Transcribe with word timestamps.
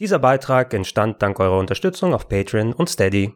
Dieser 0.00 0.18
Beitrag 0.18 0.72
entstand 0.72 1.20
dank 1.20 1.38
eurer 1.40 1.58
Unterstützung 1.58 2.14
auf 2.14 2.26
Patreon 2.26 2.72
und 2.72 2.88
Steady. 2.88 3.34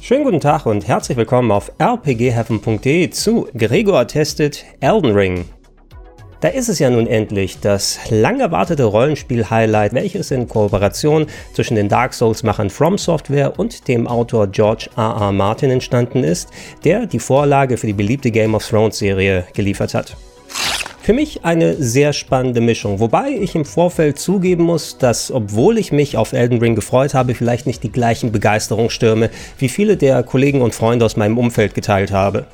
Schönen 0.00 0.24
guten 0.24 0.40
Tag 0.40 0.66
und 0.66 0.88
herzlich 0.88 1.16
willkommen 1.16 1.52
auf 1.52 1.70
rpgheaven.de 1.80 3.10
zu 3.10 3.48
Gregor 3.56 4.08
testet 4.08 4.64
Elden 4.80 5.12
Ring. 5.12 5.44
Da 6.40 6.48
ist 6.48 6.70
es 6.70 6.78
ja 6.78 6.88
nun 6.88 7.06
endlich, 7.06 7.58
das 7.60 7.98
lang 8.08 8.40
erwartete 8.40 8.84
Rollenspiel-Highlight, 8.84 9.92
welches 9.92 10.30
in 10.30 10.48
Kooperation 10.48 11.26
zwischen 11.52 11.74
den 11.74 11.90
Dark 11.90 12.14
Souls-Machern 12.14 12.70
From 12.70 12.96
Software 12.96 13.58
und 13.58 13.86
dem 13.88 14.06
Autor 14.06 14.46
George 14.46 14.88
R. 14.96 15.16
R. 15.20 15.32
Martin 15.32 15.70
entstanden 15.70 16.24
ist, 16.24 16.48
der 16.82 17.04
die 17.04 17.18
Vorlage 17.18 17.76
für 17.76 17.86
die 17.86 17.92
beliebte 17.92 18.30
Game 18.30 18.54
of 18.54 18.66
Thrones-Serie 18.66 19.44
geliefert 19.52 19.92
hat. 19.92 20.16
Für 21.02 21.12
mich 21.12 21.44
eine 21.44 21.74
sehr 21.74 22.14
spannende 22.14 22.62
Mischung, 22.62 23.00
wobei 23.00 23.32
ich 23.32 23.54
im 23.54 23.66
Vorfeld 23.66 24.18
zugeben 24.18 24.64
muss, 24.64 24.96
dass 24.96 25.30
obwohl 25.30 25.76
ich 25.76 25.92
mich 25.92 26.16
auf 26.16 26.32
Elden 26.32 26.58
Ring 26.58 26.74
gefreut 26.74 27.12
habe, 27.12 27.34
vielleicht 27.34 27.66
nicht 27.66 27.82
die 27.82 27.92
gleichen 27.92 28.32
Begeisterungsstürme 28.32 29.28
wie 29.58 29.68
viele 29.68 29.98
der 29.98 30.22
Kollegen 30.22 30.62
und 30.62 30.74
Freunde 30.74 31.04
aus 31.04 31.16
meinem 31.16 31.36
Umfeld 31.36 31.74
geteilt 31.74 32.12
habe. 32.12 32.46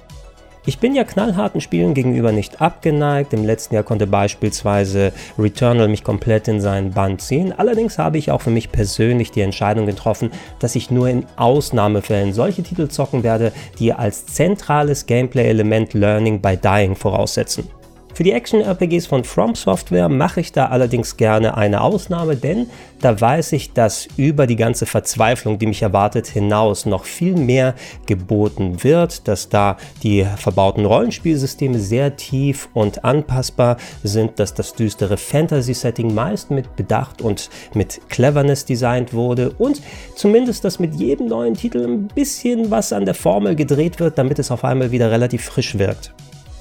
Ich 0.68 0.80
bin 0.80 0.96
ja 0.96 1.04
knallharten 1.04 1.60
Spielen 1.60 1.94
gegenüber 1.94 2.32
nicht 2.32 2.60
abgeneigt. 2.60 3.32
Im 3.32 3.44
letzten 3.44 3.76
Jahr 3.76 3.84
konnte 3.84 4.08
beispielsweise 4.08 5.12
Returnal 5.38 5.86
mich 5.86 6.02
komplett 6.02 6.48
in 6.48 6.60
seinen 6.60 6.90
Band 6.90 7.20
ziehen. 7.20 7.54
Allerdings 7.56 7.98
habe 7.98 8.18
ich 8.18 8.32
auch 8.32 8.40
für 8.40 8.50
mich 8.50 8.72
persönlich 8.72 9.30
die 9.30 9.42
Entscheidung 9.42 9.86
getroffen, 9.86 10.32
dass 10.58 10.74
ich 10.74 10.90
nur 10.90 11.08
in 11.08 11.24
Ausnahmefällen 11.36 12.32
solche 12.32 12.64
Titel 12.64 12.88
zocken 12.88 13.22
werde, 13.22 13.52
die 13.78 13.92
als 13.92 14.26
zentrales 14.26 15.06
Gameplay-Element 15.06 15.94
Learning 15.94 16.40
by 16.42 16.56
Dying 16.56 16.96
voraussetzen. 16.96 17.68
Für 18.16 18.22
die 18.22 18.32
Action-RPGs 18.32 19.06
von 19.06 19.24
From 19.24 19.54
Software 19.54 20.08
mache 20.08 20.40
ich 20.40 20.50
da 20.50 20.68
allerdings 20.68 21.18
gerne 21.18 21.54
eine 21.58 21.82
Ausnahme, 21.82 22.34
denn 22.34 22.70
da 23.02 23.20
weiß 23.20 23.52
ich, 23.52 23.74
dass 23.74 24.08
über 24.16 24.46
die 24.46 24.56
ganze 24.56 24.86
Verzweiflung, 24.86 25.58
die 25.58 25.66
mich 25.66 25.82
erwartet, 25.82 26.26
hinaus 26.26 26.86
noch 26.86 27.04
viel 27.04 27.36
mehr 27.36 27.74
geboten 28.06 28.82
wird, 28.82 29.28
dass 29.28 29.50
da 29.50 29.76
die 30.02 30.24
verbauten 30.38 30.86
Rollenspielsysteme 30.86 31.78
sehr 31.78 32.16
tief 32.16 32.70
und 32.72 33.04
anpassbar 33.04 33.76
sind, 34.02 34.38
dass 34.38 34.54
das 34.54 34.72
düstere 34.72 35.18
Fantasy-Setting 35.18 36.14
meist 36.14 36.50
mit 36.50 36.74
Bedacht 36.74 37.20
und 37.20 37.50
mit 37.74 38.00
Cleverness 38.08 38.64
designt 38.64 39.12
wurde 39.12 39.50
und 39.58 39.82
zumindest, 40.14 40.64
dass 40.64 40.78
mit 40.78 40.94
jedem 40.94 41.26
neuen 41.26 41.52
Titel 41.52 41.84
ein 41.84 42.08
bisschen 42.08 42.70
was 42.70 42.94
an 42.94 43.04
der 43.04 43.12
Formel 43.12 43.54
gedreht 43.54 44.00
wird, 44.00 44.16
damit 44.16 44.38
es 44.38 44.50
auf 44.50 44.64
einmal 44.64 44.90
wieder 44.90 45.10
relativ 45.10 45.44
frisch 45.44 45.76
wirkt. 45.76 46.14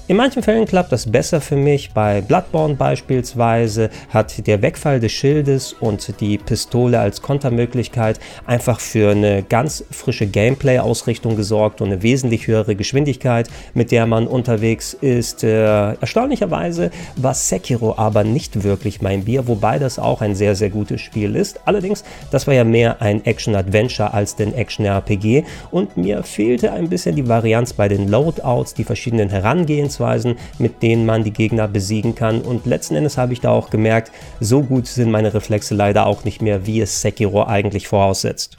In 0.08 0.18
manchen 0.18 0.44
Fällen 0.44 0.68
klappt 0.68 0.92
das 0.92 1.12
besser 1.12 1.42
für 1.42 1.56
mich. 1.56 1.92
Bei 1.92 2.22
Bloodborne 2.22 2.76
beispielsweise 2.76 3.90
hat 4.10 4.46
der 4.46 4.62
Wegfall 4.62 5.00
des 5.00 5.12
Schildes 5.12 5.74
und 5.74 6.22
die 6.22 6.38
Pistole 6.38 7.00
als 7.00 7.24
Kontermöglichkeit 7.24 8.20
einfach 8.46 8.80
für 8.80 9.10
eine 9.10 9.42
ganz 9.42 9.84
frische 9.90 10.28
Gameplay-Ausrichtung 10.28 11.36
gesorgt 11.36 11.82
und 11.82 11.88
eine 11.88 12.04
wesentlich 12.04 12.46
höhere 12.46 12.76
Geschwindigkeit, 12.76 13.50
mit 13.74 13.90
der 13.90 14.06
man 14.06 14.28
unterwegs 14.28 14.94
ist. 14.94 15.44
Äh, 15.44 15.96
erstaunlicherweise 15.96 16.92
war 17.16 17.34
Sekiro 17.34 17.96
aber 17.98 18.24
nicht 18.24 18.64
wirklich 18.64 19.02
mein 19.02 19.26
Bier, 19.26 19.48
wobei 19.48 19.80
das 19.80 19.98
auch 19.98 20.22
ein 20.22 20.36
sehr, 20.36 20.54
sehr 20.54 20.70
gutes 20.70 21.02
Spiel 21.02 21.36
ist. 21.36 21.62
Allerdings, 21.66 22.04
das 22.30 22.46
war 22.46 22.54
ja 22.54 22.64
mehr 22.64 23.02
ein 23.02 23.26
Action-Adventure 23.26 24.14
als 24.14 24.36
den 24.36 24.54
Action-RPG 24.54 25.46
und 25.72 25.98
mir 25.98 26.22
fehlte 26.22 26.74
ein 26.74 26.90
bisschen 26.90 27.16
die 27.16 27.28
Varianz 27.28 27.74
bei 27.74 27.88
den 27.88 28.08
Loadouts, 28.08 28.76
die 28.76 28.84
verschiedenen 28.84 29.30
Herangehens 29.30 29.95
Vorgehensweisen, 29.96 30.36
mit 30.60 30.84
denen 30.84 31.06
man 31.06 31.24
die 31.24 31.32
Gegner 31.32 31.68
besiegen 31.68 32.16
kann. 32.16 32.42
Und 32.42 32.66
letzten 32.66 32.96
Endes 32.96 33.18
habe 33.18 33.34
ich 33.34 33.42
da 33.42 33.52
auch 33.52 33.70
gemerkt, 33.70 34.12
so 34.40 34.62
gut 34.62 34.88
sind 34.88 35.12
meine 35.12 35.34
Reflexe 35.34 35.76
leider 35.76 36.06
auch 36.06 36.24
nicht 36.24 36.42
mehr, 36.42 36.66
wie 36.66 36.82
es 36.82 37.02
Sekiro 37.02 37.46
eigentlich 37.46 37.88
voraussetzt. 37.88 38.58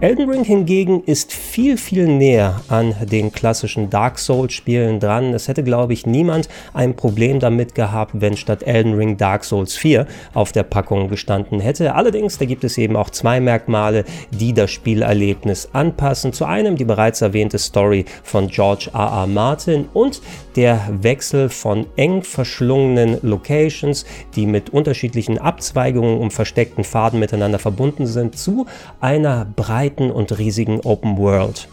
Elden 0.00 0.30
Ring 0.30 0.44
hingegen 0.44 1.02
ist 1.02 1.32
viel, 1.32 1.76
viel 1.76 2.06
näher 2.06 2.60
an 2.68 2.94
den 3.10 3.32
klassischen 3.32 3.90
Dark 3.90 4.20
Souls-Spielen 4.20 5.00
dran. 5.00 5.34
Es 5.34 5.48
hätte, 5.48 5.64
glaube 5.64 5.92
ich, 5.92 6.06
niemand 6.06 6.48
ein 6.72 6.94
Problem 6.94 7.40
damit 7.40 7.74
gehabt, 7.74 8.12
wenn 8.14 8.36
statt 8.36 8.62
Elden 8.62 8.94
Ring 8.94 9.16
Dark 9.16 9.42
Souls 9.42 9.76
4 9.76 10.06
auf 10.34 10.52
der 10.52 10.62
Packung 10.62 11.08
gestanden 11.08 11.58
hätte. 11.58 11.96
Allerdings, 11.96 12.38
da 12.38 12.44
gibt 12.44 12.62
es 12.62 12.78
eben 12.78 12.94
auch 12.94 13.10
zwei 13.10 13.40
Merkmale, 13.40 14.04
die 14.30 14.52
das 14.52 14.70
Spielerlebnis 14.70 15.70
anpassen. 15.72 16.32
Zu 16.32 16.44
einem 16.44 16.76
die 16.76 16.84
bereits 16.84 17.20
erwähnte 17.20 17.58
Story 17.58 18.04
von 18.22 18.46
George 18.46 18.90
R. 18.94 19.00
R. 19.00 19.26
Martin 19.26 19.86
und 19.94 20.22
der 20.54 20.80
Wechsel 20.92 21.48
von 21.48 21.86
eng 21.96 22.22
verschlungenen 22.22 23.18
Locations, 23.22 24.06
die 24.36 24.46
mit 24.46 24.70
unterschiedlichen 24.70 25.38
Abzweigungen 25.38 26.18
und 26.18 26.32
versteckten 26.32 26.84
Faden 26.84 27.18
miteinander 27.18 27.58
verbunden 27.58 28.06
sind, 28.06 28.38
zu 28.38 28.66
einer 29.00 29.44
breiten 29.44 29.87
breiten 29.88 30.10
und 30.10 30.38
riesigen 30.38 30.80
Open 30.80 31.16
World 31.16 31.68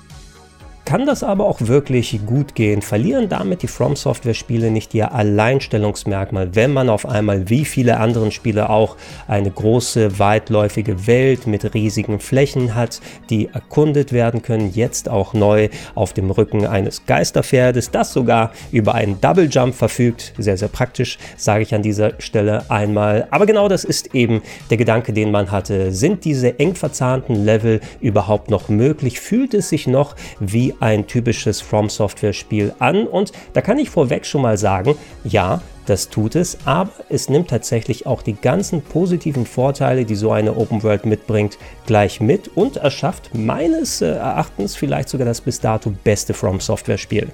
kann 0.85 1.07
das 1.07 1.23
aber 1.23 1.45
auch 1.45 1.61
wirklich 1.61 2.19
gut 2.25 2.53
gehen. 2.53 2.83
Verlieren 2.83 3.27
damit 3.27 3.63
die 3.63 3.67
From 3.67 3.95
Software 3.95 4.35
Spiele 4.35 4.69
nicht 4.69 4.93
ihr 4.93 5.13
Alleinstellungsmerkmal, 5.13 6.55
wenn 6.55 6.71
man 6.71 6.89
auf 6.89 7.07
einmal 7.07 7.49
wie 7.49 7.65
viele 7.65 7.97
andere 7.97 8.31
Spiele 8.31 8.69
auch 8.69 8.95
eine 9.27 9.49
große, 9.49 10.19
weitläufige 10.19 11.07
Welt 11.07 11.47
mit 11.47 11.73
riesigen 11.73 12.19
Flächen 12.19 12.75
hat, 12.75 13.01
die 13.31 13.47
erkundet 13.47 14.13
werden 14.13 14.43
können, 14.43 14.71
jetzt 14.73 15.09
auch 15.09 15.33
neu 15.33 15.69
auf 15.95 16.13
dem 16.13 16.29
Rücken 16.29 16.67
eines 16.67 17.05
Geisterpferdes, 17.07 17.89
das 17.89 18.13
sogar 18.13 18.51
über 18.71 18.93
einen 18.93 19.19
Double 19.19 19.49
Jump 19.49 19.73
verfügt. 19.73 20.33
Sehr, 20.37 20.57
sehr 20.57 20.67
praktisch, 20.67 21.17
sage 21.35 21.63
ich 21.63 21.73
an 21.73 21.81
dieser 21.81 22.13
Stelle 22.19 22.69
einmal. 22.69 23.27
Aber 23.31 23.47
genau 23.47 23.67
das 23.67 23.83
ist 23.83 24.13
eben 24.13 24.43
der 24.69 24.77
Gedanke, 24.77 25.13
den 25.13 25.31
man 25.31 25.49
hatte. 25.49 25.91
Sind 25.91 26.25
diese 26.25 26.59
eng 26.59 26.75
verzahnten 26.75 27.43
Level 27.43 27.81
überhaupt 28.01 28.51
noch 28.51 28.69
möglich? 28.69 29.19
Fühlt 29.19 29.55
es 29.55 29.69
sich 29.69 29.87
noch 29.87 30.15
wie 30.39 30.74
ein 30.79 31.07
typisches 31.07 31.61
From 31.61 31.89
Software 31.89 32.33
Spiel 32.33 32.73
an 32.79 33.07
und 33.07 33.31
da 33.53 33.61
kann 33.61 33.79
ich 33.79 33.89
vorweg 33.89 34.25
schon 34.25 34.41
mal 34.41 34.57
sagen, 34.57 34.95
ja, 35.23 35.61
das 35.85 36.09
tut 36.09 36.35
es, 36.35 36.57
aber 36.65 36.91
es 37.09 37.29
nimmt 37.29 37.49
tatsächlich 37.49 38.07
auch 38.07 38.23
die 38.23 38.33
ganzen 38.33 38.81
positiven 38.81 39.45
Vorteile, 39.45 40.05
die 40.05 40.15
so 40.15 40.31
eine 40.31 40.55
Open 40.57 40.81
World 40.83 41.05
mitbringt, 41.05 41.57
gleich 41.85 42.19
mit 42.19 42.49
und 42.55 42.77
erschafft 42.77 43.35
meines 43.35 44.01
äh, 44.01 44.07
Erachtens 44.07 44.75
vielleicht 44.75 45.09
sogar 45.09 45.25
das 45.25 45.41
bis 45.41 45.59
dato 45.59 45.93
beste 46.03 46.33
From 46.33 46.59
Software 46.59 46.97
Spiel. 46.97 47.29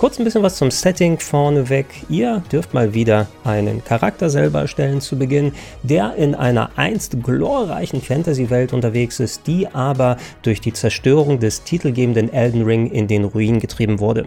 Kurz 0.00 0.18
ein 0.18 0.24
bisschen 0.24 0.42
was 0.42 0.56
zum 0.56 0.70
Setting 0.70 1.18
vorneweg. 1.18 1.84
Ihr 2.08 2.42
dürft 2.50 2.72
mal 2.72 2.94
wieder 2.94 3.26
einen 3.44 3.84
Charakter 3.84 4.30
selber 4.30 4.60
erstellen 4.62 5.02
zu 5.02 5.18
Beginn, 5.18 5.52
der 5.82 6.14
in 6.14 6.34
einer 6.34 6.70
einst 6.76 7.22
glorreichen 7.22 8.00
Fantasy-Welt 8.00 8.72
unterwegs 8.72 9.20
ist, 9.20 9.46
die 9.46 9.68
aber 9.68 10.16
durch 10.40 10.62
die 10.62 10.72
Zerstörung 10.72 11.38
des 11.38 11.64
titelgebenden 11.64 12.32
Elden 12.32 12.62
Ring 12.62 12.90
in 12.90 13.08
den 13.08 13.24
Ruin 13.24 13.60
getrieben 13.60 14.00
wurde. 14.00 14.24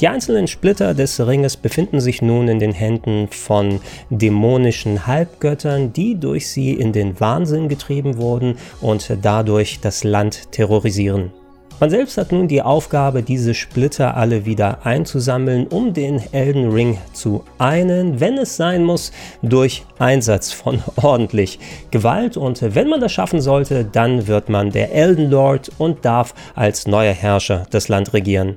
Die 0.00 0.06
einzelnen 0.06 0.46
Splitter 0.46 0.94
des 0.94 1.18
Ringes 1.18 1.56
befinden 1.56 1.98
sich 1.98 2.22
nun 2.22 2.46
in 2.46 2.60
den 2.60 2.70
Händen 2.70 3.26
von 3.26 3.80
dämonischen 4.10 5.08
Halbgöttern, 5.08 5.92
die 5.92 6.20
durch 6.20 6.46
sie 6.46 6.70
in 6.70 6.92
den 6.92 7.18
Wahnsinn 7.18 7.68
getrieben 7.68 8.16
wurden 8.16 8.58
und 8.80 9.10
dadurch 9.22 9.80
das 9.80 10.04
Land 10.04 10.52
terrorisieren. 10.52 11.32
Man 11.78 11.90
selbst 11.90 12.16
hat 12.16 12.32
nun 12.32 12.48
die 12.48 12.62
Aufgabe, 12.62 13.22
diese 13.22 13.52
Splitter 13.52 14.16
alle 14.16 14.46
wieder 14.46 14.86
einzusammeln, 14.86 15.66
um 15.66 15.92
den 15.92 16.22
Elden 16.32 16.70
Ring 16.72 16.96
zu 17.12 17.44
einen, 17.58 18.18
wenn 18.18 18.38
es 18.38 18.56
sein 18.56 18.82
muss, 18.82 19.12
durch 19.42 19.84
Einsatz 19.98 20.52
von 20.52 20.82
ordentlich 20.96 21.58
Gewalt. 21.90 22.38
Und 22.38 22.62
wenn 22.74 22.88
man 22.88 23.00
das 23.00 23.12
schaffen 23.12 23.42
sollte, 23.42 23.84
dann 23.84 24.26
wird 24.26 24.48
man 24.48 24.70
der 24.70 24.94
Elden 24.94 25.30
Lord 25.30 25.70
und 25.76 26.02
darf 26.06 26.34
als 26.54 26.86
neuer 26.86 27.12
Herrscher 27.12 27.66
das 27.70 27.88
Land 27.88 28.14
regieren. 28.14 28.56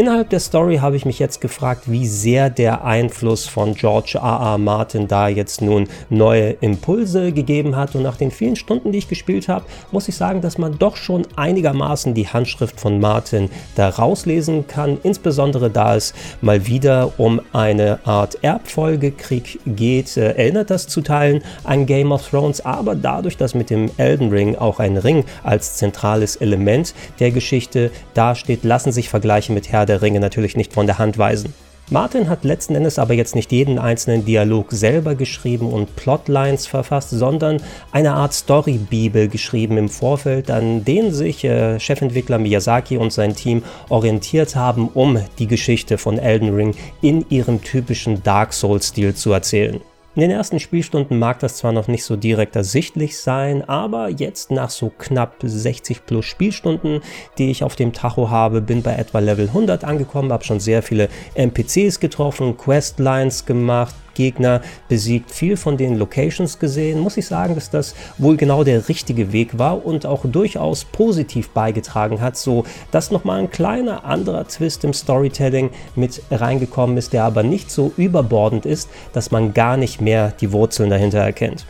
Innerhalb 0.00 0.30
der 0.30 0.40
Story 0.40 0.78
habe 0.78 0.96
ich 0.96 1.04
mich 1.04 1.18
jetzt 1.18 1.42
gefragt, 1.42 1.82
wie 1.84 2.06
sehr 2.06 2.48
der 2.48 2.86
Einfluss 2.86 3.46
von 3.46 3.74
George 3.74 4.12
R. 4.14 4.54
R. 4.54 4.56
Martin 4.56 5.08
da 5.08 5.28
jetzt 5.28 5.60
nun 5.60 5.88
neue 6.08 6.52
Impulse 6.62 7.32
gegeben 7.32 7.76
hat. 7.76 7.94
Und 7.94 8.04
nach 8.04 8.16
den 8.16 8.30
vielen 8.30 8.56
Stunden, 8.56 8.92
die 8.92 8.98
ich 8.98 9.08
gespielt 9.08 9.48
habe, 9.48 9.66
muss 9.92 10.08
ich 10.08 10.16
sagen, 10.16 10.40
dass 10.40 10.56
man 10.56 10.78
doch 10.78 10.96
schon 10.96 11.26
einigermaßen 11.36 12.14
die 12.14 12.26
Handschrift 12.26 12.80
von 12.80 12.98
Martin 12.98 13.50
da 13.74 13.90
rauslesen 13.90 14.66
kann. 14.66 14.96
Insbesondere 15.02 15.68
da 15.68 15.96
es 15.96 16.14
mal 16.40 16.66
wieder 16.66 17.12
um 17.18 17.42
eine 17.52 17.98
Art 18.06 18.42
Erbfolgekrieg 18.42 19.60
geht, 19.66 20.16
äh, 20.16 20.32
erinnert 20.32 20.70
das 20.70 20.88
zu 20.88 21.02
Teilen 21.02 21.42
an 21.64 21.84
Game 21.84 22.10
of 22.10 22.26
Thrones. 22.26 22.64
Aber 22.64 22.94
dadurch, 22.94 23.36
dass 23.36 23.54
mit 23.54 23.68
dem 23.68 23.90
Elden 23.98 24.30
Ring 24.30 24.56
auch 24.56 24.80
ein 24.80 24.96
Ring 24.96 25.26
als 25.42 25.76
zentrales 25.76 26.36
Element 26.36 26.94
der 27.18 27.32
Geschichte 27.32 27.90
dasteht, 28.14 28.64
lassen 28.64 28.92
sich 28.92 29.10
Vergleiche 29.10 29.52
mit 29.52 29.70
Herr 29.70 29.89
der 29.90 30.02
Ringe 30.02 30.20
natürlich 30.20 30.56
nicht 30.56 30.72
von 30.72 30.86
der 30.86 30.98
Hand 30.98 31.18
weisen. 31.18 31.52
Martin 31.92 32.28
hat 32.28 32.44
letzten 32.44 32.76
Endes 32.76 33.00
aber 33.00 33.14
jetzt 33.14 33.34
nicht 33.34 33.50
jeden 33.50 33.80
einzelnen 33.80 34.24
Dialog 34.24 34.70
selber 34.70 35.16
geschrieben 35.16 35.72
und 35.72 35.96
Plotlines 35.96 36.68
verfasst, 36.68 37.10
sondern 37.10 37.60
eine 37.90 38.12
Art 38.12 38.32
Story-Bibel 38.32 39.26
geschrieben 39.26 39.76
im 39.76 39.88
Vorfeld, 39.88 40.52
an 40.52 40.84
denen 40.84 41.12
sich 41.12 41.42
äh, 41.42 41.80
Chefentwickler 41.80 42.38
Miyazaki 42.38 42.96
und 42.96 43.12
sein 43.12 43.34
Team 43.34 43.64
orientiert 43.88 44.54
haben, 44.54 44.88
um 44.94 45.18
die 45.40 45.48
Geschichte 45.48 45.98
von 45.98 46.20
Elden 46.20 46.54
Ring 46.54 46.76
in 47.02 47.26
ihrem 47.28 47.60
typischen 47.60 48.22
Dark 48.22 48.52
Souls-Stil 48.52 49.16
zu 49.16 49.32
erzählen. 49.32 49.80
In 50.16 50.22
den 50.22 50.32
ersten 50.32 50.58
Spielstunden 50.58 51.20
mag 51.20 51.38
das 51.38 51.58
zwar 51.58 51.70
noch 51.70 51.86
nicht 51.86 52.02
so 52.02 52.16
direkt 52.16 52.56
ersichtlich 52.56 53.16
sein, 53.16 53.68
aber 53.68 54.08
jetzt 54.08 54.50
nach 54.50 54.70
so 54.70 54.90
knapp 54.98 55.36
60 55.40 56.04
plus 56.04 56.24
Spielstunden, 56.24 57.00
die 57.38 57.52
ich 57.52 57.62
auf 57.62 57.76
dem 57.76 57.92
Tacho 57.92 58.28
habe, 58.28 58.60
bin 58.60 58.82
bei 58.82 58.96
etwa 58.96 59.20
Level 59.20 59.46
100 59.46 59.84
angekommen, 59.84 60.32
habe 60.32 60.42
schon 60.42 60.58
sehr 60.58 60.82
viele 60.82 61.08
NPCs 61.34 62.00
getroffen, 62.00 62.56
Questlines 62.56 63.46
gemacht, 63.46 63.94
Gegner 64.20 64.60
besiegt, 64.88 65.30
viel 65.30 65.56
von 65.56 65.78
den 65.78 65.96
Locations 65.96 66.58
gesehen, 66.58 67.00
muss 67.00 67.16
ich 67.16 67.26
sagen, 67.26 67.54
dass 67.54 67.70
das 67.70 67.94
wohl 68.18 68.36
genau 68.36 68.64
der 68.64 68.86
richtige 68.86 69.32
Weg 69.32 69.58
war 69.58 69.86
und 69.86 70.04
auch 70.04 70.26
durchaus 70.26 70.84
positiv 70.84 71.48
beigetragen 71.50 72.20
hat, 72.20 72.36
so 72.36 72.64
dass 72.90 73.10
nochmal 73.10 73.40
ein 73.40 73.50
kleiner 73.50 74.04
anderer 74.04 74.46
Twist 74.46 74.84
im 74.84 74.92
Storytelling 74.92 75.70
mit 75.96 76.22
reingekommen 76.30 76.98
ist, 76.98 77.14
der 77.14 77.24
aber 77.24 77.42
nicht 77.42 77.70
so 77.70 77.92
überbordend 77.96 78.66
ist, 78.66 78.90
dass 79.14 79.30
man 79.30 79.54
gar 79.54 79.78
nicht 79.78 80.02
mehr 80.02 80.34
die 80.38 80.52
Wurzeln 80.52 80.90
dahinter 80.90 81.20
erkennt. 81.20 81.64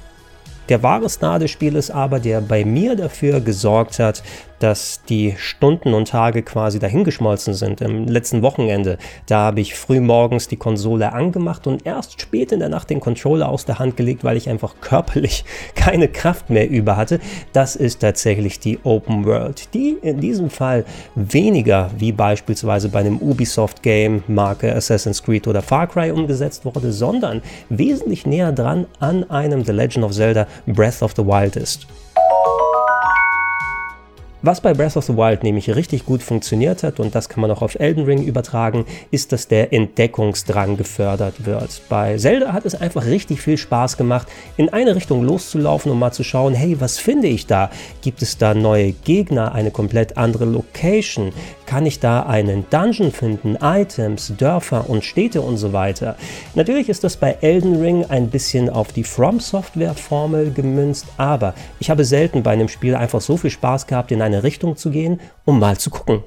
Der 0.68 0.82
wahre 0.82 1.08
Star 1.08 1.38
des 1.38 1.50
Spieles 1.50 1.90
aber, 1.90 2.20
der 2.20 2.40
bei 2.40 2.64
mir 2.64 2.94
dafür 2.96 3.40
gesorgt 3.40 3.98
hat, 3.98 4.22
dass 4.60 5.02
die 5.08 5.34
Stunden 5.36 5.94
und 5.94 6.08
Tage 6.08 6.42
quasi 6.42 6.78
dahingeschmolzen 6.78 7.54
sind. 7.54 7.80
Im 7.80 8.06
letzten 8.06 8.42
Wochenende, 8.42 8.98
da 9.26 9.40
habe 9.40 9.60
ich 9.60 9.74
früh 9.74 10.00
morgens 10.00 10.46
die 10.48 10.56
Konsole 10.56 11.12
angemacht 11.12 11.66
und 11.66 11.84
erst 11.84 12.20
spät 12.20 12.52
in 12.52 12.60
der 12.60 12.68
Nacht 12.68 12.90
den 12.90 13.00
Controller 13.00 13.48
aus 13.48 13.64
der 13.64 13.78
Hand 13.78 13.96
gelegt, 13.96 14.22
weil 14.22 14.36
ich 14.36 14.48
einfach 14.48 14.74
körperlich 14.80 15.44
keine 15.74 16.08
Kraft 16.08 16.50
mehr 16.50 16.68
über 16.68 16.96
hatte. 16.96 17.20
Das 17.52 17.74
ist 17.74 18.00
tatsächlich 18.00 18.60
die 18.60 18.78
Open 18.84 19.24
World, 19.24 19.74
die 19.74 19.96
in 20.02 20.20
diesem 20.20 20.50
Fall 20.50 20.84
weniger 21.14 21.90
wie 21.96 22.12
beispielsweise 22.12 22.88
bei 22.90 23.00
einem 23.00 23.16
Ubisoft-Game 23.18 24.24
Marke 24.28 24.74
Assassin's 24.74 25.22
Creed 25.22 25.48
oder 25.48 25.62
Far 25.62 25.86
Cry 25.86 26.10
umgesetzt 26.10 26.64
wurde, 26.64 26.92
sondern 26.92 27.42
wesentlich 27.70 28.26
näher 28.26 28.52
dran 28.52 28.86
an 28.98 29.28
einem 29.30 29.64
The 29.64 29.72
Legend 29.72 30.04
of 30.04 30.12
Zelda 30.12 30.46
Breath 30.66 31.02
of 31.02 31.14
the 31.16 31.24
Wild 31.24 31.56
ist. 31.56 31.86
Was 34.42 34.62
bei 34.62 34.72
Breath 34.72 34.96
of 34.96 35.04
the 35.04 35.16
Wild 35.16 35.42
nämlich 35.42 35.68
richtig 35.74 36.06
gut 36.06 36.22
funktioniert 36.22 36.82
hat, 36.82 36.98
und 36.98 37.14
das 37.14 37.28
kann 37.28 37.42
man 37.42 37.50
auch 37.50 37.60
auf 37.60 37.78
Elden 37.78 38.04
Ring 38.04 38.24
übertragen, 38.24 38.86
ist, 39.10 39.32
dass 39.32 39.48
der 39.48 39.70
Entdeckungsdrang 39.72 40.78
gefördert 40.78 41.44
wird. 41.44 41.82
Bei 41.90 42.16
Zelda 42.16 42.54
hat 42.54 42.64
es 42.64 42.74
einfach 42.74 43.04
richtig 43.04 43.42
viel 43.42 43.58
Spaß 43.58 43.98
gemacht, 43.98 44.28
in 44.56 44.70
eine 44.70 44.96
Richtung 44.96 45.22
loszulaufen 45.24 45.92
und 45.92 45.98
mal 45.98 46.12
zu 46.12 46.24
schauen, 46.24 46.54
hey, 46.54 46.80
was 46.80 46.98
finde 46.98 47.28
ich 47.28 47.46
da? 47.46 47.70
Gibt 48.00 48.22
es 48.22 48.38
da 48.38 48.54
neue 48.54 48.92
Gegner, 48.92 49.52
eine 49.52 49.70
komplett 49.70 50.16
andere 50.16 50.46
Location? 50.46 51.32
Kann 51.70 51.86
ich 51.86 52.00
da 52.00 52.24
einen 52.24 52.68
Dungeon 52.68 53.12
finden, 53.12 53.56
Items, 53.62 54.32
Dörfer 54.36 54.90
und 54.90 55.04
Städte 55.04 55.40
und 55.40 55.56
so 55.56 55.72
weiter? 55.72 56.16
Natürlich 56.56 56.88
ist 56.88 57.04
das 57.04 57.16
bei 57.16 57.38
Elden 57.42 57.80
Ring 57.80 58.04
ein 58.06 58.28
bisschen 58.28 58.68
auf 58.68 58.92
die 58.92 59.04
From 59.04 59.38
Software 59.38 59.94
Formel 59.94 60.52
gemünzt, 60.52 61.06
aber 61.16 61.54
ich 61.78 61.88
habe 61.88 62.04
selten 62.04 62.42
bei 62.42 62.50
einem 62.50 62.66
Spiel 62.66 62.96
einfach 62.96 63.20
so 63.20 63.36
viel 63.36 63.50
Spaß 63.50 63.86
gehabt, 63.86 64.10
in 64.10 64.20
eine 64.20 64.42
Richtung 64.42 64.74
zu 64.74 64.90
gehen, 64.90 65.20
um 65.44 65.60
mal 65.60 65.78
zu 65.78 65.90
gucken. 65.90 66.24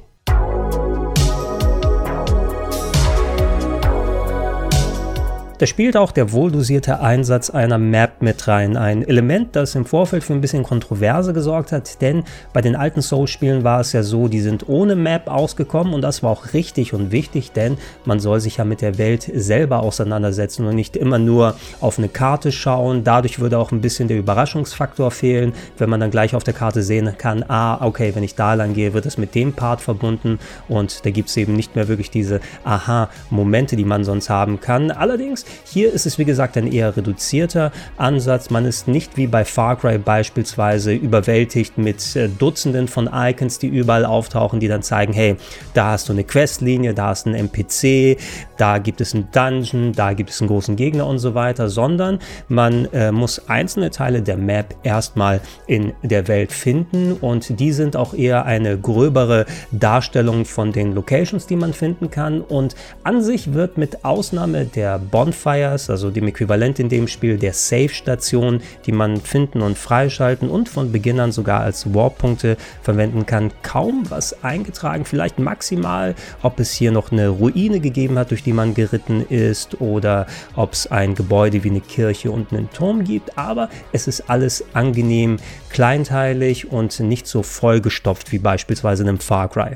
Da 5.64 5.68
spielt 5.68 5.96
auch 5.96 6.12
der 6.12 6.34
wohldosierte 6.34 7.00
Einsatz 7.00 7.50
einer 7.50 7.78
Map 7.78 8.22
mit 8.22 8.50
rein. 8.50 8.76
Ein 8.76 9.02
Element, 9.02 9.56
das 9.56 9.76
im 9.76 9.86
Vorfeld 9.86 10.22
für 10.22 10.34
ein 10.34 10.42
bisschen 10.42 10.64
Kontroverse 10.64 11.32
gesorgt 11.32 11.72
hat, 11.72 12.02
denn 12.02 12.26
bei 12.52 12.60
den 12.60 12.76
alten 12.76 13.02
Souls-Spielen 13.02 13.64
war 13.64 13.80
es 13.80 13.94
ja 13.94 14.04
so, 14.04 14.28
die 14.28 14.42
sind 14.42 14.68
ohne 14.68 14.98
Map 14.98 15.30
ausgekommen 15.30 15.94
und 15.94 16.02
das 16.02 16.22
war 16.22 16.32
auch 16.32 16.52
richtig 16.52 16.94
und 16.94 17.14
wichtig, 17.14 17.54
denn 17.54 17.78
man 18.04 18.20
soll 18.20 18.42
sich 18.42 18.58
ja 18.58 18.66
mit 18.66 18.82
der 18.82 18.98
Welt 18.98 19.32
selber 19.34 19.84
auseinandersetzen 19.84 20.68
und 20.68 20.76
nicht 20.76 20.98
immer 20.98 21.18
nur 21.18 21.56
auf 21.80 21.98
eine 21.98 22.10
Karte 22.10 22.52
schauen. 22.52 23.06
Dadurch 23.06 23.40
würde 23.40 23.58
auch 23.58 23.72
ein 23.72 23.80
bisschen 23.80 24.10
der 24.10 24.18
Überraschungsfaktor 24.18 25.12
fehlen, 25.12 25.54
wenn 25.78 25.90
man 25.90 26.02
dann 26.02 26.12
gleich 26.12 26.36
auf 26.36 26.44
der 26.44 26.56
Karte 26.56 26.84
sehen 26.84 27.10
kann, 27.18 27.42
ah, 27.48 27.86
okay, 27.86 28.14
wenn 28.16 28.24
ich 28.24 28.36
da 28.36 28.54
lang 28.56 28.74
gehe, 28.74 28.94
wird 28.94 29.06
es 29.06 29.18
mit 29.18 29.34
dem 29.34 29.54
Part 29.54 29.80
verbunden 29.80 30.40
und 30.68 31.06
da 31.06 31.10
gibt 31.10 31.30
es 31.30 31.38
eben 31.38 31.54
nicht 31.54 31.78
mehr 31.78 31.88
wirklich 31.88 32.12
diese 32.12 32.42
Aha-Momente, 32.66 33.78
die 33.78 33.86
man 33.86 34.04
sonst 34.04 34.30
haben 34.30 34.60
kann. 34.60 34.92
Allerdings 34.92 35.46
hier 35.66 35.92
ist 35.92 36.06
es 36.06 36.18
wie 36.18 36.26
gesagt 36.26 36.58
ein 36.58 36.72
eher 36.72 36.96
reduzierter 36.96 37.72
Ansatz. 37.98 38.50
Man 38.50 38.66
ist 38.66 38.88
nicht 38.88 39.18
wie 39.18 39.28
bei 39.28 39.46
Far 39.46 39.78
Cry 39.78 39.98
beispielsweise 39.98 40.94
überwältigt 40.94 41.78
mit 41.78 42.16
äh, 42.16 42.28
Dutzenden 42.28 42.88
von 42.88 43.10
Icons, 43.14 43.60
die 43.60 43.68
überall 43.68 44.06
auftauchen, 44.06 44.60
die 44.60 44.68
dann 44.68 44.84
zeigen, 44.84 45.14
hey, 45.14 45.36
da 45.74 45.92
hast 45.92 46.10
du 46.10 46.14
eine 46.14 46.24
Questlinie, 46.24 46.94
da 46.94 47.12
ist 47.12 47.26
ein 47.26 47.36
NPC, 47.36 48.18
da 48.58 48.78
gibt 48.78 49.02
es 49.02 49.14
einen 49.14 49.30
Dungeon, 49.32 49.94
da 49.94 50.14
gibt 50.14 50.30
es 50.30 50.42
einen 50.42 50.50
großen 50.50 50.76
Gegner 50.76 51.08
und 51.08 51.20
so 51.20 51.36
weiter, 51.36 51.70
sondern 51.70 52.20
man 52.48 52.86
äh, 52.94 53.12
muss 53.12 53.48
einzelne 53.48 53.90
Teile 53.90 54.22
der 54.22 54.38
Map 54.38 54.76
erstmal 54.84 55.42
in 55.68 55.94
der 56.02 56.28
Welt 56.28 56.52
finden 56.52 57.14
und 57.14 57.60
die 57.60 57.72
sind 57.72 57.96
auch 57.96 58.14
eher 58.14 58.46
eine 58.46 58.78
gröbere 58.78 59.46
Darstellung 59.72 60.46
von 60.46 60.72
den 60.72 60.94
Locations, 60.94 61.46
die 61.46 61.56
man 61.56 61.74
finden 61.74 62.10
kann 62.10 62.42
und 62.42 62.76
an 63.04 63.22
sich 63.22 63.54
wird 63.54 63.78
mit 63.78 64.04
Ausnahme 64.04 64.66
der 64.66 65.00
Bonfire 65.00 65.43
Bonfires, 65.44 65.90
also 65.90 66.10
dem 66.10 66.28
Äquivalent 66.28 66.80
in 66.80 66.90
dem 66.90 67.08
Spiel 67.08 67.38
der 67.38 67.54
Save-Station, 67.54 68.62
die 68.86 68.92
man 68.92 69.20
finden 69.20 69.62
und 69.62 69.78
freischalten 69.78 70.50
und 70.50 70.70
von 70.70 70.92
Beginn 70.92 71.20
an 71.20 71.32
sogar 71.32 71.62
als 71.62 71.94
Warp-Punkte 71.94 72.58
verwenden 72.82 73.26
kann, 73.26 73.52
kaum 73.62 74.10
was 74.10 74.44
eingetragen. 74.44 75.06
Vielleicht 75.06 75.40
maximal, 75.40 76.16
ob 76.42 76.60
es 76.60 76.72
hier 76.72 76.92
noch 76.92 77.12
eine 77.12 77.28
Ruine 77.30 77.80
gegeben 77.80 78.18
hat, 78.18 78.32
durch 78.32 78.44
die 78.44 78.54
man 78.54 78.74
geritten 78.74 79.26
ist 79.28 79.82
oder 79.82 80.28
ob 80.56 80.74
es 80.74 80.88
ein 80.88 81.16
Gebäude 81.16 81.64
wie 81.64 81.70
eine 81.70 81.82
Kirche 81.82 82.32
und 82.32 82.52
einen 82.52 82.70
Turm 82.72 83.04
gibt. 83.04 83.38
Aber 83.38 83.70
es 83.92 84.08
ist 84.08 84.30
alles 84.30 84.64
angenehm 84.74 85.38
kleinteilig 85.70 86.72
und 86.72 87.00
nicht 87.00 87.28
so 87.28 87.44
vollgestopft 87.44 88.32
wie 88.32 88.40
beispielsweise 88.40 89.04
in 89.04 89.10
einem 89.10 89.20
Far 89.20 89.50
Cry. 89.50 89.76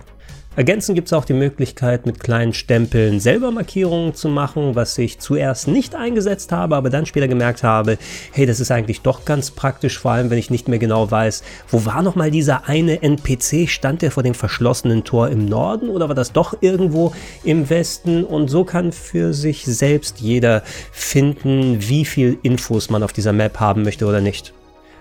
Ergänzend 0.58 0.96
gibt 0.96 1.08
es 1.10 1.14
auch 1.14 1.24
die 1.24 1.34
Möglichkeit, 1.34 2.08
mit 2.08 2.20
kleinen 2.20 2.52
Stempeln 2.52 3.20
selber 3.20 3.52
Markierungen 3.52 4.16
zu 4.16 4.28
machen, 4.28 4.74
was 4.74 4.98
ich 4.98 5.20
zuerst 5.20 5.68
nicht 5.68 5.94
eingesetzt 5.94 6.52
habe, 6.52 6.76
aber 6.76 6.90
dann 6.90 7.06
später 7.06 7.28
gemerkt 7.28 7.62
habe, 7.62 8.00
hey, 8.32 8.48
das 8.48 8.60
ist 8.60 8.72
eigentlich 8.72 9.02
doch 9.02 9.24
ganz 9.24 9.52
praktisch, 9.52 10.00
vor 10.00 10.14
allem 10.14 10.32
wenn 10.32 10.40
ich 10.40 10.50
nicht 10.50 10.68
mehr 10.68 10.80
genau 10.80 11.12
weiß, 11.12 11.44
wo 11.70 11.86
war 11.86 12.02
nochmal 12.02 12.32
dieser 12.32 12.68
eine 12.68 13.04
NPC? 13.04 13.70
Stand 13.70 14.02
der 14.02 14.10
vor 14.10 14.24
dem 14.24 14.34
verschlossenen 14.34 15.04
Tor 15.04 15.30
im 15.30 15.46
Norden 15.46 15.90
oder 15.90 16.08
war 16.08 16.16
das 16.16 16.32
doch 16.32 16.58
irgendwo 16.60 17.14
im 17.44 17.70
Westen? 17.70 18.24
Und 18.24 18.48
so 18.48 18.64
kann 18.64 18.92
für 18.94 19.36
sich 19.36 19.64
selbst 19.64 20.22
jeder 20.22 20.64
finden, 20.92 21.88
wie 21.88 22.04
viel 22.04 22.40
Infos 22.42 22.90
man 22.90 23.04
auf 23.04 23.14
dieser 23.14 23.32
Map 23.32 23.60
haben 23.60 23.84
möchte 23.84 24.08
oder 24.08 24.22
nicht. 24.22 24.56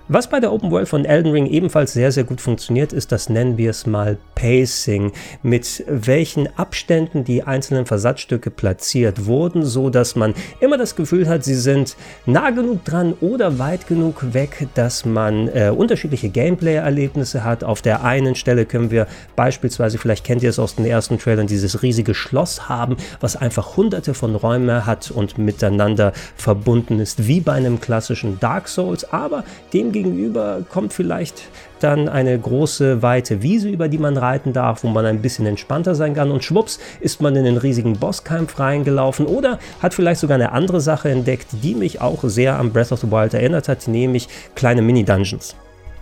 Was 0.09 0.29
bei 0.31 0.39
der 0.39 0.53
Open 0.53 0.71
World 0.71 0.89
von 0.89 1.05
Elden 1.05 1.33
Ring 1.33 1.47
ebenfalls 1.47 1.93
sehr, 1.93 2.13
sehr 2.13 2.23
gut 2.23 2.41
funktioniert, 2.41 2.93
ist 2.93 3.11
das 3.11 3.29
nennen 3.29 3.59
wir 3.59 3.71
es 3.71 3.87
mal 3.87 4.19
Pacing, 4.37 5.11
mit 5.43 5.83
welchen 5.89 6.47
Abständen 6.57 7.25
die 7.25 7.43
einzelnen 7.43 7.87
Versatzstücke 7.87 8.53
platziert 8.53 9.27
wurden, 9.27 9.65
so 9.65 9.91
dass 9.91 10.15
man 10.15 10.35
immer 10.61 10.79
das 10.79 10.95
Gefühl 10.95 11.29
hat, 11.29 11.43
sie 11.43 11.57
sind 11.57 11.97
nah 12.25 12.51
genug 12.51 12.85
dran 12.85 13.15
oder 13.21 13.59
weit 13.59 13.89
genug 13.89 14.33
weg, 14.33 14.69
dass 14.75 15.05
man 15.05 15.49
äh, 15.49 15.73
unterschiedliche 15.77 16.29
Gameplay-Erlebnisse 16.29 17.43
hat. 17.43 17.65
Auf 17.65 17.83
der 17.83 18.05
einen 18.05 18.37
Stelle 18.37 18.65
können 18.65 18.93
wir 18.93 19.09
beispielsweise, 19.35 19.99
vielleicht 19.99 20.25
kennt 20.25 20.45
ihr 20.45 20.51
es 20.51 20.61
aus 20.61 20.77
den 20.77 20.87
ersten 20.87 21.19
Trailern, 21.19 21.49
dieses 21.49 21.83
riesige 21.83 22.15
Schloss 22.15 22.69
haben, 22.69 22.97
was 23.19 23.35
einfach 23.35 23.77
hunderte 23.77 24.15
von 24.15 24.37
Räumen 24.37 24.87
hat 24.87 25.11
und 25.11 25.37
miteinander 25.37 26.13
verbunden 26.37 27.01
ist, 27.01 27.27
wie 27.27 27.41
bei 27.41 27.55
einem 27.55 27.81
klassischen 27.81 28.39
Dark 28.39 28.69
Souls, 28.69 29.13
aber 29.13 29.43
dem 29.73 29.96
gegenüber 30.03 30.63
kommt 30.69 30.93
vielleicht 30.93 31.45
dann 31.81 32.09
eine 32.09 32.39
große, 32.39 33.03
weite 33.03 33.43
Wiese, 33.43 33.69
über 33.69 33.89
die 33.89 33.99
man 33.99 34.17
reiten 34.17 34.53
darf, 34.53 34.83
wo 34.83 34.89
man 34.89 35.07
ein 35.07 35.23
bisschen 35.23 35.47
entspannter 35.47 35.95
sein 35.95 36.15
kann 36.15 36.31
und 36.31 36.45
schwupps 36.45 36.79
ist 37.01 37.21
man 37.21 37.37
in 37.37 37.45
den 37.45 37.57
riesigen 37.57 37.99
Bosskampf 37.99 38.59
reingelaufen 38.59 39.27
oder 39.27 39.59
hat 39.83 39.95
vielleicht 39.95 40.21
sogar 40.21 40.37
eine 40.37 40.53
andere 40.53 40.81
Sache 40.81 41.11
entdeckt, 41.11 41.49
die 41.63 41.75
mich 41.75 42.01
auch 42.01 42.23
sehr 42.25 42.59
an 42.59 42.73
Breath 42.73 42.93
of 42.93 43.01
the 43.01 43.11
Wild 43.11 43.35
erinnert 43.35 43.69
hat, 43.69 43.89
nämlich 43.89 44.29
kleine 44.55 44.83
Mini-Dungeons. 44.83 45.57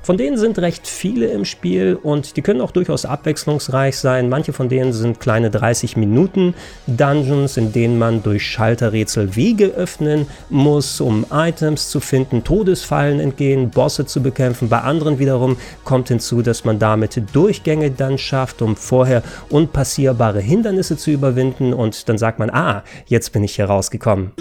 Von 0.04 0.18
denen 0.18 0.37
sind 0.37 0.58
recht 0.58 0.87
viele 0.87 1.28
im 1.28 1.46
Spiel 1.46 1.99
und 2.00 2.37
die 2.37 2.42
können 2.42 2.61
auch 2.61 2.73
durchaus 2.73 3.06
abwechslungsreich 3.06 3.96
sein. 3.96 4.28
Manche 4.28 4.52
von 4.52 4.68
denen 4.68 4.92
sind 4.92 5.18
kleine 5.18 5.50
30 5.50 5.96
Minuten 5.96 6.54
Dungeons, 6.87 7.56
in 7.56 7.73
denen 7.73 7.99
man 7.99 8.23
durch 8.23 8.46
Schalterrätsel 8.46 9.34
Wege 9.34 9.68
öffnen 9.68 10.26
muss, 10.50 11.00
um 11.00 11.25
Items 11.32 11.88
zu 11.88 12.00
finden, 12.00 12.44
Todesfallen 12.44 13.18
entgehen, 13.18 13.70
Bosse 13.70 14.04
zu 14.04 14.23
bekämpfen. 14.23 14.68
Bei 14.68 14.80
anderen 14.80 15.18
wiederum 15.18 15.56
kommt 15.84 16.08
hinzu, 16.08 16.42
dass 16.42 16.66
man 16.66 16.78
damit 16.78 17.23
Durchgänge 17.32 17.90
dann 17.90 18.18
schafft, 18.18 18.61
um 18.61 18.76
vorher 18.76 19.23
unpassierbare 19.49 20.40
Hindernisse 20.40 20.99
zu 20.99 21.12
überwinden 21.12 21.73
und 21.73 22.11
dann 22.11 22.18
sagt 22.18 22.38
man, 22.38 22.50
ah, 22.50 22.84
jetzt 23.06 23.32
bin 23.32 23.42
ich 23.42 23.56
hier 23.56 23.64
rausgekommen. 23.64 24.32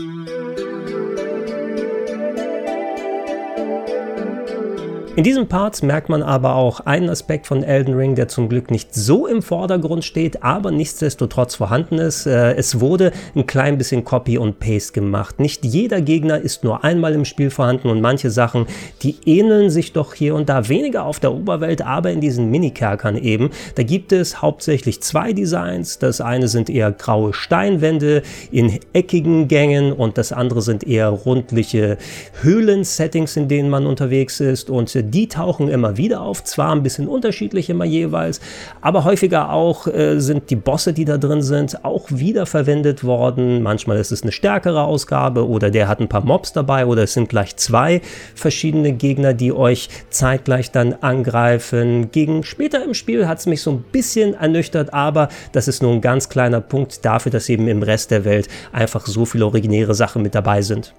In 5.15 5.23
diesem 5.23 5.47
Part 5.47 5.83
merkt 5.83 6.09
man 6.09 6.23
aber 6.23 6.55
auch 6.55 6.79
einen 6.79 7.07
Aspekt 7.07 7.45
von 7.45 7.61
Elden 7.61 7.93
Ring, 7.93 8.15
der 8.15 8.29
zum 8.29 8.49
Glück 8.49 8.71
nicht 8.71 8.95
so 8.95 9.27
im 9.27 9.43
Vordergrund 9.43 10.03
steht, 10.03 10.41
aber 10.41 10.71
nichtsdestotrotz 10.71 11.53
vorhanden 11.53 11.99
ist. 11.99 12.25
Äh, 12.25 12.55
es 12.55 12.79
wurde 12.79 13.11
ein 13.35 13.45
klein 13.45 13.77
bisschen 13.77 14.03
Copy 14.05 14.39
und 14.39 14.57
Paste 14.57 14.91
gemacht. 14.91 15.39
Nicht 15.39 15.65
jeder 15.65 16.01
Gegner 16.01 16.39
ist 16.39 16.63
nur 16.63 16.83
einmal 16.83 17.13
im 17.13 17.25
Spiel 17.25 17.51
vorhanden 17.51 17.89
und 17.89 18.01
manche 18.01 18.31
Sachen, 18.31 18.65
die 19.03 19.17
ähneln 19.27 19.69
sich 19.69 19.93
doch 19.93 20.15
hier 20.15 20.33
und 20.33 20.49
da 20.49 20.67
weniger 20.67 21.05
auf 21.05 21.19
der 21.19 21.31
Oberwelt, 21.31 21.83
aber 21.83 22.09
in 22.09 22.19
diesen 22.19 22.49
Minikerkern 22.49 23.15
eben. 23.15 23.51
Da 23.75 23.83
gibt 23.83 24.13
es 24.13 24.41
hauptsächlich 24.41 25.03
zwei 25.03 25.31
Designs. 25.31 25.99
Das 25.99 26.21
eine 26.21 26.47
sind 26.47 26.71
eher 26.71 26.91
graue 26.91 27.35
Steinwände 27.35 28.23
in 28.51 28.79
eckigen 28.93 29.47
Gängen 29.47 29.93
und 29.93 30.17
das 30.17 30.31
andere 30.31 30.63
sind 30.63 30.87
eher 30.87 31.09
rundliche 31.09 31.99
Höhlen-Settings, 32.41 33.37
in 33.37 33.47
denen 33.47 33.69
man 33.69 33.85
unterwegs 33.85 34.39
ist 34.39 34.71
und 34.71 35.02
die 35.11 35.27
tauchen 35.27 35.69
immer 35.69 35.97
wieder 35.97 36.21
auf, 36.21 36.43
zwar 36.43 36.71
ein 36.71 36.83
bisschen 36.83 37.07
unterschiedlich 37.07 37.69
immer 37.69 37.85
jeweils, 37.85 38.41
aber 38.81 39.03
häufiger 39.03 39.51
auch 39.51 39.87
äh, 39.87 40.19
sind 40.19 40.49
die 40.49 40.55
Bosse, 40.55 40.93
die 40.93 41.05
da 41.05 41.17
drin 41.17 41.41
sind, 41.41 41.83
auch 41.85 42.05
wieder 42.09 42.45
verwendet 42.45 43.03
worden. 43.03 43.61
Manchmal 43.61 43.97
ist 43.97 44.11
es 44.11 44.23
eine 44.23 44.31
stärkere 44.31 44.83
Ausgabe 44.83 45.47
oder 45.47 45.69
der 45.69 45.87
hat 45.87 45.99
ein 45.99 46.09
paar 46.09 46.25
Mobs 46.25 46.53
dabei 46.53 46.85
oder 46.85 47.03
es 47.03 47.13
sind 47.13 47.29
gleich 47.29 47.55
zwei 47.57 48.01
verschiedene 48.35 48.93
Gegner, 48.93 49.33
die 49.33 49.51
euch 49.51 49.89
zeitgleich 50.09 50.71
dann 50.71 50.93
angreifen. 50.93 52.11
Gegen 52.11 52.43
später 52.43 52.83
im 52.83 52.93
Spiel 52.93 53.27
hat 53.27 53.39
es 53.39 53.45
mich 53.45 53.61
so 53.61 53.71
ein 53.71 53.85
bisschen 53.91 54.33
ernüchtert, 54.33 54.93
aber 54.93 55.29
das 55.51 55.67
ist 55.67 55.81
nur 55.81 55.93
ein 55.93 56.01
ganz 56.01 56.29
kleiner 56.29 56.61
Punkt 56.61 57.05
dafür, 57.05 57.31
dass 57.31 57.49
eben 57.49 57.67
im 57.67 57.83
Rest 57.83 58.11
der 58.11 58.25
Welt 58.25 58.47
einfach 58.71 59.05
so 59.05 59.25
viele 59.25 59.45
originäre 59.45 59.93
Sachen 59.93 60.21
mit 60.21 60.35
dabei 60.35 60.61
sind. 60.61 60.93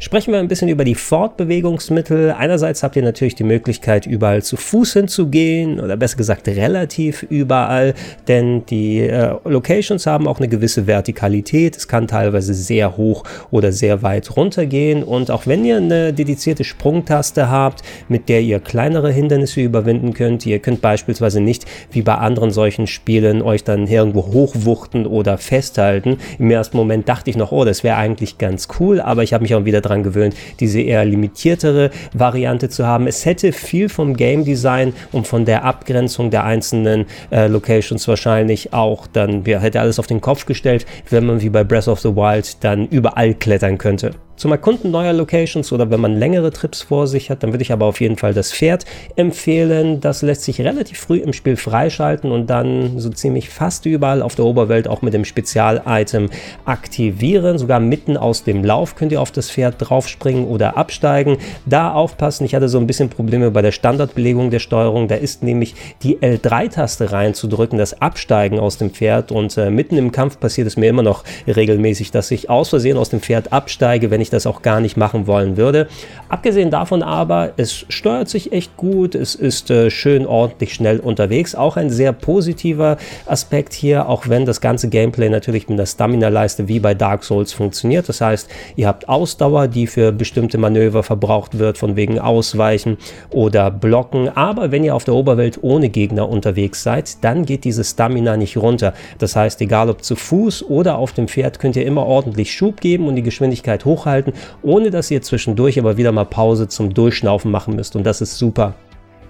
Sprechen 0.00 0.32
wir 0.32 0.38
ein 0.38 0.46
bisschen 0.46 0.68
über 0.68 0.84
die 0.84 0.94
Fortbewegungsmittel. 0.94 2.30
Einerseits 2.30 2.84
habt 2.84 2.94
ihr 2.94 3.02
natürlich 3.02 3.34
die 3.34 3.42
Möglichkeit, 3.42 4.06
überall 4.06 4.44
zu 4.44 4.56
Fuß 4.56 4.92
hinzugehen 4.92 5.80
oder 5.80 5.96
besser 5.96 6.16
gesagt 6.16 6.46
relativ 6.46 7.24
überall, 7.24 7.94
denn 8.28 8.64
die 8.66 9.00
äh, 9.00 9.34
Locations 9.44 10.06
haben 10.06 10.28
auch 10.28 10.38
eine 10.38 10.46
gewisse 10.46 10.86
Vertikalität. 10.86 11.76
Es 11.76 11.88
kann 11.88 12.06
teilweise 12.06 12.54
sehr 12.54 12.96
hoch 12.96 13.24
oder 13.50 13.72
sehr 13.72 14.00
weit 14.02 14.36
runter 14.36 14.66
gehen 14.66 15.02
und 15.02 15.32
auch 15.32 15.48
wenn 15.48 15.64
ihr 15.64 15.78
eine 15.78 16.12
dedizierte 16.12 16.62
Sprungtaste 16.62 17.50
habt, 17.50 17.82
mit 18.08 18.28
der 18.28 18.40
ihr 18.40 18.60
kleinere 18.60 19.10
Hindernisse 19.10 19.62
überwinden 19.62 20.14
könnt, 20.14 20.46
ihr 20.46 20.60
könnt 20.60 20.80
beispielsweise 20.80 21.40
nicht 21.40 21.64
wie 21.90 22.02
bei 22.02 22.14
anderen 22.14 22.52
solchen 22.52 22.86
Spielen 22.86 23.42
euch 23.42 23.64
dann 23.64 23.88
irgendwo 23.88 24.26
hochwuchten 24.28 25.06
oder 25.08 25.38
festhalten. 25.38 26.18
Im 26.38 26.52
ersten 26.52 26.76
Moment 26.76 27.08
dachte 27.08 27.30
ich 27.30 27.36
noch, 27.36 27.50
oh, 27.50 27.64
das 27.64 27.82
wäre 27.82 27.96
eigentlich 27.96 28.38
ganz 28.38 28.68
cool, 28.78 29.00
aber 29.00 29.24
ich 29.24 29.32
habe 29.32 29.42
mich 29.42 29.56
auch 29.56 29.64
wieder 29.64 29.87
daran 29.88 30.02
gewöhnt, 30.02 30.34
diese 30.60 30.80
eher 30.80 31.04
limitiertere 31.04 31.90
Variante 32.12 32.68
zu 32.68 32.86
haben. 32.86 33.06
Es 33.06 33.24
hätte 33.24 33.52
viel 33.52 33.88
vom 33.88 34.14
Game 34.14 34.44
Design 34.44 34.92
und 35.12 35.26
von 35.26 35.44
der 35.44 35.64
Abgrenzung 35.64 36.30
der 36.30 36.44
einzelnen 36.44 37.06
äh, 37.30 37.46
Locations 37.46 38.06
wahrscheinlich 38.06 38.72
auch 38.72 39.06
dann, 39.06 39.44
ja, 39.44 39.60
hätte 39.60 39.80
alles 39.80 39.98
auf 39.98 40.06
den 40.06 40.20
Kopf 40.20 40.46
gestellt, 40.46 40.86
wenn 41.10 41.26
man 41.26 41.40
wie 41.40 41.50
bei 41.50 41.64
Breath 41.64 41.88
of 41.88 42.00
the 42.00 42.14
Wild 42.14 42.62
dann 42.62 42.86
überall 42.86 43.34
klettern 43.34 43.78
könnte. 43.78 44.12
Zum 44.38 44.52
Erkunden 44.52 44.92
neuer 44.92 45.12
Locations 45.12 45.72
oder 45.72 45.90
wenn 45.90 45.98
man 45.98 46.14
längere 46.14 46.52
Trips 46.52 46.82
vor 46.82 47.08
sich 47.08 47.28
hat, 47.28 47.42
dann 47.42 47.52
würde 47.52 47.62
ich 47.62 47.72
aber 47.72 47.86
auf 47.86 48.00
jeden 48.00 48.16
Fall 48.16 48.34
das 48.34 48.52
Pferd 48.52 48.84
empfehlen. 49.16 50.00
Das 50.00 50.22
lässt 50.22 50.44
sich 50.44 50.60
relativ 50.60 51.00
früh 51.00 51.16
im 51.16 51.32
Spiel 51.32 51.56
freischalten 51.56 52.30
und 52.30 52.46
dann 52.46 53.00
so 53.00 53.10
ziemlich 53.10 53.50
fast 53.50 53.84
überall 53.84 54.22
auf 54.22 54.36
der 54.36 54.44
Oberwelt 54.44 54.86
auch 54.86 55.02
mit 55.02 55.12
dem 55.12 55.24
Spezial-Item 55.24 56.30
aktivieren. 56.64 57.58
Sogar 57.58 57.80
mitten 57.80 58.16
aus 58.16 58.44
dem 58.44 58.62
Lauf 58.62 58.94
könnt 58.94 59.10
ihr 59.10 59.20
auf 59.20 59.32
das 59.32 59.50
Pferd 59.50 59.74
draufspringen 59.78 60.46
oder 60.46 60.76
absteigen. 60.76 61.38
Da 61.66 61.92
aufpassen, 61.92 62.44
ich 62.44 62.54
hatte 62.54 62.68
so 62.68 62.78
ein 62.78 62.86
bisschen 62.86 63.08
Probleme 63.08 63.50
bei 63.50 63.62
der 63.62 63.72
Standardbelegung 63.72 64.50
der 64.50 64.60
Steuerung. 64.60 65.08
Da 65.08 65.16
ist 65.16 65.42
nämlich 65.42 65.74
die 66.04 66.16
L3-Taste 66.16 67.10
reinzudrücken, 67.10 67.76
das 67.76 68.00
Absteigen 68.00 68.60
aus 68.60 68.78
dem 68.78 68.90
Pferd 68.90 69.32
und 69.32 69.56
äh, 69.58 69.68
mitten 69.68 69.96
im 69.96 70.12
Kampf 70.12 70.38
passiert 70.38 70.68
es 70.68 70.76
mir 70.76 70.88
immer 70.90 71.02
noch 71.02 71.24
regelmäßig, 71.48 72.12
dass 72.12 72.30
ich 72.30 72.48
aus 72.48 72.68
Versehen 72.68 72.96
aus 72.96 73.10
dem 73.10 73.20
Pferd 73.20 73.52
absteige, 73.52 74.12
wenn 74.12 74.20
ich 74.20 74.27
ich 74.28 74.30
das 74.30 74.46
auch 74.46 74.62
gar 74.62 74.80
nicht 74.80 74.96
machen 74.96 75.26
wollen 75.26 75.56
würde. 75.56 75.88
Abgesehen 76.28 76.70
davon 76.70 77.02
aber, 77.02 77.52
es 77.56 77.86
steuert 77.88 78.28
sich 78.28 78.52
echt 78.52 78.76
gut, 78.76 79.14
es 79.14 79.34
ist 79.34 79.70
äh, 79.70 79.90
schön 79.90 80.26
ordentlich 80.26 80.74
schnell 80.74 81.00
unterwegs. 81.00 81.54
Auch 81.54 81.76
ein 81.76 81.90
sehr 81.90 82.12
positiver 82.12 82.98
Aspekt 83.26 83.72
hier, 83.72 84.08
auch 84.08 84.28
wenn 84.28 84.44
das 84.44 84.60
ganze 84.60 84.88
Gameplay 84.88 85.30
natürlich 85.30 85.68
mit 85.68 85.78
der 85.78 85.86
Stamina-Leiste 85.86 86.68
wie 86.68 86.80
bei 86.80 86.94
Dark 86.94 87.24
Souls 87.24 87.52
funktioniert. 87.52 88.08
Das 88.08 88.20
heißt, 88.20 88.48
ihr 88.76 88.86
habt 88.86 89.08
Ausdauer, 89.08 89.68
die 89.68 89.86
für 89.86 90.12
bestimmte 90.12 90.58
Manöver 90.58 91.02
verbraucht 91.02 91.58
wird, 91.58 91.78
von 91.78 91.96
wegen 91.96 92.18
Ausweichen 92.18 92.98
oder 93.30 93.70
Blocken. 93.70 94.28
Aber 94.28 94.70
wenn 94.70 94.84
ihr 94.84 94.94
auf 94.94 95.04
der 95.04 95.14
Oberwelt 95.14 95.58
ohne 95.62 95.88
Gegner 95.88 96.28
unterwegs 96.28 96.82
seid, 96.82 97.24
dann 97.24 97.46
geht 97.46 97.64
diese 97.64 97.84
Stamina 97.84 98.36
nicht 98.36 98.58
runter. 98.58 98.92
Das 99.18 99.34
heißt, 99.34 99.60
egal 99.62 99.88
ob 99.88 100.04
zu 100.04 100.14
Fuß 100.14 100.64
oder 100.68 100.98
auf 100.98 101.12
dem 101.12 101.26
Pferd, 101.28 101.58
könnt 101.58 101.76
ihr 101.76 101.86
immer 101.86 102.04
ordentlich 102.04 102.52
Schub 102.52 102.82
geben 102.82 103.08
und 103.08 103.16
die 103.16 103.22
Geschwindigkeit 103.22 103.86
hochhalten 103.86 104.17
halten, 104.18 104.32
ohne 104.62 104.90
dass 104.90 105.10
ihr 105.10 105.22
zwischendurch 105.22 105.78
aber 105.78 105.96
wieder 105.96 106.12
mal 106.12 106.24
Pause 106.24 106.68
zum 106.68 106.92
Durchschnaufen 106.94 107.50
machen 107.50 107.76
müsst. 107.76 107.96
Und 107.96 108.04
das 108.04 108.20
ist 108.20 108.38
super. 108.38 108.74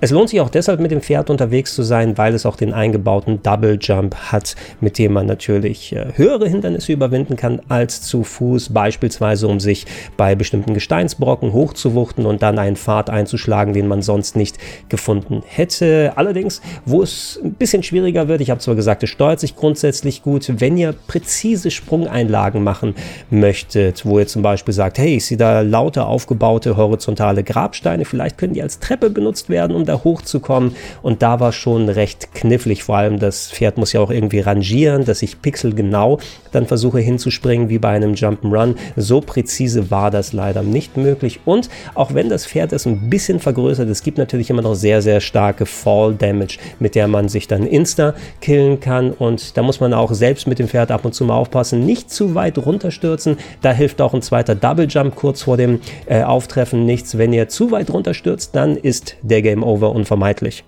Es 0.01 0.13
lohnt 0.13 0.29
sich 0.29 0.41
auch 0.41 0.49
deshalb 0.49 0.79
mit 0.79 0.93
dem 0.93 1.01
Pferd 1.01 1.29
unterwegs 1.29 1.75
zu 1.75 1.83
sein, 1.83 2.17
weil 2.17 2.33
es 2.33 2.47
auch 2.47 2.55
den 2.55 2.73
eingebauten 2.73 3.43
Double 3.43 3.79
Jump 3.81 4.15
hat, 4.15 4.55
mit 4.81 4.97
dem 4.97 5.13
man 5.13 5.27
natürlich 5.27 5.93
äh, 5.93 6.13
höhere 6.15 6.49
Hindernisse 6.49 6.93
überwinden 6.93 7.35
kann 7.35 7.61
als 7.69 8.03
zu 8.03 8.23
Fuß, 8.23 8.69
beispielsweise 8.69 9.49
um 9.49 9.59
sich 9.59 9.87
bei 10.17 10.37
bestimmten 10.37 10.73
Gesteinsbrocken 10.73 11.53
hochzuwuchten 11.53 12.27
und 12.27 12.43
dann 12.43 12.61
einen 12.61 12.77
Pfad 12.77 13.11
einzuschlagen, 13.11 13.75
den 13.75 13.89
man 13.89 14.01
sonst 14.01 14.37
nicht 14.37 14.59
gefunden 14.89 15.43
hätte. 15.45 16.13
Allerdings, 16.15 16.63
wo 16.85 17.03
es 17.03 17.41
ein 17.43 17.55
bisschen 17.55 17.83
schwieriger 17.83 18.29
wird, 18.29 18.41
ich 18.41 18.51
habe 18.51 18.61
zwar 18.61 18.77
gesagt, 18.77 19.03
es 19.03 19.11
steuert 19.11 19.41
sich 19.41 19.57
grundsätzlich 19.57 20.23
gut, 20.23 20.61
wenn 20.61 20.77
ihr 20.77 20.95
präzise 21.09 21.73
Sprungeinlagen 21.73 22.63
machen 22.63 22.95
möchtet, 23.31 24.07
wo 24.07 24.21
ihr 24.21 24.29
zum 24.29 24.43
Beispiel 24.43 24.75
sagt, 24.75 24.99
hey, 24.99 25.17
ich 25.17 25.27
sehe 25.27 25.37
da 25.37 25.63
lauter 25.63 26.07
aufgebaute 26.07 26.77
horizontale 26.77 27.43
Grabsteine, 27.43 28.05
vielleicht 28.05 28.39
können 28.39 28.55
die 28.55 28.63
als 28.63 28.79
Treppe 28.79 29.11
benutzt 29.11 29.51
werden, 29.51 29.75
um 29.75 29.88
da 29.89 30.05
hochzukommen. 30.05 30.77
Und 31.03 31.23
da 31.23 31.41
war 31.41 31.53
schon 31.53 31.89
recht 31.89 32.35
knifflig. 32.35 32.83
Vor 32.83 32.97
allem 32.97 33.19
das 33.19 33.51
Pferd 33.51 33.79
muss 33.79 33.93
ja 33.93 34.01
auch 34.01 34.11
irgendwie 34.11 34.41
rangieren, 34.41 35.05
dass 35.05 35.23
ich 35.23 35.43
pixelgenau 35.43 36.19
dann 36.53 36.67
versuche 36.67 37.01
hinzuspringen 37.01 37.69
wie 37.69 37.79
bei 37.79 37.91
einem 37.91 38.15
Jump'n'Run. 38.15 38.77
So 38.97 39.21
präzise 39.21 39.91
war 39.91 40.11
das 40.11 40.33
leider 40.33 40.63
nicht 40.63 40.97
möglich. 40.97 41.41
Und 41.45 41.69
auch 41.95 42.15
wenn 42.15 42.29
das 42.29 42.47
Pferd 42.47 42.73
es 42.73 42.87
ein 42.87 43.11
bisschen 43.11 43.41
vergrößert, 43.41 43.89
es 43.89 44.03
gibt 44.03 44.19
natürlich 44.19 44.51
immer 44.51 44.63
noch 44.63 44.75
sehr, 44.75 45.03
sehr 45.03 45.21
starke 45.21 45.67
Fall 45.67 46.15
Damage, 46.15 46.59
mit 46.79 46.95
der 46.95 47.09
man 47.09 47.29
sich 47.29 47.49
dann 47.49 47.67
insta 47.67 48.15
killen 48.41 48.81
kann. 48.81 49.11
Und 49.11 49.57
da 49.57 49.63
muss 49.63 49.81
man 49.81 49.93
auch 49.95 50.13
selbst 50.13 50.47
mit 50.47 50.59
dem 50.59 50.69
Pferd 50.69 50.91
ab 50.91 51.05
und 51.05 51.15
zu 51.15 51.25
mal 51.25 51.37
aufpassen, 51.37 51.85
nicht 51.85 52.11
zu 52.11 52.35
weit 52.35 52.59
runterstürzen. 52.59 53.37
Da 53.63 53.73
hilft 53.73 54.01
auch 54.01 54.15
ein 54.15 54.23
zweiter 54.23 54.55
Double 54.55 54.87
Jump 54.89 55.15
kurz 55.15 55.43
vor 55.43 55.57
dem 55.57 55.81
äh, 56.07 56.23
Auftreffen 56.23 56.85
nichts. 56.85 57.19
Wenn 57.19 57.33
ihr 57.33 57.49
zu 57.49 57.71
weit 57.71 57.91
runterstürzt, 57.91 58.55
dann 58.55 58.77
ist 58.77 59.17
der 59.23 59.43
Game 59.43 59.63
Over 59.63 59.78
over 59.79 59.95
unvermeidlich. 59.95 60.65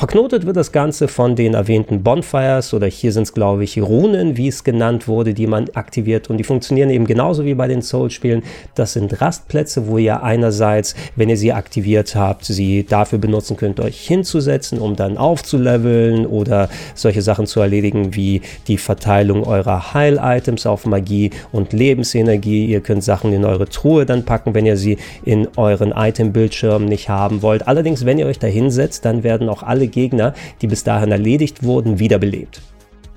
Verknotet 0.00 0.46
wird 0.46 0.56
das 0.56 0.72
Ganze 0.72 1.08
von 1.08 1.36
den 1.36 1.52
erwähnten 1.52 2.02
Bonfires 2.02 2.72
oder 2.72 2.86
hier 2.86 3.12
sind 3.12 3.24
es 3.24 3.34
glaube 3.34 3.64
ich 3.64 3.78
Runen, 3.78 4.38
wie 4.38 4.48
es 4.48 4.64
genannt 4.64 5.08
wurde, 5.08 5.34
die 5.34 5.46
man 5.46 5.68
aktiviert 5.74 6.30
und 6.30 6.38
die 6.38 6.44
funktionieren 6.44 6.88
eben 6.88 7.06
genauso 7.06 7.44
wie 7.44 7.52
bei 7.52 7.68
den 7.68 7.82
Soul-Spielen. 7.82 8.42
Das 8.74 8.94
sind 8.94 9.20
Rastplätze, 9.20 9.88
wo 9.88 9.98
ihr 9.98 10.22
einerseits, 10.22 10.94
wenn 11.16 11.28
ihr 11.28 11.36
sie 11.36 11.52
aktiviert 11.52 12.14
habt, 12.14 12.46
sie 12.46 12.86
dafür 12.88 13.18
benutzen 13.18 13.58
könnt, 13.58 13.78
euch 13.78 14.00
hinzusetzen, 14.00 14.78
um 14.78 14.96
dann 14.96 15.18
aufzuleveln 15.18 16.24
oder 16.24 16.70
solche 16.94 17.20
Sachen 17.20 17.44
zu 17.44 17.60
erledigen 17.60 18.14
wie 18.14 18.40
die 18.68 18.78
Verteilung 18.78 19.44
eurer 19.44 19.92
Heil-Items 19.92 20.64
auf 20.64 20.86
Magie 20.86 21.30
und 21.52 21.74
Lebensenergie. 21.74 22.64
Ihr 22.64 22.80
könnt 22.80 23.04
Sachen 23.04 23.34
in 23.34 23.44
eure 23.44 23.68
Truhe 23.68 24.06
dann 24.06 24.24
packen, 24.24 24.54
wenn 24.54 24.64
ihr 24.64 24.78
sie 24.78 24.96
in 25.26 25.46
euren 25.58 25.92
Item-Bildschirm 25.94 26.86
nicht 26.86 27.10
haben 27.10 27.42
wollt. 27.42 27.68
Allerdings, 27.68 28.06
wenn 28.06 28.18
ihr 28.18 28.24
euch 28.24 28.38
da 28.38 28.46
hinsetzt, 28.46 29.04
dann 29.04 29.24
werden 29.24 29.50
auch 29.50 29.62
alle 29.62 29.89
Gegner, 29.90 30.34
die 30.62 30.66
bis 30.66 30.84
dahin 30.84 31.12
erledigt 31.12 31.62
wurden, 31.62 31.98
wiederbelebt. 31.98 32.60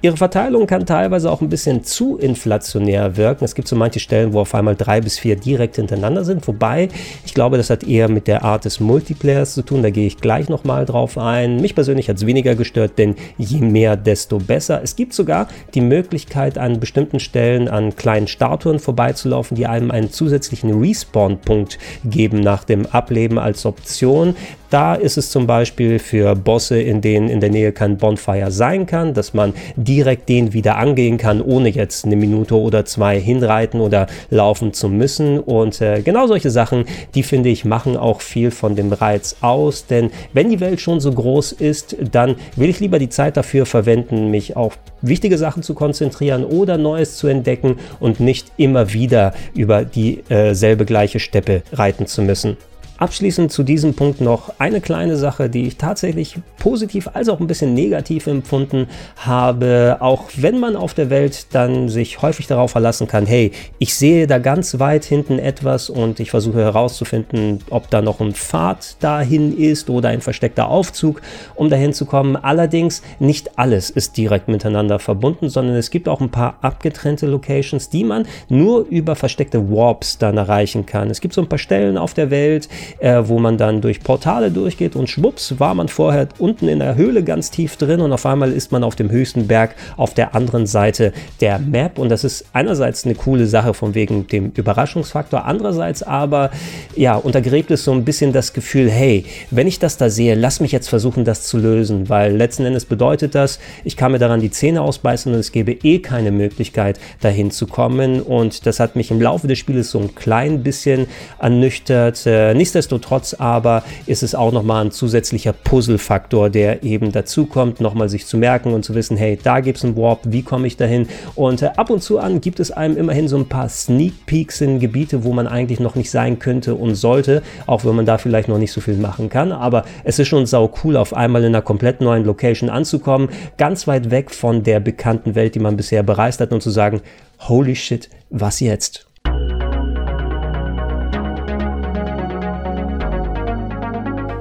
Ihre 0.03 0.17
Verteilung 0.17 0.67
kann 0.67 0.85
teilweise 0.85 1.31
auch 1.31 1.39
ein 1.39 1.47
bisschen 1.47 1.85
zu 1.85 2.17
inflationär 2.17 3.15
wirken. 3.15 3.45
Es 3.45 3.55
gibt 3.55 3.69
so 3.69 3.77
manche 3.77 4.01
Stellen, 4.01 4.33
wo 4.33 4.41
auf 4.41 4.53
einmal 4.53 4.75
drei 4.75 4.99
bis 4.99 5.17
vier 5.17 5.37
direkt 5.37 5.77
hintereinander 5.77 6.25
sind, 6.25 6.45
wobei 6.45 6.89
ich 7.25 7.33
glaube, 7.33 7.55
das 7.55 7.69
hat 7.69 7.85
eher 7.85 8.09
mit 8.09 8.27
der 8.27 8.43
Art 8.43 8.65
des 8.65 8.81
Multiplayers 8.81 9.53
zu 9.53 9.61
tun. 9.61 9.81
Da 9.81 9.91
gehe 9.91 10.05
ich 10.05 10.17
gleich 10.17 10.49
nochmal 10.49 10.83
drauf 10.83 11.17
ein. 11.17 11.61
Mich 11.61 11.73
persönlich 11.73 12.09
hat 12.09 12.17
es 12.17 12.25
weniger 12.25 12.53
gestört, 12.53 12.97
denn 12.97 13.15
je 13.37 13.59
mehr, 13.59 13.95
desto 13.95 14.39
besser. 14.39 14.81
Es 14.83 14.97
gibt 14.97 15.13
sogar 15.13 15.47
die 15.73 15.79
Möglichkeit, 15.79 16.57
an 16.57 16.81
bestimmten 16.81 17.21
Stellen 17.21 17.69
an 17.69 17.95
kleinen 17.95 18.27
Statuen 18.27 18.79
vorbeizulaufen, 18.79 19.55
die 19.55 19.67
einem 19.67 19.89
einen 19.89 20.11
zusätzlichen 20.11 20.81
Respawn-Punkt 20.81 21.79
geben 22.03 22.41
nach 22.41 22.65
dem 22.65 22.87
Ableben 22.87 23.39
als 23.39 23.65
Option. 23.65 24.35
Da 24.73 24.95
ist 24.95 25.19
es 25.19 25.29
zum 25.29 25.45
Beispiel 25.45 25.99
für 25.99 26.35
Bosse, 26.35 26.81
in 26.81 26.99
denen 26.99 27.29
in 27.29 27.39
der 27.39 27.51
Nähe 27.51 27.73
kein 27.73 27.97
Bonfire 27.97 28.49
sein 28.49 28.87
kann, 28.87 29.13
dass 29.13 29.35
man 29.35 29.53
direkt 29.93 30.27
den 30.27 30.53
wieder 30.53 30.77
angehen 30.77 31.17
kann, 31.19 31.39
ohne 31.39 31.69
jetzt 31.69 32.05
eine 32.05 32.15
Minute 32.15 32.55
oder 32.55 32.83
zwei 32.83 33.19
hinreiten 33.19 33.79
oder 33.79 34.07
laufen 34.31 34.73
zu 34.73 34.89
müssen. 34.89 35.39
Und 35.39 35.81
äh, 35.81 36.01
genau 36.01 36.25
solche 36.25 36.49
Sachen, 36.49 36.85
die 37.13 37.21
finde 37.21 37.49
ich, 37.49 37.63
machen 37.63 37.95
auch 37.95 38.21
viel 38.21 38.49
von 38.49 38.75
dem 38.75 38.91
Reiz 38.91 39.35
aus. 39.41 39.85
Denn 39.85 40.09
wenn 40.33 40.49
die 40.49 40.59
Welt 40.59 40.81
schon 40.81 40.99
so 40.99 41.11
groß 41.11 41.51
ist, 41.51 41.95
dann 42.11 42.35
will 42.55 42.69
ich 42.69 42.79
lieber 42.79 42.97
die 42.97 43.09
Zeit 43.09 43.37
dafür 43.37 43.67
verwenden, 43.67 44.31
mich 44.31 44.55
auf 44.55 44.79
wichtige 45.01 45.37
Sachen 45.37 45.61
zu 45.61 45.75
konzentrieren 45.75 46.43
oder 46.43 46.77
Neues 46.77 47.17
zu 47.17 47.27
entdecken 47.27 47.77
und 47.99 48.19
nicht 48.19 48.51
immer 48.57 48.93
wieder 48.93 49.33
über 49.53 49.85
dieselbe 49.85 50.83
äh, 50.83 50.87
gleiche 50.87 51.19
Steppe 51.19 51.61
reiten 51.71 52.07
zu 52.07 52.23
müssen. 52.23 52.57
Abschließend 52.97 53.51
zu 53.51 53.63
diesem 53.63 53.95
Punkt 53.95 54.21
noch 54.21 54.53
eine 54.59 54.79
kleine 54.79 55.17
Sache, 55.17 55.49
die 55.49 55.65
ich 55.65 55.77
tatsächlich 55.77 56.37
positiv 56.59 57.09
als 57.13 57.27
auch 57.27 57.39
ein 57.39 57.47
bisschen 57.47 57.73
negativ 57.73 58.27
empfunden 58.27 58.87
habe. 59.17 59.97
Auch 59.99 60.29
wenn 60.37 60.59
man 60.59 60.75
auf 60.75 60.93
der 60.93 61.09
Welt 61.09 61.47
dann 61.53 61.89
sich 61.89 62.21
häufig 62.21 62.47
darauf 62.47 62.71
verlassen 62.71 63.07
kann, 63.07 63.25
hey, 63.25 63.51
ich 63.79 63.95
sehe 63.95 64.27
da 64.27 64.37
ganz 64.37 64.79
weit 64.79 65.05
hinten 65.05 65.39
etwas 65.39 65.89
und 65.89 66.19
ich 66.19 66.29
versuche 66.29 66.59
herauszufinden, 66.59 67.59
ob 67.69 67.89
da 67.89 68.01
noch 68.01 68.21
ein 68.21 68.33
Pfad 68.33 68.95
dahin 68.99 69.57
ist 69.57 69.89
oder 69.89 70.09
ein 70.09 70.21
versteckter 70.21 70.69
Aufzug, 70.69 71.21
um 71.55 71.69
dahin 71.69 71.93
zu 71.93 72.05
kommen. 72.05 72.35
Allerdings 72.35 73.01
nicht 73.19 73.57
alles 73.57 73.89
ist 73.89 74.17
direkt 74.17 74.47
miteinander 74.47 74.99
verbunden, 74.99 75.49
sondern 75.49 75.75
es 75.75 75.89
gibt 75.89 76.07
auch 76.07 76.21
ein 76.21 76.29
paar 76.29 76.59
abgetrennte 76.61 77.25
Locations, 77.25 77.89
die 77.89 78.03
man 78.03 78.27
nur 78.49 78.85
über 78.87 79.15
versteckte 79.15 79.71
Warps 79.71 80.19
dann 80.19 80.37
erreichen 80.37 80.85
kann. 80.85 81.09
Es 81.09 81.21
gibt 81.21 81.33
so 81.33 81.41
ein 81.41 81.49
paar 81.49 81.59
Stellen 81.59 81.97
auf 81.97 82.13
der 82.13 82.29
Welt, 82.29 82.69
äh, 82.99 83.21
wo 83.25 83.39
man 83.39 83.57
dann 83.57 83.81
durch 83.81 84.01
Portale 84.01 84.51
durchgeht 84.51 84.95
und 84.95 85.09
schwupps 85.09 85.59
war 85.59 85.73
man 85.73 85.87
vorher 85.87 86.27
unten 86.39 86.67
in 86.67 86.79
der 86.79 86.95
Höhle 86.95 87.23
ganz 87.23 87.51
tief 87.51 87.77
drin 87.77 88.01
und 88.01 88.11
auf 88.11 88.25
einmal 88.25 88.51
ist 88.51 88.71
man 88.71 88.83
auf 88.83 88.95
dem 88.95 89.11
höchsten 89.11 89.47
Berg 89.47 89.75
auf 89.97 90.13
der 90.13 90.35
anderen 90.35 90.65
Seite 90.65 91.13
der 91.41 91.59
Map. 91.59 91.97
Und 91.99 92.09
das 92.09 92.23
ist 92.23 92.45
einerseits 92.53 93.05
eine 93.05 93.15
coole 93.15 93.47
Sache 93.47 93.73
von 93.73 93.95
wegen 93.95 94.27
dem 94.27 94.51
Überraschungsfaktor, 94.55 95.45
andererseits 95.45 96.03
aber 96.03 96.51
ja 96.95 97.15
untergräbt 97.15 97.71
es 97.71 97.83
so 97.83 97.91
ein 97.91 98.05
bisschen 98.05 98.33
das 98.33 98.53
Gefühl, 98.53 98.89
hey, 98.89 99.25
wenn 99.51 99.67
ich 99.67 99.79
das 99.79 99.97
da 99.97 100.09
sehe, 100.09 100.35
lass 100.35 100.59
mich 100.59 100.71
jetzt 100.71 100.89
versuchen, 100.89 101.25
das 101.25 101.43
zu 101.43 101.57
lösen, 101.57 102.09
weil 102.09 102.35
letzten 102.35 102.65
Endes 102.65 102.85
bedeutet 102.85 103.35
das, 103.35 103.59
ich 103.83 103.97
kann 103.97 104.11
mir 104.11 104.19
daran 104.19 104.39
die 104.39 104.51
Zähne 104.51 104.81
ausbeißen 104.81 105.33
und 105.33 105.39
es 105.39 105.51
gäbe 105.51 105.71
eh 105.71 105.99
keine 105.99 106.31
Möglichkeit 106.31 106.99
dahin 107.21 107.51
zu 107.51 107.67
kommen. 107.67 108.21
Und 108.21 108.65
das 108.65 108.79
hat 108.79 108.95
mich 108.95 109.11
im 109.11 109.21
Laufe 109.21 109.47
des 109.47 109.59
Spieles 109.59 109.91
so 109.91 109.99
ein 109.99 110.15
klein 110.15 110.63
bisschen 110.63 111.07
ernüchtert. 111.39 112.25
Äh, 112.25 112.53
Nichtsdestotrotz 112.73 113.35
aber 113.35 113.83
ist 114.07 114.23
es 114.23 114.33
auch 114.33 114.51
nochmal 114.51 114.85
ein 114.85 114.89
zusätzlicher 114.89 115.53
Puzzle-Faktor, 115.53 116.49
der 116.49 116.81
eben 116.81 117.11
dazu 117.11 117.45
kommt, 117.45 117.79
nochmal 117.79 118.09
sich 118.09 118.25
zu 118.25 118.35
merken 118.35 118.73
und 118.73 118.83
zu 118.83 118.95
wissen, 118.95 119.15
hey, 119.15 119.37
da 119.41 119.59
gibt 119.59 119.77
es 119.77 119.85
einen 119.85 119.95
Warp, 119.95 120.21
wie 120.23 120.41
komme 120.41 120.65
ich 120.65 120.75
dahin? 120.75 121.07
Und 121.35 121.61
äh, 121.61 121.69
ab 121.77 121.91
und 121.91 122.01
zu 122.01 122.17
an 122.17 122.41
gibt 122.41 122.59
es 122.59 122.71
einem 122.71 122.97
immerhin 122.97 123.27
so 123.27 123.37
ein 123.37 123.47
paar 123.47 123.69
Sneak 123.69 124.25
Peeks 124.25 124.59
in 124.61 124.79
Gebiete, 124.79 125.23
wo 125.23 125.33
man 125.33 125.45
eigentlich 125.45 125.79
noch 125.79 125.93
nicht 125.93 126.09
sein 126.09 126.39
könnte 126.39 126.73
und 126.73 126.95
sollte, 126.95 127.43
auch 127.67 127.85
wenn 127.85 127.95
man 127.95 128.07
da 128.07 128.17
vielleicht 128.17 128.49
noch 128.49 128.57
nicht 128.57 128.71
so 128.71 128.81
viel 128.81 128.97
machen 128.97 129.29
kann. 129.29 129.51
Aber 129.51 129.85
es 130.03 130.17
ist 130.17 130.27
schon 130.27 130.47
sau 130.47 130.73
cool, 130.83 130.97
auf 130.97 131.13
einmal 131.13 131.43
in 131.43 131.49
einer 131.49 131.61
komplett 131.61 132.01
neuen 132.01 132.25
Location 132.25 132.71
anzukommen, 132.71 133.29
ganz 133.59 133.85
weit 133.85 134.09
weg 134.09 134.31
von 134.31 134.63
der 134.63 134.79
bekannten 134.79 135.35
Welt, 135.35 135.53
die 135.53 135.59
man 135.59 135.77
bisher 135.77 136.01
bereist 136.01 136.41
hat 136.41 136.51
und 136.51 136.63
zu 136.63 136.71
sagen, 136.71 137.01
holy 137.47 137.75
shit, 137.75 138.09
was 138.31 138.61
jetzt? 138.61 139.05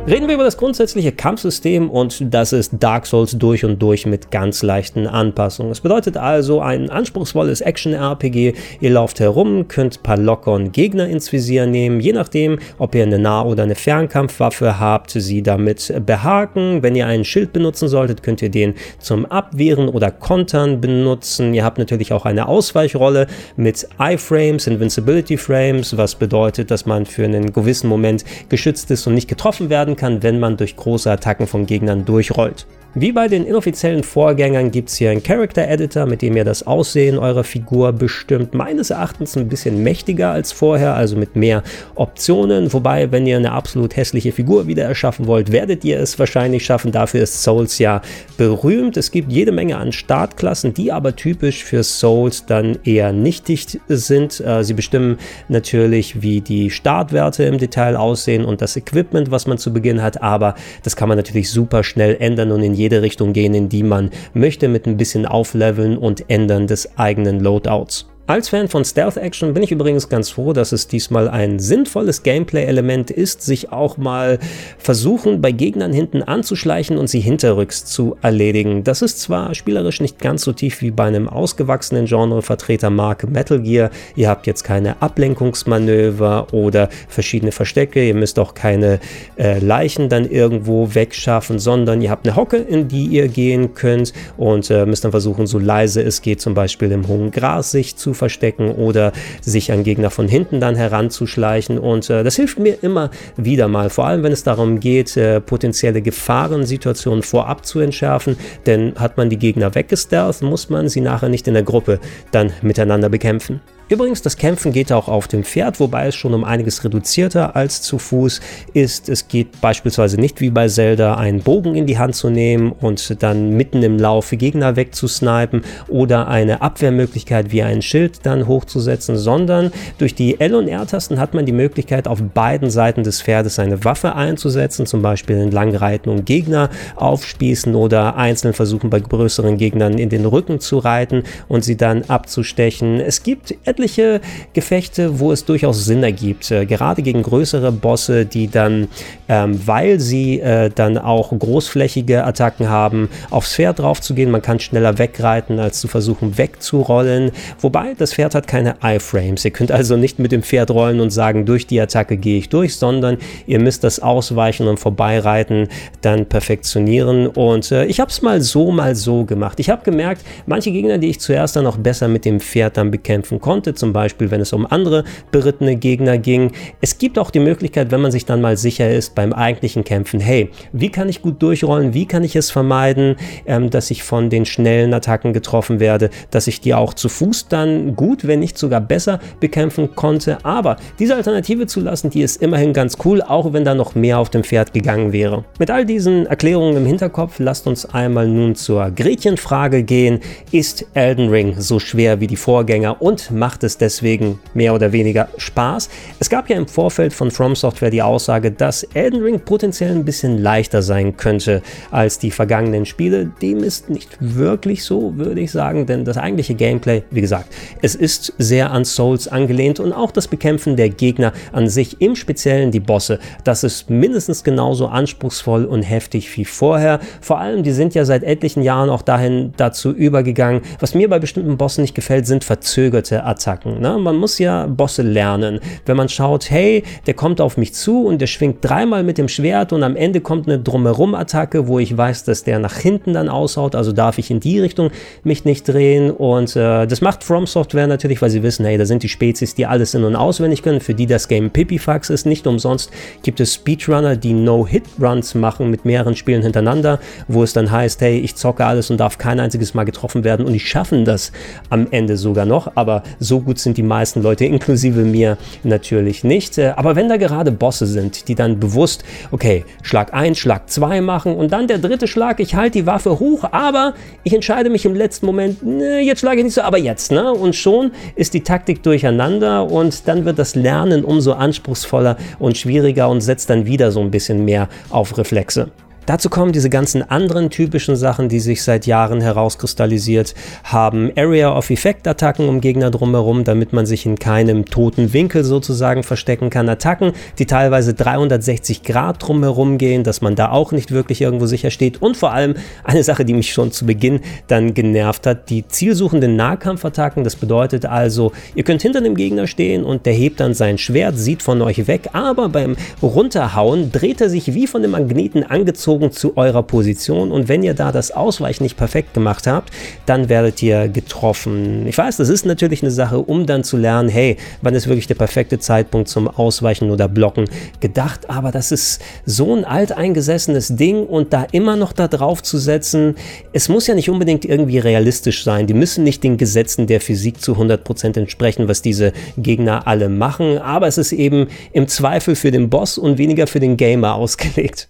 Reden 0.05 0.27
wir 0.27 0.35
über 0.35 0.43
das 0.43 0.57
grundsätzliche 0.57 1.13
Kampfsystem 1.13 1.89
und 1.89 2.35
das 2.35 2.53
ist 2.53 2.73
Dark 2.81 3.07
Souls 3.07 3.39
durch 3.39 3.65
und 3.65 3.81
durch 3.81 4.05
mit 4.05 4.33
ganz 4.33 4.65
leichten 4.65 5.07
Anpassungen. 5.07 5.71
Es 5.71 5.81
bedeutet 5.81 6.17
also 6.17 6.61
ein 6.61 6.91
anspruchsvolles 6.91 7.61
Action-RPG. 7.61 8.55
Ihr 8.81 8.91
lauft 8.91 9.21
herum, 9.21 9.69
könnt 9.69 10.01
ein 10.01 10.03
paar 10.03 10.19
lockeren 10.19 10.73
Gegner 10.73 11.07
ins 11.07 11.33
Visier 11.33 11.67
nehmen, 11.67 12.01
je 12.01 12.13
nachdem, 12.13 12.59
ob 12.79 12.97
ihr 12.97 13.05
eine 13.05 13.21
Nah- 13.21 13.45
oder 13.45 13.63
eine 13.63 13.77
Fernkampfwaffe 13.77 14.81
habt, 14.81 15.13
sie 15.13 15.41
damit 15.41 15.95
behaken. 16.05 16.83
Wenn 16.83 16.97
ihr 16.97 17.07
einen 17.07 17.25
Schild 17.25 17.53
benutzen 17.53 17.87
solltet, 17.87 18.25
könnt 18.25 18.43
ihr 18.43 18.51
den 18.51 18.75
zum 18.99 19.25
Abwehren 19.27 19.89
oder 19.89 20.11
Kontern 20.11 20.81
benutzen. 20.81 21.55
Ihr 21.55 21.63
habt 21.65 21.79
natürlich 21.79 22.13
auch 22.13 22.25
eine 22.25 22.49
Ausweichrolle 22.49 23.29
mit 23.55 23.87
Iframes, 24.01 24.67
Invincibility 24.67 25.37
Frames, 25.37 25.97
was 25.97 26.17
bedeutet, 26.17 26.73
dass 26.73 26.87
man 26.87 27.07
für 27.07 27.23
einen 27.23 27.53
gewissen 27.53 27.87
Moment 27.87 28.25
geschützt 28.49 28.91
ist 28.91 29.07
und 29.07 29.15
nicht 29.15 29.29
getroffen 29.29 29.71
werden 29.71 29.92
kann, 29.97 30.23
wenn 30.23 30.41
man 30.41 30.57
durch 30.57 30.77
große 30.77 31.11
Attacken 31.11 31.47
von 31.47 31.67
Gegnern 31.67 32.05
durchrollt. 32.05 32.67
Wie 32.95 33.11
bei 33.11 33.27
den 33.27 33.47
inoffiziellen 33.47 34.03
Vorgängern 34.03 34.71
gibt 34.71 34.91
es 34.91 34.97
hier 34.97 35.11
einen 35.13 35.23
Character 35.23 35.67
Editor, 35.67 36.05
mit 36.05 36.21
dem 36.21 36.37
ihr 36.37 36.45
das 36.45 36.67
Aussehen 36.67 37.17
eurer 37.17 37.43
Figur 37.43 37.91
bestimmt. 37.93 38.53
Meines 38.53 38.91
Erachtens 38.91 39.35
ein 39.35 39.49
bisschen 39.49 39.83
mächtiger 39.83 40.31
als 40.31 40.53
vorher, 40.53 40.95
also 40.95 41.17
mit 41.17 41.35
mehr 41.35 41.63
Optionen. 41.95 42.71
Wobei, 42.71 43.11
wenn 43.11 43.27
ihr 43.27 43.39
eine 43.39 43.53
absolut 43.53 43.97
hässliche 43.97 44.31
Figur 44.31 44.67
wieder 44.67 44.85
erschaffen 44.85 45.27
wollt, 45.27 45.51
werdet 45.51 45.87
ihr 45.87 46.01
es 46.01 46.19
wahrscheinlich 46.19 46.67
schaffen. 46.67 46.93
Dafür 46.93 47.23
ist 47.23 47.43
Souls 47.43 47.79
ja 47.79 48.03
berühmt. 48.37 48.99
Es 48.99 49.11
gibt 49.11 49.33
jede 49.33 49.53
Menge 49.53 49.79
an 49.79 49.93
Startklassen, 49.93 50.75
die 50.75 50.93
aber 50.93 51.17
typisch 51.17 51.65
für 51.65 51.85
Souls 51.85 52.45
dann 52.45 52.79
eher 52.85 53.15
nichtig 53.15 53.81
sind. 53.89 54.39
Äh, 54.39 54.65
sie 54.65 54.75
bestimmen 54.75 55.17
natürlich, 55.49 56.21
wie 56.21 56.43
die 56.43 56.69
Startwerte 56.69 57.45
im 57.45 57.57
Detail 57.57 57.97
aussehen 57.97 58.45
und 58.45 58.61
das 58.61 58.77
Equipment, 58.77 59.31
was 59.31 59.47
man 59.47 59.57
zu 59.57 59.73
Beginn 59.73 60.03
hat. 60.03 60.23
Aber 60.23 60.57
das 60.83 60.95
kann 60.95 61.09
man 61.09 61.17
natürlich 61.17 61.49
super 61.49 61.85
schnell 61.85 62.19
ändern 62.21 62.53
und 62.53 62.63
in 62.63 62.82
jede 62.83 63.01
Richtung 63.01 63.33
gehen, 63.33 63.55
in 63.55 63.69
die 63.69 63.83
man 63.83 64.11
möchte, 64.35 64.69
mit 64.69 64.87
ein 64.87 64.97
bisschen 64.97 65.25
Aufleveln 65.25 65.97
und 65.97 66.29
Ändern 66.29 66.67
des 66.67 66.99
eigenen 66.99 67.41
Loadouts. 67.41 68.12
Als 68.33 68.49
Fan 68.49 68.67
von 68.69 68.83
Stealth 68.83 69.19
Action 69.19 69.53
bin 69.53 69.63
ich 69.63 69.73
übrigens 69.73 70.09
ganz 70.09 70.31
froh, 70.31 70.55
dass 70.55 70.73
es 70.73 70.89
diesmal 70.89 71.29
ein 71.29 71.59
sinnvolles 71.59 72.23
Gameplay-Element 72.23 73.11
ist, 73.11 73.43
sich 73.43 73.73
auch 73.73 73.99
mal 73.99 74.39
versuchen, 74.79 75.43
bei 75.43 75.53
Gegnern 75.53 75.93
hinten 75.93 76.23
anzuschleichen 76.23 76.97
und 76.97 77.09
sie 77.09 77.21
hinterrücks 77.21 77.85
zu 77.85 78.17
erledigen. 78.23 78.85
Das 78.85 79.03
ist 79.03 79.21
zwar 79.21 79.55
spielerisch 79.55 80.01
nicht 80.01 80.19
ganz 80.19 80.45
so 80.45 80.55
tief 80.55 80.81
wie 80.81 80.91
bei 80.91 81.05
einem 81.05 81.29
ausgewachsenen 81.29 82.07
Genrevertreter 82.07 82.89
Marke 82.89 83.27
Metal 83.27 83.61
Gear. 83.61 83.91
Ihr 84.17 84.31
habt 84.31 84.47
jetzt 84.47 84.65
keine 84.65 85.03
Ablenkungsmanöver 85.03 86.55
oder 86.55 86.89
verschiedene 87.09 87.53
Verstecke. 87.53 88.03
Ihr 88.03 88.15
müsst 88.15 88.39
auch 88.39 88.55
keine 88.55 88.99
äh, 89.37 89.59
Leichen 89.59 90.09
dann 90.09 90.25
irgendwo 90.25 90.95
wegschaffen, 90.95 91.59
sondern 91.59 92.01
ihr 92.01 92.11
habt 92.11 92.27
eine 92.27 92.35
Hocke, 92.35 92.57
in 92.57 92.89
die 92.89 93.09
ihr 93.09 93.29
gehen 93.29 93.75
könnt 93.75 94.15
und 94.39 94.71
äh, 94.71 94.87
müsst 94.87 95.05
dann 95.05 95.11
versuchen, 95.11 95.47
so 95.47 95.59
leise 95.59 96.01
es 96.01 96.23
geht, 96.23 96.41
zum 96.41 96.55
Beispiel 96.55 96.93
im 96.93 97.09
hohen 97.09 97.31
Gras 97.31 97.73
sich 97.73 97.97
zu 97.97 98.15
verstecken 98.23 98.71
oder 98.71 99.11
sich 99.41 99.73
an 99.73 99.83
Gegner 99.83 100.11
von 100.11 100.29
hinten 100.29 100.61
dann 100.61 100.77
heranzuschleichen. 100.77 101.77
Und 101.77 102.09
äh, 102.09 102.23
das 102.23 102.37
hilft 102.37 102.61
mir 102.61 102.77
immer 102.81 103.11
wieder 103.37 103.67
mal, 103.67 103.91
vor 103.91 104.07
allem 104.07 104.23
wenn 104.23 104.31
es 104.31 104.45
darum 104.45 104.79
geht, 104.79 105.17
äh, 105.17 105.41
potenzielle 105.41 106.03
Gefahrensituationen 106.03 107.25
vorab 107.25 107.67
zu 107.67 107.81
entschärfen. 107.81 108.37
Denn 108.65 108.95
hat 108.95 109.17
man 109.17 109.29
die 109.29 109.39
Gegner 109.39 109.75
weggestealth, 109.75 110.43
muss 110.43 110.71
man 110.71 110.89
sie 110.89 111.01
nachher 111.01 111.29
nicht 111.29 111.49
in 111.49 111.55
der 111.55 111.65
Gruppe 111.65 111.99
dann 112.31 112.53
miteinander 112.63 113.09
bekämpfen. 113.09 113.61
Übrigens, 113.93 114.23
das 114.23 114.39
Kämpfen 114.39 114.73
geht 114.73 114.91
auch 114.91 115.07
auf 115.07 115.29
dem 115.29 115.45
Pferd, 115.45 115.79
wobei 115.79 116.07
es 116.07 116.15
schon 116.15 116.33
um 116.33 116.45
einiges 116.45 116.83
reduzierter 116.83 117.57
als 117.57 117.83
zu 117.83 117.99
Fuß 117.99 118.41
ist. 118.73 119.11
Es 119.11 119.29
geht 119.29 119.61
beispielsweise 119.61 120.19
nicht 120.19 120.41
wie 120.41 120.49
bei 120.49 120.67
Zelda, 120.69 121.17
einen 121.17 121.43
Bogen 121.43 121.75
in 121.75 121.87
die 121.87 121.99
Hand 121.99 122.15
zu 122.15 122.31
nehmen 122.31 122.73
und 122.73 123.23
dann 123.23 123.51
mitten 123.51 123.83
im 123.83 123.99
Laufe 123.99 124.39
Gegner 124.39 124.77
wegzusnipen 124.77 125.61
oder 125.89 126.29
eine 126.29 126.63
Abwehrmöglichkeit 126.63 127.53
wie 127.53 127.63
ein 127.63 127.83
Schild 127.83 128.21
dann 128.25 128.47
hochzusetzen, 128.47 129.19
sondern 129.19 129.71
durch 129.99 130.15
die 130.15 130.41
L- 130.41 130.55
und 130.55 130.69
R-Tasten 130.69 131.21
hat 131.21 131.35
man 131.35 131.45
die 131.45 131.53
Möglichkeit, 131.53 132.09
auf 132.09 132.23
beiden 132.23 132.71
Seiten 132.71 133.03
des 133.03 133.21
Pferdes 133.21 133.59
eine 133.59 133.85
Waffe 133.85 134.15
einzusetzen, 134.15 134.87
zum 134.87 135.03
Beispiel 135.03 135.37
entlang 135.37 135.77
reiten 135.77 136.09
und 136.09 136.25
Gegner 136.25 136.71
aufspießen 136.97 137.75
oder 137.75 138.17
einzeln 138.17 138.55
versuchen, 138.55 138.89
bei 138.89 139.01
größeren 139.01 139.59
Gegnern 139.59 139.99
in 139.99 140.09
den 140.09 140.25
Rücken 140.25 140.61
zu 140.61 140.79
reiten 140.79 141.25
und 141.47 141.63
sie 141.63 141.77
dann 141.77 142.05
abzustechen. 142.05 142.99
Es 142.99 143.23
gibt 143.23 143.55
etliche 143.67 143.82
etliche 143.83 144.21
Gefechte, 144.53 145.19
wo 145.19 145.33
es 145.33 145.45
durchaus 145.45 145.85
Sinn 145.85 146.03
ergibt, 146.05 146.51
äh, 146.51 146.67
gerade 146.67 147.03
gegen 147.03 147.23
größere 147.23 147.73
Bosse, 147.73 148.25
die 148.25 148.49
dann, 148.49 148.89
ähm, 149.29 149.61
weil 149.67 149.99
sie 149.99 150.41
äh, 150.41 150.71
dann 150.73 150.99
auch 150.99 151.37
großflächige 151.37 152.25
Attacken 152.25 152.69
haben, 152.69 153.09
aufs 153.31 153.55
Pferd 153.55 153.81
drauf 153.81 154.01
zu 154.01 154.15
gehen. 154.15 154.31
Man 154.31 154.43
kann 154.43 154.61
schneller 154.61 154.99
wegreiten, 154.99 155.59
als 155.59 155.81
zu 155.81 155.89
versuchen 155.89 156.39
wegzurollen. 156.39 157.33
Wobei 157.61 157.95
das 157.95 158.15
Pferd 158.15 158.35
hat 158.37 158.47
keine 158.47 158.77
Iframes. 158.83 159.45
Ihr 159.45 159.51
könnt 159.51 159.73
also 159.73 159.97
nicht 159.97 160.19
mit 160.19 160.31
dem 160.31 160.43
Pferd 160.43 160.71
rollen 160.71 161.01
und 161.01 161.11
sagen, 161.11 161.45
durch 161.45 161.67
die 161.67 161.81
Attacke 161.81 162.17
gehe 162.17 162.39
ich 162.39 162.49
durch, 162.49 162.77
sondern 162.77 163.19
ihr 163.47 163.59
müsst 163.59 163.83
das 163.83 163.99
Ausweichen 164.01 164.69
und 164.69 164.79
Vorbeireiten 164.79 165.69
dann 166.03 166.27
perfektionieren. 166.27 167.27
Und 167.27 167.73
äh, 167.73 167.85
ich 167.87 167.99
habe 167.99 168.11
es 168.11 168.23
mal 168.23 168.41
so, 168.41 168.71
mal 168.71 168.95
so 168.95 169.25
gemacht. 169.25 169.59
Ich 169.59 169.71
habe 169.71 169.83
gemerkt, 169.85 170.23
manche 170.47 170.71
Gegner, 170.71 170.99
die 170.99 171.09
ich 171.09 171.21
zuerst 171.21 171.57
dann 171.57 171.65
noch 171.65 171.79
besser 171.79 172.07
mit 172.07 172.25
dem 172.25 172.39
Pferd 172.39 172.77
dann 172.77 172.93
bekämpfen 172.93 173.41
konnte, 173.41 173.62
zum 173.71 173.93
Beispiel 173.93 174.33
wenn 174.33 174.41
es 174.41 174.53
um 174.53 174.67
andere 174.67 175.05
berittene 175.31 175.77
Gegner 175.77 176.19
ging. 176.19 176.51
Es 176.81 176.99
gibt 176.99 177.19
auch 177.19 177.31
die 177.31 177.39
Möglichkeit, 177.39 177.93
wenn 177.93 178.01
man 178.01 178.11
sich 178.11 178.25
dann 178.25 178.41
mal 178.41 178.57
sicher 178.57 178.91
ist 178.91 179.15
beim 179.15 179.33
eigentlichen 179.33 179.85
Kämpfen, 179.85 180.19
hey, 180.19 180.51
wie 180.73 180.91
kann 180.91 181.09
ich 181.09 181.23
gut 181.23 181.41
durchrollen, 181.41 181.95
wie 181.95 182.07
kann 182.07 182.25
ich 182.25 182.35
es 182.35 182.51
vermeiden, 182.51 183.17
ähm, 183.47 183.71
dass 183.71 183.91
ich 183.93 184.03
von 184.03 184.31
den 184.31 184.45
schnellen 184.45 184.93
Attacken 184.93 185.33
getroffen 185.33 185.79
werde, 185.79 186.11
dass 186.31 186.49
ich 186.49 186.61
die 186.61 186.75
auch 186.75 186.95
zu 186.95 187.09
Fuß 187.09 187.49
dann 187.49 187.95
gut, 187.95 188.27
wenn 188.27 188.41
nicht 188.41 188.59
sogar 188.59 188.81
besser 188.81 189.21
bekämpfen 189.39 189.95
konnte. 189.95 190.39
Aber 190.45 190.77
diese 190.99 191.15
Alternative 191.15 191.67
zu 191.67 191.81
lassen, 191.81 192.11
die 192.11 192.23
ist 192.23 192.43
immerhin 192.43 192.73
ganz 192.73 192.97
cool, 193.05 193.23
auch 193.23 193.53
wenn 193.53 193.65
da 193.65 193.75
noch 193.75 193.95
mehr 193.95 194.19
auf 194.19 194.31
dem 194.31 194.43
Pferd 194.43 194.73
gegangen 194.73 195.13
wäre. 195.13 195.45
Mit 195.59 195.71
all 195.71 195.85
diesen 195.85 196.27
Erklärungen 196.27 196.77
im 196.77 196.87
Hinterkopf, 196.87 197.39
lasst 197.39 197.67
uns 197.67 197.85
einmal 197.85 198.27
nun 198.27 198.55
zur 198.55 198.91
Gretchenfrage 198.91 199.83
gehen. 199.83 200.21
Ist 200.51 200.87
Elden 200.95 201.29
Ring 201.29 201.55
so 201.59 201.79
schwer 201.79 202.21
wie 202.21 202.27
die 202.27 202.37
Vorgänger 202.37 203.03
und 203.03 203.31
macht 203.31 203.52
es 203.61 203.79
deswegen 203.79 204.41
mehr 204.55 204.75
oder 204.75 204.93
weniger 204.93 205.29
Spaß? 205.37 205.89
Es 206.19 206.29
gab 206.29 206.49
ja 206.51 206.57
im 206.57 206.67
Vorfeld 206.67 207.13
von 207.13 207.31
From 207.31 207.55
Software 207.55 207.91
die 207.91 208.03
Aussage, 208.03 208.51
dass 208.51 208.83
Elden 208.95 209.23
Ring 209.23 209.41
potenziell 209.41 209.93
ein 209.93 210.05
bisschen 210.05 210.39
leichter 210.39 210.83
sein 210.83 211.17
könnte 211.17 211.63
als 211.91 212.19
die 212.19 212.31
vergangenen 212.31 212.87
Spiele. 212.87 213.31
Dem 213.41 213.63
ist 213.63 213.91
nicht 213.91 214.17
wirklich 214.21 214.85
so, 214.85 215.17
würde 215.17 215.41
ich 215.41 215.53
sagen, 215.53 215.87
denn 215.87 216.05
das 216.05 216.17
eigentliche 216.17 216.55
Gameplay, 216.55 217.03
wie 217.11 217.21
gesagt, 217.21 217.53
es 217.83 217.95
ist 217.95 218.33
sehr 218.39 218.71
an 218.71 218.85
Souls 218.85 219.29
angelehnt 219.29 219.81
und 219.81 219.93
auch 219.93 220.11
das 220.11 220.29
Bekämpfen 220.29 220.77
der 220.77 220.89
Gegner 220.89 221.33
an 221.53 221.69
sich, 221.69 222.01
im 222.01 222.17
Speziellen 222.17 222.71
die 222.71 222.81
Bosse, 222.81 223.19
das 223.45 223.65
ist 223.65 223.91
mindestens 223.91 224.45
genauso 224.45 224.89
anspruchsvoll 224.89 225.65
und 225.65 225.83
heftig 225.83 226.37
wie 226.37 226.45
vorher. 226.45 227.01
Vor 227.21 227.39
allem, 227.39 227.63
die 227.63 227.73
sind 227.73 227.95
ja 227.95 228.05
seit 228.05 228.23
etlichen 228.23 228.63
Jahren 228.63 228.91
auch 228.91 229.03
dahin 229.03 229.53
dazu 229.57 229.91
übergegangen. 229.91 230.63
Was 230.81 230.95
mir 230.95 231.09
bei 231.09 231.19
bestimmten 231.19 231.57
Bossen 231.57 231.83
nicht 231.83 231.95
gefällt, 231.95 232.27
sind 232.27 232.45
verzögerte 232.45 233.25
Attacken. 233.25 233.42
Ne? 233.81 233.99
Man 233.99 234.17
muss 234.17 234.39
ja 234.39 234.67
Bosse 234.67 235.03
lernen. 235.03 235.61
Wenn 235.87 235.97
man 235.97 236.09
schaut, 236.09 236.51
hey, 236.51 236.83
der 237.07 237.15
kommt 237.15 237.41
auf 237.41 237.57
mich 237.57 237.75
zu 237.75 238.07
und 238.07 238.21
der 238.21 238.27
schwingt 238.27 238.59
dreimal 238.61 239.03
mit 239.03 239.19
dem 239.19 239.29
Schwert 239.29 239.73
und 239.73 239.83
am 239.83 239.97
Ende 239.97 240.21
kommt 240.21 240.49
eine 240.49 240.59
Drumherum-Attacke, 240.59 241.69
wo 241.69 241.79
ich 241.79 241.97
weiß, 241.97 242.25
dass 242.25 242.45
der 242.45 242.59
nach 242.59 242.77
hinten 242.77 243.15
dann 243.15 243.29
aushaut, 243.29 243.75
also 243.75 243.93
darf 243.93 244.19
ich 244.19 244.31
in 244.31 244.41
die 244.41 244.61
Richtung 244.61 244.91
mich 245.25 245.45
nicht 245.45 245.69
drehen 245.69 246.11
und 246.11 246.57
äh, 246.57 246.87
das 246.87 247.01
macht 247.01 247.25
From 247.25 247.47
Software 247.47 247.87
natürlich, 247.87 248.23
weil 248.23 248.31
sie 248.31 248.43
wissen, 248.43 248.65
hey, 248.65 248.79
da 248.79 248.87
sind 248.87 249.03
die 249.03 249.09
Spezies, 249.09 249.55
die 249.55 249.67
alles 249.67 249.95
in- 249.95 250.05
und 250.05 250.17
auswendig 250.17 250.63
können, 250.63 250.81
für 250.81 250.95
die 250.95 251.07
das 251.07 251.29
Game 251.29 251.51
Pipifax 251.51 252.11
ist. 252.11 252.27
Nicht 252.27 252.47
umsonst 252.47 252.91
gibt 253.23 253.41
es 253.41 253.55
Speedrunner, 253.55 254.17
die 254.17 254.33
No-Hit-Runs 254.33 255.35
machen 255.35 255.71
mit 255.71 255.85
mehreren 255.85 256.17
Spielen 256.17 256.43
hintereinander, 256.43 256.99
wo 257.29 257.43
es 257.43 257.53
dann 257.53 257.71
heißt, 257.71 258.01
hey, 258.01 258.19
ich 258.19 258.37
zocke 258.37 258.65
alles 258.65 258.91
und 258.91 258.99
darf 258.99 259.19
kein 259.19 259.41
einziges 259.41 259.75
Mal 259.75 259.85
getroffen 259.85 260.25
werden 260.25 260.47
und 260.47 260.53
die 260.53 260.61
schaffen 260.61 261.05
das 261.05 261.33
am 261.71 261.87
Ende 261.91 262.17
sogar 262.17 262.47
noch, 262.47 262.73
aber 262.75 263.03
so 263.19 263.32
gut 263.41 263.59
sind 263.59 263.77
die 263.77 263.83
meisten 263.83 264.23
Leute, 264.23 264.45
inklusive 264.45 265.01
mir, 265.01 265.39
natürlich 265.63 266.25
nicht. 266.25 266.59
Äh, 266.59 266.73
aber 266.77 266.97
wenn 266.97 267.09
da 267.09 267.17
gerade 267.17 267.53
Bosse 267.53 267.87
sind, 267.87 268.29
die 268.29 268.35
dann 268.35 268.61
bewusst, 268.61 269.05
okay, 269.31 269.65
Schlag 269.83 270.13
1, 270.13 270.39
Schlag 270.39 270.69
2 270.69 271.01
machen 271.01 271.37
und 271.37 271.53
dann 271.53 271.67
der 271.67 271.79
dritte 271.79 272.07
Schlag, 272.07 272.41
ich 272.41 272.55
halte 272.55 272.79
die 272.79 272.87
Waffe 272.87 273.19
hoch, 273.19 273.45
aber 273.51 273.95
ich 274.25 274.35
entscheide 274.35 274.71
mich 274.71 274.85
im 274.85 274.95
letzten 274.95 275.27
Moment, 275.27 275.63
ne, 275.63 276.01
jetzt 276.01 276.21
schlage 276.21 276.39
ich 276.39 276.45
nicht 276.45 276.55
so, 276.55 276.63
aber 276.63 276.79
jetzt, 276.79 277.13
ne? 277.13 277.33
Und 277.33 277.55
schon 277.55 277.93
ist 278.15 278.35
die 278.35 278.43
Taktik 278.43 278.83
durcheinander 278.83 279.71
und 279.71 280.09
dann 280.09 280.25
wird 280.25 280.39
das 280.39 280.55
Lernen 280.55 281.05
umso 281.05 281.33
anspruchsvoller 281.33 282.17
und 282.39 282.57
schwieriger 282.57 283.09
und 283.09 283.21
setzt 283.21 283.51
dann 283.51 283.67
wieder 283.67 283.91
so 283.91 284.01
ein 284.01 284.11
bisschen 284.11 284.45
mehr 284.45 284.69
auf 284.91 285.17
Reflexe. 285.19 285.71
Dazu 286.05 286.29
kommen 286.31 286.51
diese 286.51 286.69
ganzen 286.69 287.09
anderen 287.09 287.49
typischen 287.49 287.95
Sachen, 287.95 288.29
die 288.29 288.41
sich 288.41 288.65
seit 288.65 288.87
Jahren 288.87 289.21
herauskristallisiert 289.21 290.35
haben. 290.65 291.13
Area 291.17 291.57
of 291.57 291.71
Effect 291.71 292.09
Attacken 292.09 292.49
um 292.49 292.61
Gegner 292.61 292.91
drumherum, 292.91 293.45
damit 293.45 293.73
man 293.73 293.87
sich 293.87 294.05
in 294.05 294.19
keinem 294.19 294.65
toten 294.65 295.13
Winkel 295.13 295.45
sozusagen 295.45 296.03
verstecken 296.03 296.51
kann. 296.51 296.69
Attacken, 296.69 297.13
die 297.39 297.47
teilweise 297.47 297.95
360 297.95 298.83
Grad 298.83 299.23
drumherum 299.23 299.79
gehen, 299.79 300.03
dass 300.03 300.23
man 300.23 300.35
da 300.35 300.51
auch 300.51 300.73
nicht 300.73 300.91
wirklich 300.91 301.21
irgendwo 301.21 301.47
sicher 301.47 301.71
steht. 301.71 302.03
Und 302.03 302.17
vor 302.17 302.33
allem 302.33 302.57
eine 302.83 303.05
Sache, 303.05 303.25
die 303.25 303.35
mich 303.35 303.53
schon 303.53 303.71
zu 303.71 303.87
Beginn 303.87 304.21
dann 304.49 304.75
genervt 304.75 305.25
hat, 305.25 305.51
die 305.51 305.69
zielsuchenden 305.69 306.35
Nahkampfattacken. 306.35 307.23
Das 307.23 307.37
bedeutet 307.37 307.87
also, 307.87 308.33
ihr 308.57 308.65
könnt 308.65 308.83
hinter 308.83 309.03
dem 309.03 309.15
Gegner 309.15 309.47
stehen 309.47 309.85
und 309.85 310.05
der 310.05 310.15
hebt 310.15 310.41
dann 310.41 310.55
sein 310.55 310.79
Schwert, 310.79 311.17
sieht 311.17 311.45
von 311.45 311.63
euch 311.63 311.87
weg, 311.87 312.09
aber 312.13 312.49
beim 312.49 312.75
Runterhauen 313.01 313.93
dreht 313.93 314.21
er 314.21 314.29
sich 314.29 314.53
wie 314.53 314.67
von 314.67 314.83
dem 314.83 314.91
Magneten 314.91 315.45
angezogen 315.45 315.92
bezogen 315.93 316.13
zu 316.13 316.37
eurer 316.37 316.63
Position. 316.63 317.31
Und 317.31 317.49
wenn 317.49 317.63
ihr 317.63 317.75
da 317.75 317.93
das 317.93 318.13
Ausweichen 318.13 318.63
nicht 318.63 318.77
perfekt 318.77 319.15
gemacht 319.15 319.47
habt, 319.47 319.71
dann 320.07 320.29
werdet 320.29 320.63
ihr 320.63 320.89
getroffen. 320.89 321.87
Ich 321.87 321.99
weiß, 321.99 322.17
das 322.17 322.29
ist 322.29 322.47
natürlich 322.47 322.83
eine 322.83 322.91
Sache, 322.91 323.19
um 323.19 323.47
dann 323.47 323.63
zu 323.65 323.77
lernen, 323.77 324.09
hey, 324.09 324.37
wann 324.63 324.75
ist 324.75 324.87
wirklich 324.87 325.07
der 325.07 325.15
perfekte 325.17 325.59
Zeitpunkt 325.59 326.09
zum 326.09 326.29
Ausweichen 326.29 326.91
oder 326.91 327.09
Blocken 327.09 327.45
gedacht. 327.81 328.31
Aber 328.31 328.53
das 328.53 328.73
ist 328.73 329.03
so 329.27 329.55
ein 329.55 329.65
alteingesessenes 329.65 330.77
Ding 330.77 331.07
und 331.07 331.33
da 331.33 331.47
immer 331.53 331.77
noch 331.77 331.93
da 331.93 332.09
drauf 332.09 332.43
zu 332.43 332.59
setzen, 332.59 333.17
es 333.53 333.69
muss 333.69 333.87
ja 333.87 333.95
nicht 333.95 334.09
unbedingt 334.09 334.45
irgendwie 334.45 334.79
realistisch 334.79 335.45
sein. 335.45 335.67
Die 335.67 335.75
müssen 335.75 336.05
nicht 336.05 336.25
den 336.25 336.39
Gesetzen 336.39 336.87
der 336.87 337.01
Physik 337.01 337.41
zu 337.43 337.55
100% 337.55 338.19
entsprechen, 338.19 338.69
was 338.69 338.81
diese 338.83 339.13
Gegner 339.37 339.87
alle 339.87 340.09
machen. 340.09 340.59
Aber 340.59 340.87
es 340.87 340.97
ist 340.97 341.13
eben 341.13 341.49
im 341.73 341.87
Zweifel 341.89 342.35
für 342.35 342.51
den 342.51 342.71
Boss 342.71 342.97
und 342.97 343.19
weniger 343.19 343.47
für 343.47 343.61
den 343.61 343.77
Gamer 343.77 344.15
ausgelegt. 344.15 344.89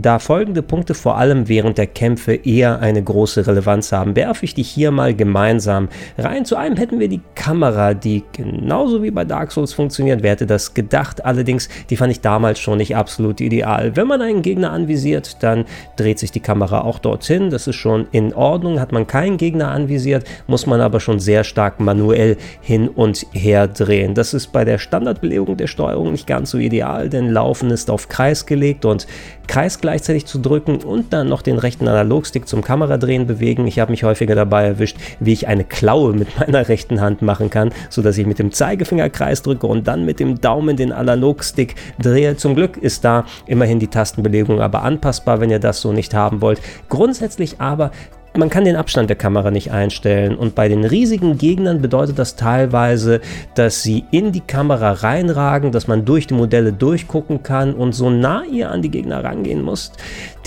Da 0.00 0.20
folgende 0.20 0.62
Punkte 0.62 0.94
vor 0.94 1.18
allem 1.18 1.48
während 1.48 1.76
der 1.76 1.88
Kämpfe 1.88 2.34
eher 2.34 2.78
eine 2.78 3.02
große 3.02 3.48
Relevanz 3.48 3.90
haben, 3.90 4.14
werfe 4.14 4.44
ich 4.44 4.54
die 4.54 4.62
hier 4.62 4.92
mal 4.92 5.12
gemeinsam 5.12 5.88
rein. 6.16 6.44
Zu 6.44 6.54
einem 6.54 6.76
hätten 6.76 7.00
wir 7.00 7.08
die 7.08 7.20
Kamera, 7.34 7.94
die 7.94 8.22
genauso 8.32 9.02
wie 9.02 9.10
bei 9.10 9.24
Dark 9.24 9.50
Souls 9.50 9.72
funktioniert. 9.72 10.22
Wer 10.22 10.32
hätte 10.32 10.46
das 10.46 10.72
gedacht? 10.72 11.24
Allerdings, 11.24 11.68
die 11.90 11.96
fand 11.96 12.12
ich 12.12 12.20
damals 12.20 12.60
schon 12.60 12.78
nicht 12.78 12.94
absolut 12.94 13.40
ideal. 13.40 13.96
Wenn 13.96 14.06
man 14.06 14.22
einen 14.22 14.42
Gegner 14.42 14.70
anvisiert, 14.70 15.42
dann 15.42 15.64
dreht 15.96 16.20
sich 16.20 16.30
die 16.30 16.38
Kamera 16.38 16.82
auch 16.82 17.00
dorthin. 17.00 17.50
Das 17.50 17.66
ist 17.66 17.76
schon 17.76 18.06
in 18.12 18.32
Ordnung. 18.34 18.78
Hat 18.78 18.92
man 18.92 19.08
keinen 19.08 19.36
Gegner 19.36 19.72
anvisiert, 19.72 20.24
muss 20.46 20.66
man 20.66 20.80
aber 20.80 21.00
schon 21.00 21.18
sehr 21.18 21.42
stark 21.42 21.80
manuell 21.80 22.36
hin 22.60 22.88
und 22.88 23.26
her 23.32 23.66
drehen. 23.66 24.14
Das 24.14 24.32
ist 24.32 24.52
bei 24.52 24.64
der 24.64 24.78
Standardbelegung 24.78 25.56
der 25.56 25.66
Steuerung 25.66 26.12
nicht 26.12 26.28
ganz 26.28 26.52
so 26.52 26.58
ideal, 26.58 27.08
denn 27.08 27.32
Laufen 27.32 27.70
ist 27.70 27.90
auf 27.90 28.08
Kreis 28.08 28.46
gelegt 28.46 28.84
und 28.84 29.08
Kreis 29.48 29.80
gleichzeitig 29.80 30.26
zu 30.26 30.38
drücken 30.38 30.76
und 30.76 31.12
dann 31.12 31.28
noch 31.28 31.42
den 31.42 31.58
rechten 31.58 31.88
Analogstick 31.88 32.46
zum 32.46 32.62
Kameradrehen 32.62 33.26
bewegen. 33.26 33.66
Ich 33.66 33.80
habe 33.80 33.90
mich 33.90 34.04
häufiger 34.04 34.36
dabei 34.36 34.64
erwischt, 34.64 34.96
wie 35.18 35.32
ich 35.32 35.48
eine 35.48 35.64
Klaue 35.64 36.12
mit 36.12 36.38
meiner 36.38 36.68
rechten 36.68 37.00
Hand 37.00 37.22
machen 37.22 37.50
kann, 37.50 37.72
sodass 37.90 38.16
ich 38.18 38.26
mit 38.26 38.38
dem 38.38 38.52
Zeigefinger 38.52 39.10
Kreis 39.10 39.42
drücke 39.42 39.66
und 39.66 39.88
dann 39.88 40.04
mit 40.04 40.20
dem 40.20 40.40
Daumen 40.40 40.76
den 40.76 40.92
Analogstick 40.92 41.74
drehe. 42.00 42.36
Zum 42.36 42.54
Glück 42.54 42.76
ist 42.76 43.04
da 43.04 43.24
immerhin 43.46 43.80
die 43.80 43.88
Tastenbelegung 43.88 44.60
aber 44.60 44.82
anpassbar, 44.82 45.40
wenn 45.40 45.50
ihr 45.50 45.58
das 45.58 45.80
so 45.80 45.92
nicht 45.92 46.14
haben 46.14 46.40
wollt. 46.40 46.60
Grundsätzlich 46.88 47.60
aber 47.60 47.90
man 48.36 48.50
kann 48.50 48.64
den 48.64 48.76
Abstand 48.76 49.08
der 49.08 49.16
Kamera 49.16 49.50
nicht 49.50 49.72
einstellen 49.72 50.36
und 50.36 50.54
bei 50.54 50.68
den 50.68 50.84
riesigen 50.84 51.38
Gegnern 51.38 51.80
bedeutet 51.80 52.18
das 52.18 52.36
teilweise, 52.36 53.20
dass 53.54 53.82
sie 53.82 54.04
in 54.10 54.32
die 54.32 54.40
Kamera 54.40 54.92
reinragen, 54.92 55.72
dass 55.72 55.88
man 55.88 56.04
durch 56.04 56.26
die 56.26 56.34
Modelle 56.34 56.72
durchgucken 56.72 57.42
kann 57.42 57.74
und 57.74 57.92
so 57.94 58.10
nah 58.10 58.44
ihr 58.44 58.70
an 58.70 58.82
die 58.82 58.90
Gegner 58.90 59.24
rangehen 59.24 59.62
muss. 59.62 59.92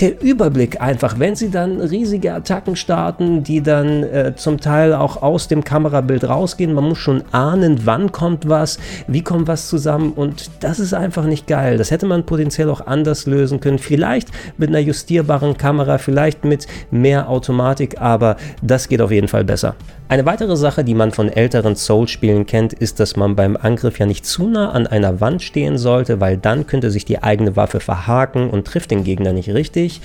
Der 0.00 0.22
Überblick 0.22 0.80
einfach, 0.80 1.18
wenn 1.18 1.36
sie 1.36 1.50
dann 1.50 1.80
riesige 1.80 2.32
Attacken 2.32 2.76
starten, 2.76 3.44
die 3.44 3.62
dann 3.62 4.02
äh, 4.04 4.32
zum 4.36 4.58
Teil 4.60 4.94
auch 4.94 5.22
aus 5.22 5.48
dem 5.48 5.62
Kamerabild 5.62 6.24
rausgehen, 6.24 6.72
man 6.72 6.88
muss 6.88 6.98
schon 6.98 7.22
ahnen, 7.32 7.80
wann 7.84 8.10
kommt 8.10 8.48
was, 8.48 8.78
wie 9.06 9.22
kommt 9.22 9.48
was 9.48 9.68
zusammen 9.68 10.12
und 10.12 10.50
das 10.60 10.80
ist 10.80 10.94
einfach 10.94 11.24
nicht 11.24 11.46
geil. 11.46 11.78
Das 11.78 11.90
hätte 11.90 12.06
man 12.06 12.24
potenziell 12.24 12.70
auch 12.70 12.86
anders 12.86 13.26
lösen 13.26 13.60
können. 13.60 13.78
Vielleicht 13.78 14.28
mit 14.56 14.70
einer 14.70 14.80
justierbaren 14.80 15.56
Kamera, 15.56 15.98
vielleicht 15.98 16.44
mit 16.44 16.66
mehr 16.90 17.28
Automatik 17.28 17.71
Automatik, 17.72 18.00
aber 18.00 18.36
das 18.60 18.88
geht 18.88 19.00
auf 19.00 19.10
jeden 19.10 19.28
Fall 19.28 19.44
besser. 19.44 19.74
Eine 20.08 20.26
weitere 20.26 20.56
Sache, 20.56 20.84
die 20.84 20.94
man 20.94 21.10
von 21.10 21.30
älteren 21.30 21.74
Souls-Spielen 21.74 22.44
kennt, 22.44 22.74
ist, 22.74 23.00
dass 23.00 23.16
man 23.16 23.34
beim 23.34 23.56
Angriff 23.56 23.98
ja 23.98 24.04
nicht 24.04 24.26
zu 24.26 24.46
nah 24.46 24.70
an 24.70 24.86
einer 24.86 25.20
Wand 25.20 25.42
stehen 25.42 25.78
sollte, 25.78 26.20
weil 26.20 26.36
dann 26.36 26.66
könnte 26.66 26.90
sich 26.90 27.06
die 27.06 27.22
eigene 27.22 27.56
Waffe 27.56 27.80
verhaken 27.80 28.50
und 28.50 28.66
trifft 28.66 28.90
den 28.90 29.04
Gegner 29.04 29.32
nicht 29.32 29.48
richtig. 29.48 30.02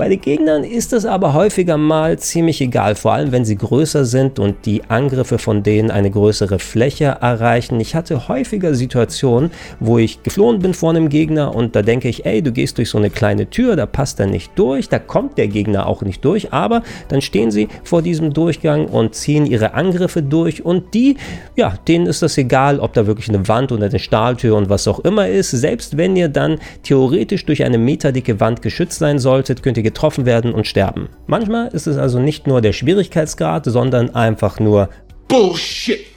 Bei 0.00 0.08
den 0.08 0.22
Gegnern 0.22 0.64
ist 0.64 0.94
es 0.94 1.04
aber 1.04 1.34
häufiger 1.34 1.76
mal 1.76 2.18
ziemlich 2.18 2.62
egal, 2.62 2.94
vor 2.94 3.12
allem 3.12 3.32
wenn 3.32 3.44
sie 3.44 3.56
größer 3.56 4.06
sind 4.06 4.38
und 4.38 4.64
die 4.64 4.80
Angriffe 4.88 5.36
von 5.36 5.62
denen 5.62 5.90
eine 5.90 6.10
größere 6.10 6.58
Fläche 6.58 7.18
erreichen. 7.20 7.78
Ich 7.80 7.94
hatte 7.94 8.26
häufiger 8.26 8.74
Situationen, 8.74 9.50
wo 9.78 9.98
ich 9.98 10.22
geflohen 10.22 10.60
bin 10.60 10.72
vor 10.72 10.88
einem 10.88 11.10
Gegner 11.10 11.54
und 11.54 11.76
da 11.76 11.82
denke 11.82 12.08
ich, 12.08 12.24
ey, 12.24 12.40
du 12.40 12.50
gehst 12.50 12.78
durch 12.78 12.88
so 12.88 12.96
eine 12.96 13.10
kleine 13.10 13.50
Tür, 13.50 13.76
da 13.76 13.84
passt 13.84 14.18
er 14.20 14.26
nicht 14.26 14.52
durch, 14.54 14.88
da 14.88 14.98
kommt 14.98 15.36
der 15.36 15.48
Gegner 15.48 15.86
auch 15.86 16.00
nicht 16.00 16.24
durch, 16.24 16.50
aber 16.50 16.82
dann 17.08 17.20
stehen 17.20 17.50
sie 17.50 17.68
vor 17.84 18.00
diesem 18.00 18.32
Durchgang 18.32 18.86
und 18.86 19.14
ziehen 19.14 19.44
ihre 19.44 19.74
Angriffe 19.74 20.22
durch 20.22 20.64
und 20.64 20.94
die, 20.94 21.18
ja, 21.56 21.74
denen 21.86 22.06
ist 22.06 22.22
das 22.22 22.38
egal, 22.38 22.80
ob 22.80 22.94
da 22.94 23.06
wirklich 23.06 23.28
eine 23.28 23.46
Wand 23.48 23.70
oder 23.70 23.84
eine 23.84 23.98
Stahltür 23.98 24.56
und 24.56 24.70
was 24.70 24.88
auch 24.88 25.00
immer 25.00 25.28
ist. 25.28 25.50
Selbst 25.50 25.98
wenn 25.98 26.16
ihr 26.16 26.30
dann 26.30 26.56
theoretisch 26.84 27.44
durch 27.44 27.64
eine 27.64 27.76
meterdicke 27.76 28.40
Wand 28.40 28.62
geschützt 28.62 28.98
sein 28.98 29.18
solltet, 29.18 29.62
könnt 29.62 29.76
ihr 29.76 29.89
getroffen 29.90 30.24
werden 30.24 30.54
und 30.54 30.68
sterben. 30.68 31.08
Manchmal 31.26 31.68
ist 31.68 31.88
es 31.88 31.96
also 31.98 32.20
nicht 32.20 32.46
nur 32.46 32.60
der 32.60 32.72
Schwierigkeitsgrad, 32.72 33.64
sondern 33.66 34.14
einfach 34.14 34.60
nur 34.60 34.88
Bullshit. 35.26 36.09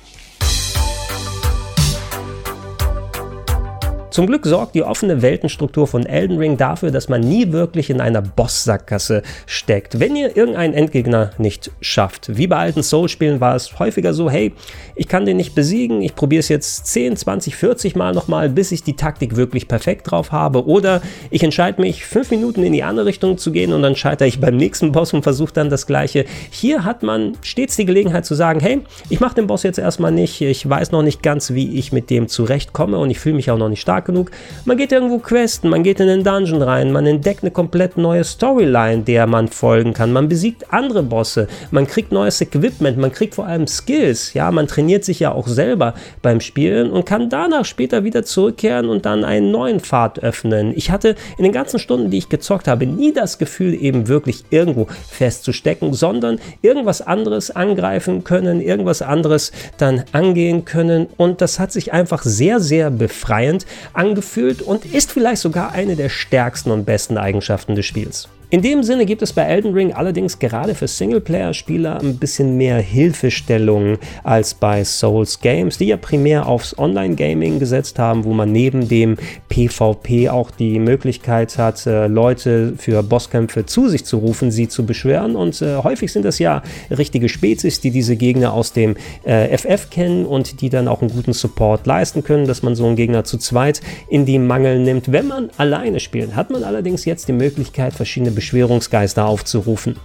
Zum 4.14 4.28
Glück 4.28 4.46
sorgt 4.46 4.76
die 4.76 4.84
offene 4.84 5.24
Weltenstruktur 5.24 5.88
von 5.88 6.06
Elden 6.06 6.38
Ring 6.38 6.56
dafür, 6.56 6.92
dass 6.92 7.10
man 7.10 7.22
nie 7.22 7.52
wirklich 7.52 7.90
in 7.90 8.00
einer 8.00 8.22
Boss-Sackgasse 8.22 9.24
steckt. 9.48 10.00
Wenn 10.00 10.16
ihr 10.16 10.38
irgendeinen 10.38 10.76
Endgegner 10.76 11.32
nicht 11.40 11.72
schafft, 11.82 12.38
wie 12.38 12.46
bei 12.46 12.58
alten 12.58 12.84
Souls-Spielen 12.84 13.42
war 13.42 13.56
es 13.56 13.80
häufiger 13.80 14.14
so, 14.14 14.30
hey, 14.30 14.54
ich 14.96 15.08
kann 15.08 15.26
den 15.26 15.38
nicht 15.38 15.56
besiegen, 15.56 16.04
ich 16.04 16.14
probiere 16.14 16.42
es 16.42 16.50
jetzt 16.50 16.86
10, 16.86 17.16
20, 17.16 17.56
40 17.56 17.96
Mal 17.96 18.14
nochmal, 18.14 18.50
bis 18.50 18.72
ich 18.72 18.84
die 18.84 18.96
Taktik 18.96 19.36
wirklich 19.36 19.68
perfekt 19.68 20.12
drauf 20.12 20.32
habe. 20.32 20.68
Oder 20.68 21.02
ich 21.32 21.42
entscheide 21.42 21.82
mich, 21.82 22.06
5 22.06 22.30
Minuten 22.30 22.62
in 22.62 22.74
die 22.74 22.84
andere 22.84 23.08
Richtung 23.08 23.40
zu 23.40 23.52
gehen 23.52 23.74
und 23.74 23.82
dann 23.82 23.96
scheitere 23.96 24.28
ich 24.28 24.40
beim 24.40 24.58
nächsten 24.58 24.92
Boss 24.92 25.12
und 25.14 25.24
versuche 25.24 25.54
dann 25.54 25.72
das 25.72 25.88
gleiche. 25.88 26.26
Hier 26.52 26.86
hat 26.86 27.02
man 27.02 27.36
stets 27.42 27.78
die 27.78 27.86
Gelegenheit 27.86 28.28
zu 28.28 28.36
sagen, 28.36 28.60
hey, 28.60 28.82
ich 29.10 29.22
mache 29.22 29.34
den 29.34 29.48
Boss 29.48 29.64
jetzt 29.64 29.80
erstmal 29.80 30.12
nicht, 30.12 30.40
ich 30.40 30.70
weiß 30.70 30.92
noch 30.92 31.02
nicht 31.02 31.24
ganz, 31.24 31.56
wie 31.56 31.80
ich 31.80 31.92
mit 31.92 32.12
dem 32.12 32.28
zurechtkomme 32.28 33.00
und 33.00 33.10
ich 33.10 33.18
fühle 33.18 33.38
mich 33.38 33.50
auch 33.50 33.58
noch 33.58 33.70
nicht 33.70 33.82
stark 33.82 34.03
stark 34.04 34.06
genug. 34.06 34.32
Man 34.66 34.78
geht 34.78 34.92
irgendwo 34.92 35.20
questen, 35.20 35.70
man 35.70 35.84
geht 35.84 36.00
in 36.00 36.08
den 36.08 36.24
Dungeon 36.24 36.62
rein, 36.62 36.92
man 36.92 37.06
entdeckt 37.06 37.44
eine 37.44 37.52
komplett 37.52 37.98
neue 37.98 38.24
Storyline, 38.24 39.04
der 39.04 39.28
man 39.28 39.48
folgen 39.48 39.94
kann. 39.94 40.12
Man 40.12 40.28
besiegt 40.28 40.72
andere 40.72 41.04
Bosse, 41.04 41.48
man 41.72 41.88
kriegt 41.88 42.12
neues 42.12 42.42
Equipment, 42.42 42.98
man 42.98 43.12
kriegt 43.12 43.36
vor 43.36 43.46
allem 43.46 43.68
Skills. 43.68 44.34
Ja, 44.34 44.52
man 44.52 44.68
trainiert 44.68 45.06
sich 45.06 45.20
ja 45.20 45.32
auch 45.32 45.48
selber 45.48 45.94
beim 46.22 46.40
Spielen 46.40 46.92
und 46.92 47.06
kann 47.06 47.30
danach 47.30 47.66
später 47.66 48.04
wieder 48.04 48.24
zurückkehren 48.24 48.90
und 48.90 49.06
dann 49.06 49.24
einen 49.24 49.52
neuen 49.52 49.80
Pfad 49.80 50.20
öffnen. 50.20 50.74
Ich 50.76 50.92
hatte 50.92 51.16
in 51.38 51.44
den 51.44 51.54
ganzen 51.54 51.80
Stunden, 51.80 52.10
die 52.10 52.18
ich 52.18 52.30
gezockt 52.30 52.68
habe, 52.68 52.86
nie 52.86 53.14
das 53.14 53.38
Gefühl, 53.38 53.74
eben 53.74 54.08
wirklich 54.08 54.44
irgendwo 54.50 54.88
festzustecken, 55.10 55.94
sondern 55.94 56.40
irgendwas 56.62 57.02
anderes 57.02 57.52
angreifen 57.52 58.24
können, 58.24 58.62
irgendwas 58.62 59.02
anderes 59.02 59.52
dann 59.78 60.04
angehen 60.12 60.66
können. 60.66 61.08
Und 61.18 61.42
das 61.42 61.60
hat 61.60 61.72
sich 61.72 61.94
einfach 61.94 62.24
sehr, 62.24 62.60
sehr 62.60 62.90
befreiend 62.92 63.66
angefühlt 63.94 64.62
und 64.62 64.86
ist 64.86 65.12
vielleicht 65.12 65.42
sogar 65.42 65.72
eine 65.72 65.96
der 65.96 66.10
stärksten 66.10 66.72
und 66.72 66.86
besten 66.86 67.18
Eigenschaften 67.18 67.76
des 67.76 67.86
Spiels. 67.86 68.28
In 68.54 68.62
dem 68.62 68.84
Sinne 68.84 69.08
gibt 69.08 69.24
es 69.24 69.34
bei 69.34 69.42
Elden 69.42 69.74
Ring 69.74 69.94
allerdings 69.94 70.38
gerade 70.38 70.76
für 70.76 70.88
Singleplayer-Spieler 70.88 72.00
ein 72.00 72.18
bisschen 72.18 72.56
mehr 72.56 72.78
Hilfestellung 72.78 73.98
als 74.24 74.54
bei 74.54 74.84
Souls 74.84 75.42
Games, 75.42 75.80
die 75.80 75.86
ja 75.86 75.98
primär 75.98 76.46
aufs 76.46 76.78
Online-Gaming 76.78 77.58
gesetzt 77.58 77.98
haben, 77.98 78.26
wo 78.26 78.32
man 78.32 78.52
neben 78.52 78.88
dem 78.88 79.18
PvP 79.50 80.30
auch 80.30 80.52
die 80.52 80.78
Möglichkeit 80.78 81.58
hat, 81.58 81.88
äh, 81.88 82.06
Leute 82.06 82.76
für 82.78 83.02
Bosskämpfe 83.02 83.66
zu 83.66 83.90
sich 83.90 84.06
zu 84.06 84.18
rufen, 84.18 84.52
sie 84.52 84.68
zu 84.68 84.86
beschwören. 84.86 85.36
Und 85.36 85.60
äh, 85.64 85.78
häufig 85.78 86.12
sind 86.12 86.24
das 86.24 86.38
ja 86.38 86.62
richtige 86.92 87.30
Spezies, 87.30 87.82
die 87.82 87.90
diese 87.90 88.16
Gegner 88.18 88.54
aus 88.54 88.72
dem 88.72 88.96
äh, 89.24 89.58
FF 89.58 89.90
kennen 89.90 90.28
und 90.28 90.62
die 90.62 90.70
dann 90.70 90.88
auch 90.88 91.02
einen 91.02 91.10
guten 91.10 91.34
Support 91.34 91.88
leisten 91.88 92.24
können, 92.24 92.46
dass 92.46 92.62
man 92.62 92.76
so 92.76 92.86
einen 92.86 92.98
Gegner 92.98 93.24
zu 93.24 93.40
zweit 93.40 93.82
in 94.10 94.28
die 94.28 94.38
Mangel 94.38 94.78
nimmt. 94.78 95.12
Wenn 95.12 95.28
man 95.28 95.50
alleine 95.58 96.00
spielt, 96.00 96.36
hat 96.36 96.52
man 96.52 96.64
allerdings 96.64 97.04
jetzt 97.06 97.28
die 97.28 97.34
Möglichkeit, 97.34 97.94
verschiedene 97.94 98.43
Beschwörungsgeister 98.44 99.26
aufzurufen. 99.26 99.96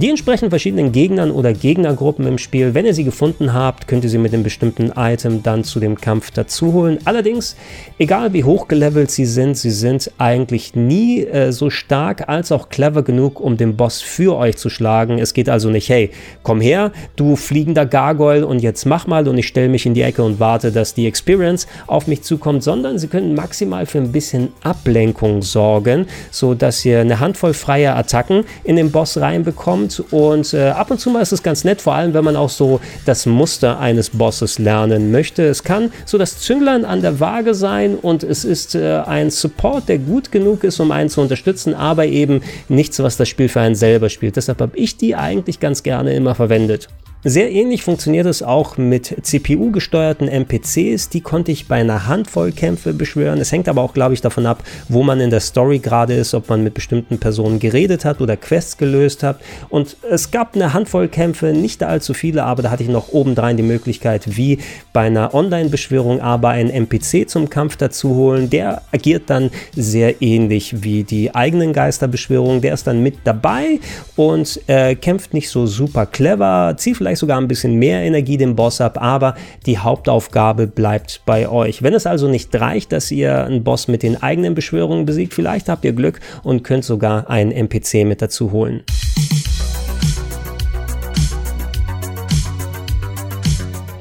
Die 0.00 0.08
entsprechen 0.08 0.48
verschiedenen 0.48 0.92
Gegnern 0.92 1.32
oder 1.32 1.52
Gegnergruppen 1.52 2.24
im 2.24 2.38
Spiel. 2.38 2.72
Wenn 2.72 2.86
ihr 2.86 2.94
sie 2.94 3.02
gefunden 3.02 3.52
habt, 3.52 3.88
könnt 3.88 4.04
ihr 4.04 4.10
sie 4.10 4.18
mit 4.18 4.32
einem 4.32 4.44
bestimmten 4.44 4.92
Item 4.94 5.42
dann 5.42 5.64
zu 5.64 5.80
dem 5.80 6.00
Kampf 6.00 6.30
dazu 6.30 6.72
holen. 6.72 6.98
Allerdings, 7.04 7.56
egal 7.98 8.32
wie 8.32 8.44
hochgelevelt 8.44 9.10
sie 9.10 9.24
sind, 9.24 9.56
sie 9.56 9.72
sind 9.72 10.12
eigentlich 10.16 10.76
nie 10.76 11.24
äh, 11.24 11.50
so 11.50 11.68
stark 11.68 12.28
als 12.28 12.52
auch 12.52 12.68
clever 12.68 13.02
genug, 13.02 13.40
um 13.40 13.56
den 13.56 13.76
Boss 13.76 14.00
für 14.00 14.36
euch 14.36 14.56
zu 14.56 14.70
schlagen. 14.70 15.18
Es 15.18 15.34
geht 15.34 15.48
also 15.48 15.68
nicht, 15.68 15.88
hey, 15.88 16.10
komm 16.44 16.60
her, 16.60 16.92
du 17.16 17.34
fliegender 17.34 17.84
Gargoyle 17.84 18.46
und 18.46 18.60
jetzt 18.60 18.86
mach 18.86 19.08
mal 19.08 19.26
und 19.26 19.36
ich 19.36 19.48
stelle 19.48 19.68
mich 19.68 19.84
in 19.84 19.94
die 19.94 20.02
Ecke 20.02 20.22
und 20.22 20.38
warte, 20.38 20.70
dass 20.70 20.94
die 20.94 21.08
Experience 21.08 21.66
auf 21.88 22.06
mich 22.06 22.22
zukommt, 22.22 22.62
sondern 22.62 23.00
sie 23.00 23.08
können 23.08 23.34
maximal 23.34 23.84
für 23.84 23.98
ein 23.98 24.12
bisschen 24.12 24.50
Ablenkung 24.62 25.42
sorgen, 25.42 26.06
sodass 26.30 26.84
ihr 26.84 27.00
eine 27.00 27.18
Handvoll 27.18 27.52
freier 27.52 27.96
Attacken 27.96 28.44
in 28.62 28.76
den 28.76 28.92
Boss 28.92 29.16
reinbekommt 29.16 29.87
kommt. 29.88 30.12
Und 30.12 30.54
äh, 30.54 30.68
ab 30.68 30.90
und 30.90 30.98
zu 30.98 31.10
mal 31.10 31.20
ist 31.20 31.32
es 31.32 31.42
ganz 31.42 31.64
nett, 31.64 31.80
vor 31.80 31.94
allem 31.94 32.14
wenn 32.14 32.24
man 32.24 32.36
auch 32.36 32.50
so 32.50 32.80
das 33.06 33.26
Muster 33.26 33.78
eines 33.78 34.10
Bosses 34.10 34.58
lernen 34.58 35.10
möchte. 35.10 35.44
Es 35.44 35.62
kann 35.62 35.92
so 36.04 36.18
das 36.18 36.38
Zünglein 36.38 36.84
an 36.84 37.02
der 37.02 37.20
Waage 37.20 37.54
sein 37.54 37.96
und 37.96 38.22
es 38.22 38.44
ist 38.44 38.74
äh, 38.74 39.02
ein 39.06 39.30
Support, 39.30 39.88
der 39.88 39.98
gut 39.98 40.30
genug 40.32 40.64
ist, 40.64 40.80
um 40.80 40.90
einen 40.90 41.08
zu 41.08 41.20
unterstützen, 41.20 41.74
aber 41.74 42.06
eben 42.06 42.42
nichts, 42.68 42.98
was 43.02 43.16
das 43.16 43.28
Spiel 43.28 43.48
für 43.48 43.60
einen 43.60 43.74
selber 43.74 44.08
spielt. 44.08 44.36
Deshalb 44.36 44.60
habe 44.60 44.76
ich 44.76 44.96
die 44.96 45.14
eigentlich 45.14 45.60
ganz 45.60 45.82
gerne 45.82 46.14
immer 46.14 46.34
verwendet. 46.34 46.88
Sehr 47.24 47.50
ähnlich 47.50 47.82
funktioniert 47.82 48.26
es 48.26 48.44
auch 48.44 48.76
mit 48.76 49.12
CPU-gesteuerten 49.22 50.28
NPCs. 50.28 51.08
Die 51.08 51.20
konnte 51.20 51.50
ich 51.50 51.66
bei 51.66 51.80
einer 51.80 52.06
Handvoll 52.06 52.52
Kämpfe 52.52 52.92
beschwören. 52.92 53.40
Es 53.40 53.50
hängt 53.50 53.68
aber 53.68 53.82
auch, 53.82 53.92
glaube 53.92 54.14
ich, 54.14 54.20
davon 54.20 54.46
ab, 54.46 54.62
wo 54.88 55.02
man 55.02 55.18
in 55.18 55.30
der 55.30 55.40
Story 55.40 55.80
gerade 55.80 56.14
ist, 56.14 56.32
ob 56.32 56.48
man 56.48 56.62
mit 56.62 56.74
bestimmten 56.74 57.18
Personen 57.18 57.58
geredet 57.58 58.04
hat 58.04 58.20
oder 58.20 58.36
Quests 58.36 58.76
gelöst 58.76 59.24
hat. 59.24 59.40
Und 59.68 59.96
es 60.08 60.30
gab 60.30 60.54
eine 60.54 60.72
Handvoll 60.74 61.08
Kämpfe, 61.08 61.46
nicht 61.46 61.82
allzu 61.82 62.14
viele, 62.14 62.44
aber 62.44 62.62
da 62.62 62.70
hatte 62.70 62.84
ich 62.84 62.88
noch 62.88 63.12
obendrein 63.12 63.56
die 63.56 63.64
Möglichkeit, 63.64 64.36
wie 64.36 64.58
bei 64.92 65.00
einer 65.00 65.34
Online-Beschwörung 65.34 66.20
aber 66.20 66.50
einen 66.50 66.70
NPC 66.70 67.28
zum 67.28 67.50
Kampf 67.50 67.76
dazu 67.76 68.14
holen. 68.14 68.48
Der 68.48 68.82
agiert 68.92 69.24
dann 69.26 69.50
sehr 69.74 70.22
ähnlich 70.22 70.84
wie 70.84 71.02
die 71.02 71.34
eigenen 71.34 71.72
Geisterbeschwörungen. 71.72 72.60
Der 72.60 72.74
ist 72.74 72.86
dann 72.86 73.02
mit 73.02 73.16
dabei 73.24 73.80
und 74.14 74.60
äh, 74.68 74.94
kämpft 74.94 75.34
nicht 75.34 75.50
so 75.50 75.66
super 75.66 76.06
clever, 76.06 76.74
zieht 76.76 76.96
vielleicht 76.96 77.07
vielleicht 77.08 77.20
sogar 77.20 77.40
ein 77.40 77.48
bisschen 77.48 77.76
mehr 77.76 78.02
Energie 78.02 78.36
dem 78.36 78.54
Boss 78.54 78.82
ab, 78.82 79.00
aber 79.00 79.34
die 79.64 79.78
Hauptaufgabe 79.78 80.66
bleibt 80.66 81.22
bei 81.24 81.48
euch. 81.48 81.82
Wenn 81.82 81.94
es 81.94 82.06
also 82.06 82.28
nicht 82.28 82.54
reicht, 82.54 82.92
dass 82.92 83.10
ihr 83.10 83.44
einen 83.46 83.64
Boss 83.64 83.88
mit 83.88 84.02
den 84.02 84.22
eigenen 84.22 84.54
Beschwörungen 84.54 85.06
besiegt, 85.06 85.32
vielleicht 85.32 85.70
habt 85.70 85.86
ihr 85.86 85.92
Glück 85.92 86.20
und 86.42 86.64
könnt 86.64 86.84
sogar 86.84 87.30
einen 87.30 87.50
NPC 87.50 88.04
mit 88.04 88.20
dazu 88.20 88.52
holen. 88.52 88.82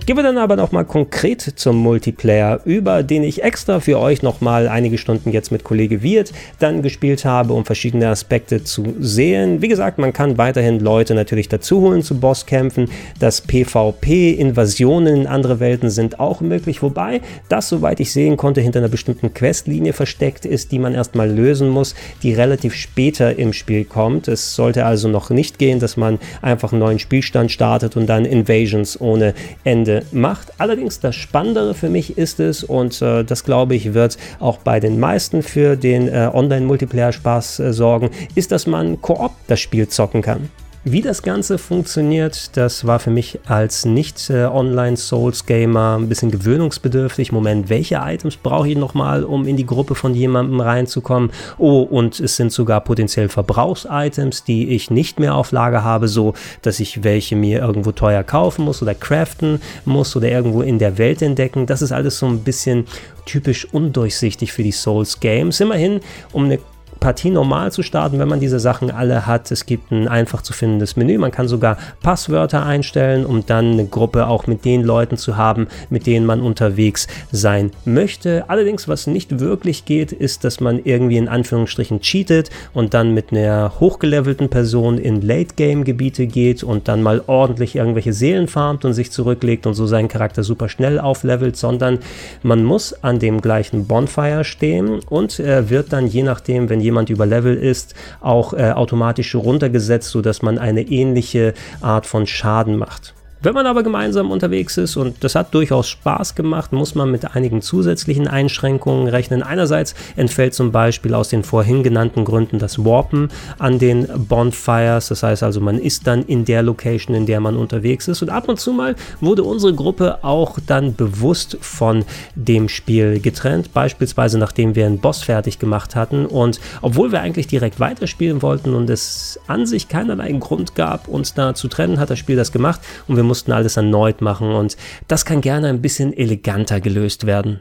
Gehen 0.07 0.15
wir 0.15 0.23
dann 0.23 0.37
aber 0.37 0.55
nochmal 0.55 0.85
konkret 0.85 1.41
zum 1.41 1.75
Multiplayer 1.75 2.61
über, 2.63 3.03
den 3.03 3.23
ich 3.23 3.43
extra 3.43 3.81
für 3.81 3.99
euch 3.99 4.23
nochmal 4.23 4.69
einige 4.69 4.97
Stunden 4.97 5.33
jetzt 5.33 5.51
mit 5.51 5.65
Kollege 5.65 6.01
Wirt 6.01 6.31
dann 6.59 6.81
gespielt 6.81 7.25
habe, 7.25 7.51
um 7.51 7.65
verschiedene 7.65 8.07
Aspekte 8.07 8.63
zu 8.63 8.95
sehen. 9.01 9.61
Wie 9.61 9.67
gesagt, 9.67 9.97
man 9.97 10.13
kann 10.13 10.37
weiterhin 10.37 10.79
Leute 10.79 11.13
natürlich 11.13 11.49
dazu 11.49 11.81
holen 11.81 12.03
zu 12.03 12.21
Bosskämpfen. 12.21 12.89
Das 13.19 13.41
PvP, 13.41 14.31
Invasionen 14.31 15.13
in 15.13 15.27
andere 15.27 15.59
Welten 15.59 15.89
sind 15.89 16.21
auch 16.21 16.39
möglich, 16.39 16.81
wobei 16.81 17.19
das, 17.49 17.67
soweit 17.67 17.99
ich 17.99 18.13
sehen 18.13 18.37
konnte, 18.37 18.61
hinter 18.61 18.79
einer 18.79 18.87
bestimmten 18.87 19.33
Questlinie 19.33 19.91
versteckt 19.91 20.45
ist, 20.45 20.71
die 20.71 20.79
man 20.79 20.93
erstmal 20.93 21.29
lösen 21.29 21.67
muss, 21.67 21.95
die 22.23 22.33
relativ 22.33 22.75
später 22.75 23.37
im 23.37 23.51
Spiel 23.51 23.83
kommt. 23.83 24.29
Es 24.29 24.55
sollte 24.55 24.85
also 24.85 25.09
noch 25.09 25.31
nicht 25.31 25.59
gehen, 25.59 25.81
dass 25.81 25.97
man 25.97 26.17
einfach 26.41 26.71
einen 26.71 26.79
neuen 26.79 26.99
Spielstand 26.99 27.51
startet 27.51 27.97
und 27.97 28.07
dann 28.07 28.23
Invasions 28.23 29.01
ohne 29.01 29.33
Ende 29.65 29.96
macht. 30.11 30.53
Allerdings 30.57 30.99
das 30.99 31.15
Spannendere 31.15 31.73
für 31.73 31.89
mich 31.89 32.17
ist 32.17 32.39
es, 32.39 32.63
und 32.63 33.01
äh, 33.01 33.23
das 33.23 33.43
glaube 33.43 33.75
ich 33.75 33.93
wird 33.93 34.17
auch 34.39 34.57
bei 34.57 34.79
den 34.79 34.99
meisten 34.99 35.43
für 35.43 35.75
den 35.75 36.07
äh, 36.07 36.29
Online-Multiplayer-Spaß 36.33 37.59
äh, 37.59 37.73
sorgen, 37.73 38.09
ist, 38.35 38.51
dass 38.51 38.67
man 38.67 39.01
Koop 39.01 39.31
das 39.47 39.59
Spiel 39.59 39.87
zocken 39.87 40.21
kann. 40.21 40.49
Wie 40.83 41.01
das 41.01 41.21
Ganze 41.21 41.57
funktioniert, 41.57 42.55
das 42.55 42.87
war 42.87 42.99
für 42.99 43.09
mich 43.09 43.39
als 43.45 43.83
Nicht-Online-Souls-Gamer 43.83 45.97
ein 45.99 46.07
bisschen 46.07 46.31
gewöhnungsbedürftig. 46.31 47.33
Moment, 47.33 47.67
welche 47.67 47.95
Items 47.95 48.37
brauche 48.37 48.69
ich 48.69 48.77
nochmal, 48.77 49.25
um 49.25 49.45
in 49.47 49.57
die 49.57 49.65
Gruppe 49.65 49.95
von 49.95 50.15
jemandem 50.15 50.61
reinzukommen? 50.61 51.31
Oh, 51.57 51.81
und 51.81 52.21
es 52.21 52.37
sind 52.37 52.53
sogar 52.53 52.79
potenziell 52.79 53.27
Verbrauchsitems, 53.27 54.45
die 54.45 54.69
ich 54.69 54.89
nicht 54.89 55.19
mehr 55.19 55.35
auf 55.35 55.51
Lager 55.51 55.83
habe, 55.83 56.07
so 56.07 56.35
dass 56.61 56.79
ich 56.79 57.03
welche 57.03 57.35
mir 57.35 57.59
irgendwo 57.59 57.91
teuer 57.91 58.23
kaufen 58.23 58.63
muss 58.63 58.81
oder 58.81 58.95
craften 58.95 59.59
muss 59.83 60.15
oder 60.15 60.29
irgendwo 60.29 60.61
in 60.61 60.79
der 60.79 60.97
Welt 60.97 61.21
entdecken. 61.21 61.65
Das 61.65 61.81
ist 61.81 61.91
alles 61.91 62.17
so 62.17 62.27
ein 62.27 62.45
bisschen 62.45 62.85
typisch 63.25 63.67
undurchsichtig 63.73 64.53
für 64.53 64.63
die 64.63 64.71
Souls-Games. 64.71 65.59
Immerhin, 65.59 65.99
um 66.31 66.45
eine 66.45 66.59
Partie 66.99 67.29
normal 67.29 67.71
zu 67.71 67.83
starten, 67.83 68.19
wenn 68.19 68.27
man 68.27 68.39
diese 68.39 68.59
Sachen 68.59 68.91
alle 68.91 69.25
hat. 69.25 69.51
Es 69.51 69.65
gibt 69.65 69.91
ein 69.91 70.07
einfach 70.07 70.41
zu 70.41 70.53
findendes 70.53 70.95
Menü. 70.95 71.17
Man 71.17 71.31
kann 71.31 71.47
sogar 71.47 71.77
Passwörter 72.01 72.65
einstellen, 72.65 73.25
um 73.25 73.45
dann 73.45 73.73
eine 73.73 73.85
Gruppe 73.85 74.27
auch 74.27 74.47
mit 74.47 74.65
den 74.65 74.83
Leuten 74.83 75.17
zu 75.17 75.37
haben, 75.37 75.67
mit 75.89 76.05
denen 76.07 76.25
man 76.25 76.41
unterwegs 76.41 77.07
sein 77.31 77.71
möchte. 77.85 78.45
Allerdings, 78.49 78.87
was 78.87 79.07
nicht 79.07 79.39
wirklich 79.39 79.85
geht, 79.85 80.11
ist, 80.11 80.43
dass 80.43 80.59
man 80.59 80.79
irgendwie 80.83 81.17
in 81.17 81.27
Anführungsstrichen 81.27 82.01
cheatet 82.01 82.49
und 82.73 82.93
dann 82.93 83.13
mit 83.13 83.31
einer 83.31 83.79
hochgelevelten 83.79 84.49
Person 84.49 84.97
in 84.97 85.21
Late-Game-Gebiete 85.21 86.27
geht 86.27 86.63
und 86.63 86.87
dann 86.87 87.03
mal 87.03 87.23
ordentlich 87.27 87.75
irgendwelche 87.75 88.13
Seelen 88.13 88.47
farmt 88.47 88.85
und 88.85 88.93
sich 88.93 89.11
zurücklegt 89.11 89.65
und 89.67 89.73
so 89.73 89.87
seinen 89.87 90.07
Charakter 90.07 90.43
super 90.43 90.69
schnell 90.69 90.99
auflevelt, 90.99 91.57
sondern 91.57 91.99
man 92.43 92.63
muss 92.63 92.93
an 93.03 93.19
dem 93.19 93.41
gleichen 93.41 93.87
Bonfire 93.87 94.43
stehen 94.43 94.99
und 95.09 95.39
er 95.39 95.69
wird 95.69 95.93
dann 95.93 96.07
je 96.07 96.23
nachdem, 96.23 96.69
wenn 96.69 96.81
jemand 96.87 97.09
über 97.09 97.25
Level 97.25 97.55
ist, 97.55 97.93
auch 98.21 98.53
äh, 98.53 98.71
automatisch 98.71 99.35
runtergesetzt, 99.35 100.09
sodass 100.09 100.41
man 100.41 100.57
eine 100.57 100.81
ähnliche 100.81 101.53
Art 101.81 102.05
von 102.05 102.25
Schaden 102.25 102.77
macht. 102.77 103.13
Wenn 103.39 103.53
man 103.53 103.67
aber 103.67 103.83
gemeinsam 103.83 104.31
unterwegs 104.31 104.77
ist 104.77 104.97
und 104.97 105.23
das 105.23 105.35
hat 105.35 105.53
durchaus 105.53 105.87
Spaß 105.87 106.33
gemacht, 106.33 106.73
muss 106.73 106.95
man 106.95 107.11
mit 107.11 107.35
einigen 107.35 107.61
zusätzlichen 107.61 108.27
Einschränkungen 108.27 109.07
rechnen. 109.07 109.43
Einerseits 109.43 109.93
entfällt 110.15 110.55
zum 110.55 110.71
Beispiel 110.71 111.13
aus 111.13 111.29
den 111.29 111.43
vorhin 111.43 111.83
genannten 111.83 112.25
Gründen 112.25 112.57
das 112.57 112.83
Warpen 112.83 113.29
an 113.59 113.77
den 113.77 114.07
Bonfires. 114.27 115.09
Das 115.09 115.21
heißt 115.21 115.43
also, 115.43 115.61
man 115.61 115.77
ist 115.77 116.07
dann 116.07 116.23
in 116.23 116.45
der 116.45 116.63
Location, 116.63 117.15
in 117.15 117.27
der 117.27 117.39
man 117.39 117.57
unterwegs 117.57 118.07
ist. 118.07 118.23
Und 118.23 118.29
ab 118.29 118.49
und 118.49 118.59
zu 118.59 118.73
mal 118.73 118.95
wurde 119.21 119.43
unsere 119.43 119.73
Gruppe 119.73 120.23
auch 120.23 120.57
dann 120.65 120.95
bewusst 120.95 121.57
von 121.61 122.05
dem 122.33 122.69
Spiel 122.69 123.19
getrennt. 123.19 123.71
Beispielsweise 123.71 124.39
nachdem 124.39 124.73
wir 124.75 124.87
einen 124.87 124.97
Boss 124.97 125.21
fertig 125.21 125.59
gemacht 125.59 125.95
hatten. 125.95 126.25
Und 126.25 126.59
obwohl 126.81 127.11
wir 127.11 127.21
eigentlich 127.21 127.45
direkt 127.45 127.79
weiterspielen 127.79 128.41
wollten 128.41 128.73
und 128.73 128.89
es 128.89 129.39
an 129.45 129.67
sich 129.67 129.87
keinerlei 129.89 130.31
Grund 130.31 130.73
gab, 130.73 131.07
uns 131.07 131.35
da 131.35 131.53
zu 131.53 131.67
trennen, 131.67 131.99
hat 131.99 132.09
das 132.09 132.17
Spiel 132.19 132.35
das 132.35 132.51
gemacht 132.51 132.81
und 133.07 133.15
wir 133.15 133.26
mussten 133.27 133.51
alles 133.51 133.77
erneut 133.77 134.21
machen 134.21 134.51
und 134.53 134.77
das 135.07 135.25
kann 135.25 135.41
gerne 135.41 135.67
ein 135.67 135.81
bisschen 135.81 136.13
eleganter 136.13 136.81
gelöst 136.81 137.25
werden. 137.25 137.59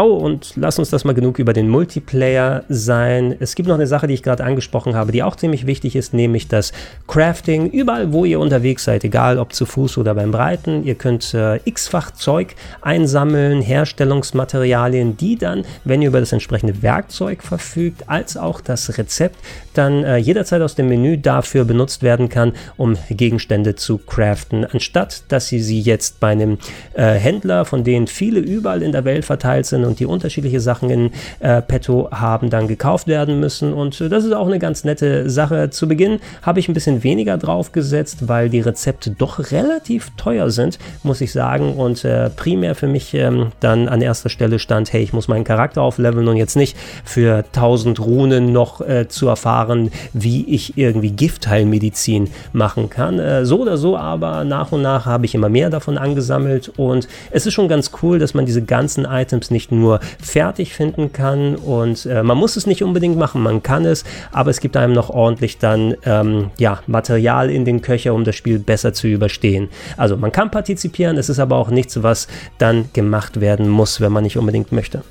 Oh, 0.00 0.12
und 0.12 0.52
lass 0.54 0.78
uns 0.78 0.90
das 0.90 1.02
mal 1.02 1.12
genug 1.12 1.40
über 1.40 1.52
den 1.52 1.68
Multiplayer 1.68 2.62
sein. 2.68 3.34
Es 3.40 3.56
gibt 3.56 3.68
noch 3.68 3.74
eine 3.74 3.88
Sache, 3.88 4.06
die 4.06 4.14
ich 4.14 4.22
gerade 4.22 4.44
angesprochen 4.44 4.94
habe, 4.94 5.10
die 5.10 5.24
auch 5.24 5.34
ziemlich 5.34 5.66
wichtig 5.66 5.96
ist, 5.96 6.14
nämlich 6.14 6.46
das 6.46 6.72
Crafting. 7.08 7.68
Überall, 7.68 8.12
wo 8.12 8.24
ihr 8.24 8.38
unterwegs 8.38 8.84
seid, 8.84 9.02
egal 9.02 9.40
ob 9.40 9.52
zu 9.52 9.66
Fuß 9.66 9.98
oder 9.98 10.14
beim 10.14 10.32
Reiten, 10.32 10.84
ihr 10.84 10.94
könnt 10.94 11.34
äh, 11.34 11.56
x-fach 11.64 12.12
Zeug 12.12 12.54
einsammeln, 12.80 13.60
Herstellungsmaterialien, 13.60 15.16
die 15.16 15.34
dann, 15.34 15.64
wenn 15.82 16.00
ihr 16.00 16.10
über 16.10 16.20
das 16.20 16.30
entsprechende 16.30 16.80
Werkzeug 16.80 17.42
verfügt, 17.42 18.08
als 18.08 18.36
auch 18.36 18.60
das 18.60 18.98
Rezept, 18.98 19.34
dann 19.74 20.04
äh, 20.04 20.18
jederzeit 20.18 20.62
aus 20.62 20.76
dem 20.76 20.88
Menü 20.88 21.18
dafür 21.18 21.64
benutzt 21.64 22.04
werden 22.04 22.28
kann, 22.28 22.52
um 22.76 22.96
Gegenstände 23.10 23.74
zu 23.74 23.98
craften. 23.98 24.64
Anstatt, 24.64 25.24
dass 25.26 25.50
ihr 25.50 25.62
sie 25.62 25.80
jetzt 25.80 26.20
bei 26.20 26.28
einem 26.28 26.58
äh, 26.94 27.14
Händler, 27.14 27.64
von 27.64 27.82
denen 27.82 28.06
viele 28.06 28.38
überall 28.38 28.84
in 28.84 28.92
der 28.92 29.04
Welt 29.04 29.24
verteilt 29.24 29.66
sind, 29.66 29.87
und 29.88 29.98
die 29.98 30.06
unterschiedliche 30.06 30.60
Sachen 30.60 30.90
in 30.90 31.10
äh, 31.40 31.60
petto 31.62 32.08
haben, 32.12 32.50
dann 32.50 32.68
gekauft 32.68 33.08
werden 33.08 33.40
müssen. 33.40 33.72
Und 33.72 34.00
äh, 34.00 34.08
das 34.08 34.24
ist 34.24 34.32
auch 34.32 34.46
eine 34.46 34.58
ganz 34.58 34.84
nette 34.84 35.28
Sache. 35.28 35.70
Zu 35.70 35.88
Beginn 35.88 36.20
habe 36.42 36.60
ich 36.60 36.68
ein 36.68 36.74
bisschen 36.74 37.02
weniger 37.02 37.38
drauf 37.38 37.72
gesetzt, 37.72 38.28
weil 38.28 38.50
die 38.50 38.60
Rezepte 38.60 39.10
doch 39.10 39.50
relativ 39.50 40.12
teuer 40.16 40.50
sind, 40.50 40.78
muss 41.02 41.20
ich 41.20 41.32
sagen. 41.32 41.74
Und 41.74 42.04
äh, 42.04 42.30
primär 42.30 42.74
für 42.74 42.86
mich 42.86 43.14
ähm, 43.14 43.48
dann 43.60 43.88
an 43.88 44.00
erster 44.00 44.28
Stelle 44.28 44.58
stand, 44.58 44.92
hey, 44.92 45.02
ich 45.02 45.12
muss 45.12 45.26
meinen 45.28 45.44
Charakter 45.44 45.82
aufleveln 45.82 46.28
und 46.28 46.36
jetzt 46.36 46.56
nicht 46.56 46.76
für 47.04 47.38
1000 47.38 47.98
Runen 48.00 48.52
noch 48.52 48.80
äh, 48.80 49.08
zu 49.08 49.28
erfahren, 49.28 49.90
wie 50.12 50.44
ich 50.46 50.76
irgendwie 50.76 51.10
Giftheilmedizin 51.10 52.28
machen 52.52 52.90
kann. 52.90 53.18
Äh, 53.18 53.44
so 53.44 53.60
oder 53.60 53.76
so, 53.78 53.96
aber 53.96 54.44
nach 54.44 54.72
und 54.72 54.82
nach 54.82 55.06
habe 55.06 55.24
ich 55.24 55.34
immer 55.34 55.48
mehr 55.48 55.70
davon 55.70 55.96
angesammelt 55.96 56.70
und 56.76 57.08
es 57.30 57.46
ist 57.46 57.54
schon 57.54 57.68
ganz 57.68 57.90
cool, 58.02 58.18
dass 58.18 58.34
man 58.34 58.46
diese 58.46 58.62
ganzen 58.62 59.04
Items 59.04 59.50
nicht 59.50 59.72
nur 59.78 60.00
fertig 60.20 60.74
finden 60.74 61.12
kann. 61.12 61.56
Und 61.56 62.06
äh, 62.06 62.22
man 62.22 62.38
muss 62.38 62.56
es 62.56 62.66
nicht 62.66 62.82
unbedingt 62.82 63.16
machen, 63.16 63.42
man 63.42 63.62
kann 63.62 63.84
es, 63.84 64.04
aber 64.32 64.50
es 64.50 64.60
gibt 64.60 64.76
einem 64.76 64.92
noch 64.92 65.10
ordentlich 65.10 65.58
dann 65.58 65.94
ähm, 66.04 66.50
ja, 66.58 66.80
Material 66.86 67.50
in 67.50 67.64
den 67.64 67.82
Köcher, 67.82 68.14
um 68.14 68.24
das 68.24 68.36
Spiel 68.36 68.58
besser 68.58 68.92
zu 68.92 69.08
überstehen. 69.08 69.68
Also 69.96 70.16
man 70.16 70.32
kann 70.32 70.50
partizipieren, 70.50 71.16
es 71.16 71.28
ist 71.28 71.38
aber 71.38 71.56
auch 71.56 71.70
nichts, 71.70 72.02
was 72.02 72.28
dann 72.58 72.90
gemacht 72.92 73.40
werden 73.40 73.68
muss, 73.68 74.00
wenn 74.00 74.12
man 74.12 74.24
nicht 74.24 74.36
unbedingt 74.36 74.72
möchte. 74.72 75.02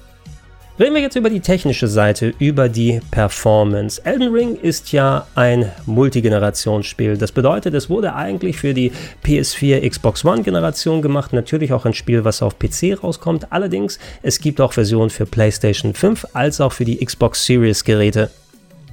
Reden 0.80 0.94
wir 0.94 1.02
jetzt 1.02 1.16
über 1.16 1.32
die 1.32 1.40
technische 1.40 1.88
Seite, 1.88 2.36
über 2.38 2.70
die 2.70 3.00
Performance. 3.10 4.00
Elden 4.06 4.32
Ring 4.32 4.56
ist 4.62 4.92
ja 4.92 5.26
ein 5.34 5.72
Multigenerationsspiel. 5.88 7.18
Das 7.18 7.32
bedeutet, 7.32 7.74
es 7.74 7.90
wurde 7.90 8.14
eigentlich 8.14 8.58
für 8.58 8.76
die 8.76 8.92
PS4, 9.26 9.90
Xbox 9.90 10.24
One 10.24 10.44
Generation 10.44 11.02
gemacht. 11.02 11.34
Natürlich 11.34 11.74
auch 11.74 11.86
ein 11.86 11.96
Spiel, 11.96 12.26
was 12.26 12.44
auf 12.44 12.60
PC 12.60 13.02
rauskommt. 13.02 13.52
Allerdings, 13.52 13.98
es 14.22 14.40
gibt 14.40 14.62
auch 14.62 14.74
Versionen 14.74 15.10
für 15.10 15.26
PlayStation 15.26 15.96
5 15.96 16.28
als 16.34 16.62
auch 16.62 16.74
für 16.74 16.86
die 16.86 17.04
Xbox 17.04 17.44
Series 17.44 17.84
Geräte. 17.84 18.30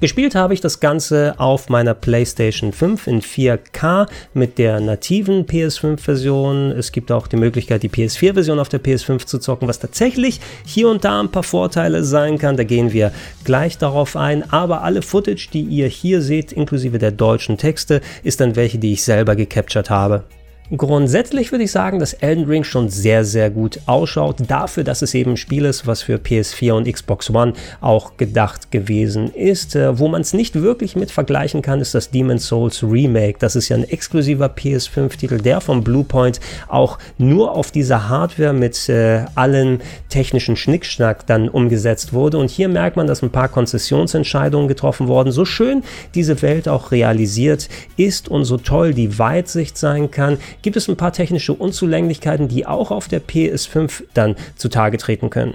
Gespielt 0.05 0.35
habe 0.35 0.53
ich 0.53 0.61
das 0.61 0.79
Ganze 0.79 1.33
auf 1.39 1.67
meiner 1.67 1.95
PlayStation 1.95 2.71
5 2.71 3.07
in 3.07 3.21
4K 3.23 4.05
mit 4.35 4.59
der 4.59 4.79
nativen 4.79 5.47
PS5-Version. 5.47 6.69
Es 6.73 6.91
gibt 6.91 7.11
auch 7.11 7.25
die 7.25 7.37
Möglichkeit, 7.37 7.81
die 7.81 7.89
PS4-Version 7.89 8.59
auf 8.59 8.69
der 8.69 8.79
PS5 8.79 9.25
zu 9.25 9.39
zocken, 9.39 9.67
was 9.67 9.79
tatsächlich 9.79 10.41
hier 10.63 10.89
und 10.89 11.05
da 11.05 11.19
ein 11.19 11.31
paar 11.31 11.41
Vorteile 11.41 12.03
sein 12.03 12.37
kann. 12.37 12.55
Da 12.55 12.63
gehen 12.63 12.93
wir 12.93 13.11
gleich 13.45 13.79
darauf 13.79 14.15
ein. 14.15 14.47
Aber 14.51 14.83
alle 14.83 15.01
Footage, 15.01 15.49
die 15.51 15.63
ihr 15.63 15.87
hier 15.87 16.21
seht, 16.21 16.51
inklusive 16.51 16.99
der 16.99 17.11
deutschen 17.11 17.57
Texte, 17.57 18.01
ist 18.21 18.41
dann 18.41 18.55
welche, 18.55 18.77
die 18.77 18.93
ich 18.93 19.03
selber 19.03 19.35
gecaptured 19.35 19.89
habe. 19.89 20.23
Grundsätzlich 20.75 21.51
würde 21.51 21.65
ich 21.65 21.71
sagen, 21.71 21.99
dass 21.99 22.13
Elden 22.13 22.45
Ring 22.45 22.63
schon 22.63 22.89
sehr, 22.89 23.23
sehr 23.23 23.51
gut 23.51 23.79
ausschaut, 23.85 24.37
dafür, 24.47 24.83
dass 24.83 25.03
es 25.03 25.13
eben 25.13 25.31
ein 25.31 25.37
Spiel 25.37 25.63
ist, 25.63 25.85
was 25.85 26.01
für 26.01 26.15
PS4 26.15 26.73
und 26.73 26.91
Xbox 26.91 27.29
One 27.29 27.53
auch 27.81 28.17
gedacht 28.17 28.71
gewesen 28.71 29.31
ist. 29.31 29.75
Äh, 29.75 29.99
wo 29.99 30.07
man 30.07 30.21
es 30.21 30.33
nicht 30.33 30.55
wirklich 30.55 30.95
mit 30.95 31.11
vergleichen 31.11 31.61
kann, 31.61 31.81
ist 31.81 31.93
das 31.93 32.09
Demon's 32.09 32.47
Souls 32.47 32.81
Remake. 32.81 33.37
Das 33.37 33.55
ist 33.55 33.69
ja 33.69 33.77
ein 33.77 33.83
exklusiver 33.83 34.47
PS5-Titel, 34.47 35.37
der 35.37 35.61
von 35.61 35.83
Bluepoint 35.83 36.39
auch 36.67 36.97
nur 37.19 37.51
auf 37.51 37.69
dieser 37.69 38.09
Hardware 38.09 38.53
mit 38.53 38.89
äh, 38.89 39.25
allen 39.35 39.81
technischen 40.09 40.55
Schnickschnack 40.55 41.27
dann 41.27 41.47
umgesetzt 41.47 42.11
wurde. 42.11 42.39
Und 42.39 42.49
hier 42.49 42.69
merkt 42.69 42.97
man, 42.97 43.05
dass 43.05 43.21
ein 43.21 43.29
paar 43.29 43.49
Konzessionsentscheidungen 43.49 44.67
getroffen 44.67 45.07
wurden. 45.07 45.31
So 45.31 45.45
schön 45.45 45.83
diese 46.15 46.41
Welt 46.41 46.67
auch 46.67 46.91
realisiert 46.91 47.69
ist 47.97 48.29
und 48.29 48.45
so 48.45 48.57
toll 48.57 48.95
die 48.95 49.19
Weitsicht 49.19 49.77
sein 49.77 50.09
kann, 50.09 50.39
gibt 50.65 50.77
es 50.77 50.87
ein 50.87 50.97
paar 50.97 51.13
technische 51.13 51.53
Unzulänglichkeiten, 51.53 52.47
die 52.47 52.65
auch 52.65 52.89
auf 52.89 53.07
der 53.07 53.21
PS5 53.21 54.05
dann 54.15 54.35
zutage 54.55 54.97
treten 54.97 55.29
können. 55.29 55.53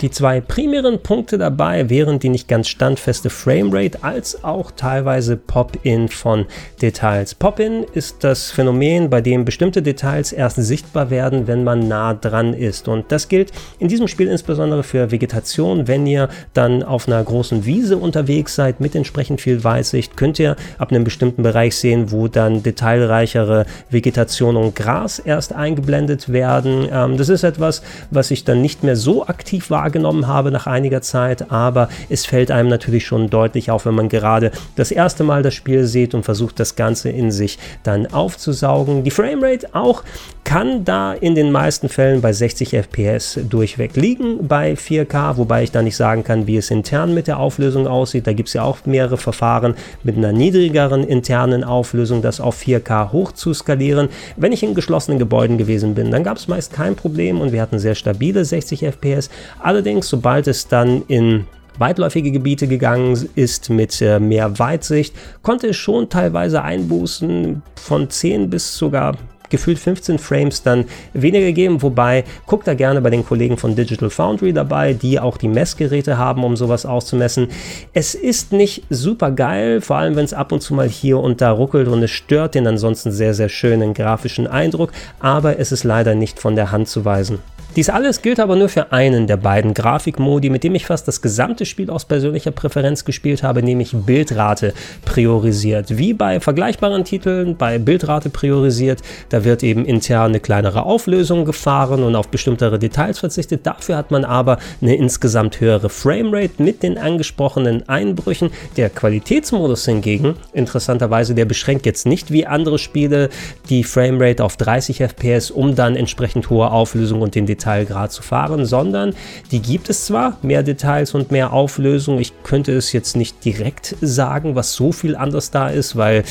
Die 0.00 0.10
zwei 0.10 0.40
primären 0.40 1.02
Punkte 1.02 1.36
dabei 1.36 1.90
wären 1.90 2.18
die 2.18 2.30
nicht 2.30 2.48
ganz 2.48 2.68
standfeste 2.68 3.28
Framerate 3.28 4.02
als 4.02 4.42
auch 4.42 4.70
teilweise 4.70 5.36
Pop-in 5.36 6.08
von 6.08 6.46
Details. 6.80 7.34
Pop-in 7.34 7.84
ist 7.92 8.24
das 8.24 8.50
Phänomen, 8.50 9.10
bei 9.10 9.20
dem 9.20 9.44
bestimmte 9.44 9.82
Details 9.82 10.32
erst 10.32 10.56
sichtbar 10.56 11.10
werden, 11.10 11.46
wenn 11.46 11.64
man 11.64 11.86
nah 11.86 12.14
dran 12.14 12.54
ist. 12.54 12.88
Und 12.88 13.12
das 13.12 13.28
gilt 13.28 13.52
in 13.78 13.88
diesem 13.88 14.08
Spiel 14.08 14.28
insbesondere 14.28 14.84
für 14.84 15.10
Vegetation. 15.10 15.86
Wenn 15.86 16.06
ihr 16.06 16.30
dann 16.54 16.82
auf 16.82 17.06
einer 17.06 17.22
großen 17.22 17.66
Wiese 17.66 17.98
unterwegs 17.98 18.54
seid 18.54 18.80
mit 18.80 18.94
entsprechend 18.94 19.42
viel 19.42 19.62
Weißsicht, 19.62 20.16
könnt 20.16 20.38
ihr 20.38 20.56
ab 20.78 20.92
einem 20.92 21.04
bestimmten 21.04 21.42
Bereich 21.42 21.76
sehen, 21.76 22.10
wo 22.10 22.26
dann 22.26 22.62
detailreichere 22.62 23.66
Vegetation 23.90 24.56
und 24.56 24.74
Gras 24.74 25.18
erst 25.18 25.52
eingeblendet 25.52 26.32
werden. 26.32 26.88
Ähm, 26.90 27.18
das 27.18 27.28
ist 27.28 27.42
etwas, 27.42 27.82
was 28.10 28.30
ich 28.30 28.44
dann 28.44 28.62
nicht 28.62 28.82
mehr 28.82 28.96
so 28.96 29.26
aktiv 29.26 29.68
wahrgenommen 29.68 29.89
wahrgenommen 29.90 30.28
habe 30.28 30.52
nach 30.52 30.68
einiger 30.68 31.02
Zeit, 31.02 31.50
aber 31.50 31.88
es 32.08 32.24
fällt 32.24 32.52
einem 32.52 32.68
natürlich 32.68 33.04
schon 33.04 33.28
deutlich 33.28 33.72
auf, 33.72 33.86
wenn 33.86 33.94
man 33.96 34.08
gerade 34.08 34.52
das 34.76 34.92
erste 34.92 35.24
Mal 35.24 35.42
das 35.42 35.54
Spiel 35.54 35.84
sieht 35.84 36.14
und 36.14 36.22
versucht, 36.22 36.60
das 36.60 36.76
Ganze 36.76 37.10
in 37.10 37.32
sich 37.32 37.58
dann 37.82 38.06
aufzusaugen. 38.06 39.02
Die 39.02 39.10
Framerate 39.10 39.74
auch 39.74 40.04
kann 40.44 40.84
da 40.84 41.12
in 41.12 41.34
den 41.34 41.52
meisten 41.52 41.88
Fällen 41.88 42.20
bei 42.20 42.32
60 42.32 42.74
FPS 42.74 43.38
durchweg 43.48 43.96
liegen 43.96 44.48
bei 44.48 44.72
4K, 44.72 45.36
wobei 45.36 45.62
ich 45.64 45.70
da 45.70 45.82
nicht 45.82 45.96
sagen 45.96 46.24
kann, 46.24 46.46
wie 46.46 46.56
es 46.56 46.70
intern 46.70 47.14
mit 47.14 47.26
der 47.26 47.38
Auflösung 47.38 47.86
aussieht. 47.86 48.26
Da 48.26 48.32
gibt 48.32 48.48
es 48.48 48.54
ja 48.54 48.62
auch 48.62 48.78
mehrere 48.84 49.16
Verfahren 49.16 49.74
mit 50.02 50.16
einer 50.16 50.32
niedrigeren 50.32 51.04
internen 51.04 51.62
Auflösung, 51.62 52.22
das 52.22 52.40
auf 52.40 52.60
4K 52.60 53.12
hoch 53.12 53.32
zu 53.32 53.54
skalieren. 53.54 54.08
Wenn 54.36 54.52
ich 54.52 54.62
in 54.62 54.74
geschlossenen 54.74 55.18
Gebäuden 55.18 55.58
gewesen 55.58 55.94
bin, 55.94 56.10
dann 56.10 56.24
gab 56.24 56.36
es 56.36 56.48
meist 56.48 56.72
kein 56.72 56.96
Problem 56.96 57.40
und 57.40 57.52
wir 57.52 57.60
hatten 57.60 57.78
sehr 57.78 57.94
stabile 57.94 58.44
60 58.44 58.84
FPS. 58.86 59.30
Allerdings, 59.80 60.10
sobald 60.10 60.46
es 60.46 60.68
dann 60.68 61.04
in 61.08 61.46
weitläufige 61.78 62.30
Gebiete 62.30 62.68
gegangen 62.68 63.30
ist 63.34 63.70
mit 63.70 64.02
äh, 64.02 64.20
mehr 64.20 64.58
Weitsicht, 64.58 65.14
konnte 65.40 65.68
es 65.68 65.76
schon 65.76 66.10
teilweise 66.10 66.60
Einbußen 66.60 67.62
von 67.76 68.10
10 68.10 68.50
bis 68.50 68.76
sogar 68.76 69.16
gefühlt 69.48 69.78
15 69.78 70.18
Frames 70.18 70.62
dann 70.62 70.84
weniger 71.14 71.50
geben, 71.52 71.80
wobei 71.80 72.24
guckt 72.46 72.68
da 72.68 72.74
gerne 72.74 73.00
bei 73.00 73.08
den 73.08 73.24
Kollegen 73.24 73.56
von 73.56 73.74
Digital 73.74 74.10
Foundry 74.10 74.52
dabei, 74.52 74.92
die 74.92 75.18
auch 75.18 75.38
die 75.38 75.48
Messgeräte 75.48 76.18
haben, 76.18 76.44
um 76.44 76.58
sowas 76.58 76.84
auszumessen. 76.84 77.48
Es 77.94 78.14
ist 78.14 78.52
nicht 78.52 78.84
super 78.90 79.30
geil, 79.30 79.80
vor 79.80 79.96
allem 79.96 80.14
wenn 80.14 80.26
es 80.26 80.34
ab 80.34 80.52
und 80.52 80.60
zu 80.60 80.74
mal 80.74 80.90
hier 80.90 81.18
und 81.18 81.40
da 81.40 81.52
ruckelt 81.52 81.88
und 81.88 82.02
es 82.02 82.10
stört 82.10 82.54
den 82.54 82.66
ansonsten 82.66 83.12
sehr, 83.12 83.32
sehr 83.32 83.48
schönen 83.48 83.94
grafischen 83.94 84.46
Eindruck, 84.46 84.92
aber 85.20 85.58
es 85.58 85.72
ist 85.72 85.84
leider 85.84 86.14
nicht 86.14 86.38
von 86.38 86.54
der 86.54 86.70
Hand 86.70 86.86
zu 86.86 87.06
weisen. 87.06 87.38
Dies 87.76 87.88
alles 87.88 88.20
gilt 88.20 88.40
aber 88.40 88.56
nur 88.56 88.68
für 88.68 88.90
einen 88.90 89.28
der 89.28 89.36
beiden 89.36 89.74
Grafikmodi, 89.74 90.50
mit 90.50 90.64
dem 90.64 90.74
ich 90.74 90.86
fast 90.86 91.06
das 91.06 91.22
gesamte 91.22 91.64
Spiel 91.64 91.88
aus 91.88 92.04
persönlicher 92.04 92.50
Präferenz 92.50 93.04
gespielt 93.04 93.44
habe, 93.44 93.62
nämlich 93.62 93.92
Bildrate 93.94 94.74
priorisiert. 95.04 95.96
Wie 95.96 96.12
bei 96.12 96.40
vergleichbaren 96.40 97.04
Titeln, 97.04 97.56
bei 97.56 97.78
Bildrate 97.78 98.28
priorisiert, 98.28 99.02
da 99.28 99.44
wird 99.44 99.62
eben 99.62 99.84
intern 99.84 100.30
eine 100.30 100.40
kleinere 100.40 100.82
Auflösung 100.82 101.44
gefahren 101.44 102.02
und 102.02 102.16
auf 102.16 102.26
bestimmtere 102.26 102.80
Details 102.80 103.20
verzichtet. 103.20 103.64
Dafür 103.64 103.96
hat 103.96 104.10
man 104.10 104.24
aber 104.24 104.58
eine 104.82 104.96
insgesamt 104.96 105.60
höhere 105.60 105.90
Framerate 105.90 106.60
mit 106.60 106.82
den 106.82 106.98
angesprochenen 106.98 107.88
Einbrüchen. 107.88 108.50
Der 108.76 108.90
Qualitätsmodus 108.90 109.84
hingegen, 109.84 110.34
interessanterweise, 110.52 111.36
der 111.36 111.44
beschränkt 111.44 111.86
jetzt 111.86 112.04
nicht 112.04 112.32
wie 112.32 112.48
andere 112.48 112.80
Spiele 112.80 113.28
die 113.68 113.84
Framerate 113.84 114.42
auf 114.42 114.56
30 114.56 115.02
FPS, 115.02 115.52
um 115.52 115.76
dann 115.76 115.94
entsprechend 115.94 116.50
hohe 116.50 116.68
Auflösung 116.68 117.22
und 117.22 117.36
den 117.36 117.46
Details 117.46 117.59
Detailgrad 117.60 118.10
zu 118.10 118.22
fahren, 118.22 118.64
sondern 118.64 119.14
die 119.52 119.60
gibt 119.60 119.90
es 119.90 120.06
zwar, 120.06 120.38
mehr 120.42 120.62
Details 120.62 121.14
und 121.14 121.30
mehr 121.30 121.52
Auflösung. 121.52 122.18
Ich 122.18 122.32
könnte 122.42 122.72
es 122.72 122.92
jetzt 122.92 123.16
nicht 123.16 123.44
direkt 123.44 123.96
sagen, 124.00 124.54
was 124.54 124.72
so 124.72 124.92
viel 124.92 125.14
anders 125.14 125.50
da 125.50 125.68
ist, 125.68 125.96
weil 125.96 126.24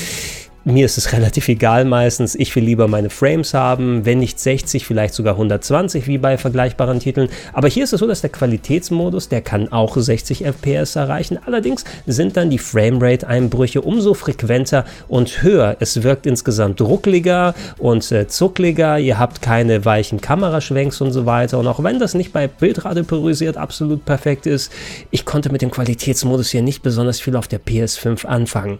mir 0.69 0.85
ist 0.85 0.97
es 0.97 1.13
relativ 1.13 1.47
egal 1.47 1.85
meistens. 1.85 2.35
Ich 2.35 2.55
will 2.55 2.63
lieber 2.63 2.87
meine 2.87 3.09
Frames 3.09 3.53
haben, 3.53 4.05
wenn 4.05 4.19
nicht 4.19 4.39
60, 4.39 4.85
vielleicht 4.85 5.13
sogar 5.13 5.33
120 5.33 6.07
wie 6.07 6.17
bei 6.17 6.37
vergleichbaren 6.37 6.99
Titeln. 6.99 7.29
Aber 7.53 7.67
hier 7.67 7.83
ist 7.83 7.93
es 7.93 7.99
so, 7.99 8.07
dass 8.07 8.21
der 8.21 8.29
Qualitätsmodus, 8.29 9.29
der 9.29 9.41
kann 9.41 9.71
auch 9.71 9.97
60 9.97 10.45
FPS 10.45 10.95
erreichen. 10.95 11.39
Allerdings 11.45 11.83
sind 12.05 12.37
dann 12.37 12.49
die 12.49 12.57
Framerate-Einbrüche 12.57 13.81
umso 13.81 14.13
frequenter 14.13 14.85
und 15.07 15.43
höher. 15.43 15.77
Es 15.79 16.03
wirkt 16.03 16.25
insgesamt 16.25 16.81
ruckliger 16.81 17.55
und 17.77 18.11
äh, 18.11 18.27
zuckliger. 18.27 18.99
Ihr 18.99 19.19
habt 19.19 19.41
keine 19.41 19.85
weichen 19.85 20.21
Kameraschwenks 20.21 21.01
und 21.01 21.11
so 21.11 21.25
weiter. 21.25 21.59
Und 21.59 21.67
auch 21.67 21.83
wenn 21.83 21.99
das 21.99 22.13
nicht 22.13 22.33
bei 22.33 22.47
Bildrate 22.47 23.03
priorisiert 23.03 23.57
absolut 23.57 24.05
perfekt 24.05 24.45
ist, 24.45 24.71
ich 25.11 25.25
konnte 25.25 25.51
mit 25.51 25.61
dem 25.61 25.71
Qualitätsmodus 25.71 26.49
hier 26.49 26.61
nicht 26.61 26.83
besonders 26.83 27.19
viel 27.19 27.35
auf 27.35 27.47
der 27.47 27.59
PS5 27.59 28.25
anfangen. 28.25 28.79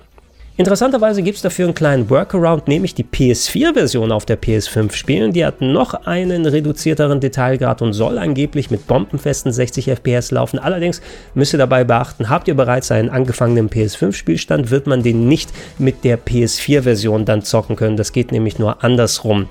Interessanterweise 0.60 1.22
gibt 1.24 1.38
es 1.38 1.42
dafür 1.42 1.68
einen 1.68 1.74
kleinen 1.74 2.10
Workaround, 2.10 2.68
nämlich 2.68 2.94
die 2.94 3.06
PS4-Version 3.06 4.12
auf 4.12 4.26
der 4.26 4.38
PS5 4.38 4.92
spielen. 4.92 5.32
Die 5.32 5.46
hat 5.46 5.62
noch 5.62 5.94
einen 6.06 6.46
reduzierteren 6.46 7.22
Detailgrad 7.22 7.82
und 7.82 7.94
soll 7.94 8.18
angeblich 8.18 8.70
mit 8.70 8.86
bombenfesten 8.86 9.54
60 9.54 9.86
FPS 9.90 10.32
laufen. 10.32 10.60
Allerdings 10.60 11.00
müsst 11.34 11.54
ihr 11.54 11.60
dabei 11.60 11.86
beachten, 11.86 12.30
habt 12.30 12.50
ihr 12.50 12.56
bereits 12.56 12.92
einen 12.92 13.10
angefangenen 13.10 13.70
PS5-Spielstand, 13.70 14.70
wird 14.70 14.86
man 14.86 15.02
den 15.02 15.30
nicht 15.30 15.50
mit 15.78 16.04
der 16.04 16.20
PS4-Version 16.20 17.24
dann 17.24 17.42
zocken 17.44 17.78
können. 17.78 17.96
Das 17.96 18.12
geht 18.12 18.34
nämlich 18.34 18.60
nur 18.60 18.84
andersrum. 18.84 19.48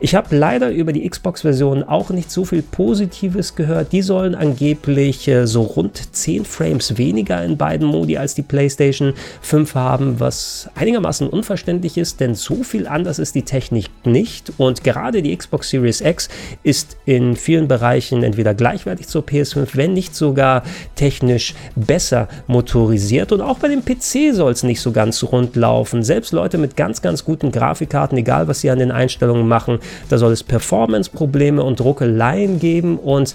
Ich 0.00 0.16
habe 0.16 0.34
leider 0.34 0.70
über 0.70 0.92
die 0.92 1.08
Xbox-Version 1.08 1.84
auch 1.84 2.10
nicht 2.10 2.32
so 2.32 2.44
viel 2.44 2.62
Positives 2.62 3.54
gehört. 3.54 3.92
Die 3.92 4.02
sollen 4.02 4.34
angeblich 4.34 5.28
äh, 5.28 5.46
so 5.46 5.62
rund 5.62 6.16
10 6.16 6.44
Frames 6.44 6.98
weniger 6.98 7.44
in 7.44 7.56
beiden 7.56 7.86
Modi 7.86 8.18
als 8.18 8.34
die 8.34 8.42
PlayStation 8.42 9.14
5 9.42 9.76
haben, 9.76 10.18
was 10.18 10.47
einigermaßen 10.74 11.28
unverständlich 11.28 11.98
ist, 11.98 12.20
denn 12.20 12.34
so 12.34 12.62
viel 12.62 12.86
anders 12.86 13.18
ist 13.18 13.34
die 13.34 13.42
Technik 13.42 13.86
nicht. 14.04 14.52
Und 14.58 14.84
gerade 14.84 15.22
die 15.22 15.36
Xbox 15.36 15.70
Series 15.70 16.00
X 16.00 16.28
ist 16.62 16.96
in 17.06 17.36
vielen 17.36 17.68
Bereichen 17.68 18.22
entweder 18.22 18.54
gleichwertig 18.54 19.08
zur 19.08 19.22
PS5, 19.22 19.68
wenn 19.74 19.92
nicht 19.92 20.14
sogar 20.14 20.62
technisch 20.94 21.54
besser 21.76 22.28
motorisiert. 22.46 23.32
Und 23.32 23.40
auch 23.40 23.58
bei 23.58 23.68
dem 23.68 23.84
PC 23.84 24.34
soll 24.34 24.52
es 24.52 24.62
nicht 24.62 24.80
so 24.80 24.92
ganz 24.92 25.22
rund 25.22 25.56
laufen. 25.56 26.02
Selbst 26.02 26.32
Leute 26.32 26.58
mit 26.58 26.76
ganz, 26.76 27.02
ganz 27.02 27.24
guten 27.24 27.52
Grafikkarten, 27.52 28.18
egal 28.18 28.48
was 28.48 28.60
sie 28.60 28.70
an 28.70 28.78
den 28.78 28.90
Einstellungen 28.90 29.48
machen, 29.48 29.78
da 30.08 30.18
soll 30.18 30.32
es 30.32 30.42
Performance-Probleme 30.42 31.62
und 31.62 31.80
Ruckeleien 31.80 32.58
geben. 32.58 32.98
Und 32.98 33.34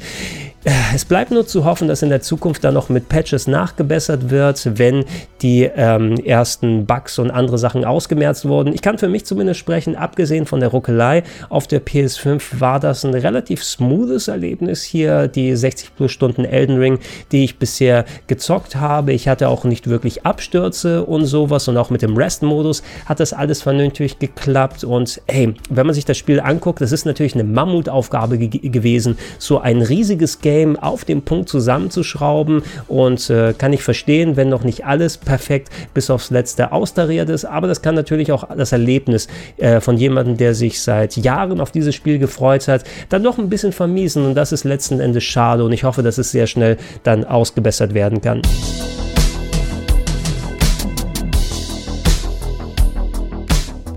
es 0.94 1.04
bleibt 1.04 1.32
nur 1.32 1.46
zu 1.46 1.66
hoffen, 1.66 1.90
dass 1.90 2.02
in 2.04 2.10
der 2.10 2.22
Zukunft 2.22 2.64
dann 2.64 2.74
noch 2.74 2.88
mit 2.88 3.10
Patches 3.10 3.48
nachgebessert 3.48 4.30
wird, 4.30 4.80
wenn 4.80 5.04
die 5.42 5.64
ähm, 5.64 6.16
ersten 6.16 6.86
Bugs 6.86 7.20
und 7.20 7.32
andere 7.32 7.58
Sachen 7.58 7.84
ausgemerzt 7.84 8.48
wurden. 8.48 8.74
Ich 8.74 8.82
kann 8.82 8.98
für 8.98 9.10
mich 9.10 9.26
zumindest 9.26 9.60
sprechen, 9.60 9.98
abgesehen 9.98 10.46
von 10.46 10.62
der 10.62 10.70
Ruckelei 10.70 11.24
auf 11.50 11.68
der 11.68 11.86
PS5 11.86 12.62
war 12.62 12.80
das 12.80 13.04
ein 13.04 13.14
relativ 13.14 13.62
smoothes 13.62 14.30
Erlebnis 14.30 14.84
hier, 14.84 15.28
die 15.28 15.54
60 15.54 15.98
plus 15.98 16.14
Stunden 16.14 16.46
Elden 16.46 16.78
Ring, 16.78 17.00
die 17.34 17.44
ich 17.44 17.60
bisher 17.60 18.06
gezockt 18.28 18.78
habe. 18.78 19.12
Ich 19.12 19.28
hatte 19.28 19.50
auch 19.50 19.66
nicht 19.66 19.88
wirklich 19.88 20.26
Abstürze 20.26 21.04
und 21.04 21.26
sowas 21.26 21.68
und 21.68 21.76
auch 21.76 21.90
mit 21.90 22.02
dem 22.02 22.16
Rest-Modus 22.16 22.84
hat 23.06 23.20
das 23.20 23.34
alles 23.34 23.62
vernünftig 23.62 24.20
geklappt 24.20 24.86
und 24.86 25.22
hey, 25.28 25.54
wenn 25.70 25.86
man 25.86 25.94
sich 25.94 26.06
das 26.06 26.18
Spiel 26.18 26.40
anguckt, 26.40 26.80
das 26.80 26.94
ist 26.94 27.06
natürlich 27.06 27.34
eine 27.34 27.44
Mammutaufgabe 27.44 28.38
ge 28.38 28.54
gewesen, 28.70 29.18
so 29.40 29.60
ein 29.60 29.82
riesiges 29.82 30.40
Game 30.40 30.53
Game 30.54 30.78
auf 30.78 31.04
den 31.04 31.24
Punkt 31.24 31.50
zusammenzuschrauben 31.50 32.62
und 32.88 33.28
äh, 33.32 33.54
kann 33.58 33.74
ich 33.74 33.82
verstehen, 33.82 34.36
wenn 34.36 34.50
noch 34.50 34.64
nicht 34.64 34.86
alles 34.86 35.18
perfekt 35.18 35.70
bis 35.96 36.12
aufs 36.12 36.30
Letzte 36.30 36.72
austariert 36.72 37.30
ist, 37.30 37.44
aber 37.44 37.68
das 37.68 37.82
kann 37.82 37.96
natürlich 37.96 38.32
auch 38.32 38.48
das 38.56 38.72
Erlebnis 38.72 39.28
äh, 39.58 39.80
von 39.80 39.98
jemandem, 39.98 40.38
der 40.38 40.54
sich 40.54 40.80
seit 40.80 41.18
Jahren 41.18 41.60
auf 41.60 41.72
dieses 41.72 41.96
Spiel 41.96 42.20
gefreut 42.20 42.68
hat, 42.68 42.84
dann 43.10 43.24
noch 43.24 43.40
ein 43.40 43.50
bisschen 43.50 43.72
vermiesen. 43.72 44.26
Und 44.26 44.36
das 44.36 44.52
ist 44.52 44.64
letzten 44.64 45.00
Endes 45.00 45.24
schade. 45.24 45.64
Und 45.64 45.72
ich 45.72 45.84
hoffe, 45.84 46.04
dass 46.04 46.20
es 46.20 46.32
sehr 46.32 46.46
schnell 46.46 46.78
dann 47.04 47.24
ausgebessert 47.24 47.96
werden 47.96 48.22
kann. 48.22 48.42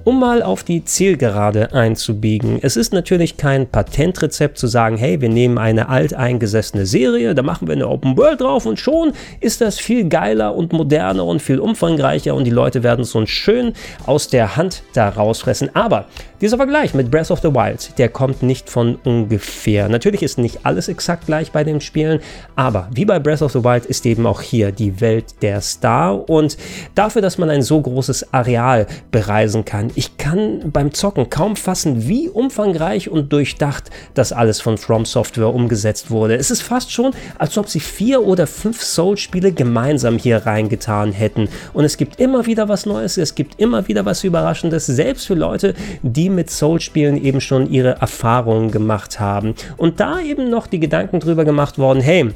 Um 0.06 0.20
mal 0.20 0.40
auf 0.40 0.62
die 0.62 0.84
Zielgerade 0.84 1.72
einzubiegen. 1.72 2.60
Es 2.62 2.76
ist 2.76 2.92
natürlich 2.92 3.36
kein 3.36 3.66
Patentrezept 3.66 4.56
zu 4.56 4.68
sagen, 4.68 4.96
hey, 4.96 5.20
wir 5.20 5.28
nehmen 5.28 5.58
eine 5.58 5.88
alteingesessene 5.88 6.86
Serie, 6.86 7.34
da 7.34 7.42
machen 7.42 7.66
wir 7.66 7.74
eine 7.74 7.88
Open 7.88 8.16
World 8.16 8.40
drauf 8.40 8.66
und 8.66 8.78
schon 8.78 9.14
ist 9.40 9.60
das 9.60 9.80
viel 9.80 10.08
geiler 10.08 10.54
und 10.54 10.72
moderner 10.72 11.24
und 11.24 11.42
viel 11.42 11.58
umfangreicher 11.58 12.36
und 12.36 12.44
die 12.44 12.52
Leute 12.52 12.84
werden 12.84 13.00
es 13.00 13.16
uns 13.16 13.30
schön 13.30 13.72
aus 14.06 14.28
der 14.28 14.54
Hand 14.54 14.84
da 14.92 15.08
rausfressen. 15.08 15.74
Aber 15.74 16.04
dieser 16.40 16.56
Vergleich 16.56 16.94
mit 16.94 17.10
Breath 17.10 17.32
of 17.32 17.40
the 17.40 17.52
Wild, 17.52 17.98
der 17.98 18.08
kommt 18.08 18.44
nicht 18.44 18.70
von 18.70 18.96
ungefähr. 19.02 19.88
Natürlich 19.88 20.22
ist 20.22 20.38
nicht 20.38 20.60
alles 20.62 20.86
exakt 20.86 21.26
gleich 21.26 21.50
bei 21.50 21.64
den 21.64 21.80
Spielen, 21.80 22.20
aber 22.54 22.88
wie 22.92 23.06
bei 23.06 23.18
Breath 23.18 23.42
of 23.42 23.50
the 23.50 23.64
Wild 23.64 23.86
ist 23.86 24.06
eben 24.06 24.24
auch 24.24 24.40
hier 24.40 24.70
die 24.70 25.00
Welt 25.00 25.42
der 25.42 25.60
Star 25.62 26.28
und 26.30 26.56
dafür, 26.94 27.22
dass 27.22 27.38
man 27.38 27.50
ein 27.50 27.62
so 27.62 27.80
großes 27.80 28.32
Areal 28.32 28.86
bereisen 29.10 29.64
kann, 29.64 29.90
ich 29.96 30.18
kann 30.18 30.70
beim 30.72 30.92
Zocken 30.92 31.30
kaum 31.30 31.56
fassen, 31.56 32.06
wie 32.06 32.28
umfangreich 32.28 33.08
und 33.08 33.32
durchdacht 33.32 33.90
das 34.12 34.32
alles 34.32 34.60
von 34.60 34.76
From 34.76 35.06
Software 35.06 35.52
umgesetzt 35.52 36.10
wurde. 36.10 36.36
Es 36.36 36.50
ist 36.50 36.60
fast 36.60 36.92
schon, 36.92 37.12
als 37.38 37.56
ob 37.56 37.68
sie 37.68 37.80
vier 37.80 38.22
oder 38.22 38.46
fünf 38.46 38.82
Soul-Spiele 38.82 39.52
gemeinsam 39.52 40.18
hier 40.18 40.44
reingetan 40.44 41.12
hätten. 41.12 41.48
Und 41.72 41.84
es 41.84 41.96
gibt 41.96 42.20
immer 42.20 42.44
wieder 42.44 42.68
was 42.68 42.84
Neues, 42.84 43.16
es 43.16 43.34
gibt 43.34 43.58
immer 43.58 43.88
wieder 43.88 44.04
was 44.04 44.22
Überraschendes, 44.22 44.84
selbst 44.84 45.26
für 45.26 45.34
Leute, 45.34 45.74
die 46.02 46.28
mit 46.28 46.50
Soul-Spielen 46.50 47.16
eben 47.22 47.40
schon 47.40 47.70
ihre 47.70 47.96
Erfahrungen 48.00 48.70
gemacht 48.70 49.18
haben. 49.18 49.54
Und 49.78 49.98
da 50.00 50.20
eben 50.20 50.50
noch 50.50 50.66
die 50.66 50.80
Gedanken 50.80 51.20
drüber 51.20 51.46
gemacht 51.46 51.78
worden, 51.78 52.02
hey, 52.02 52.34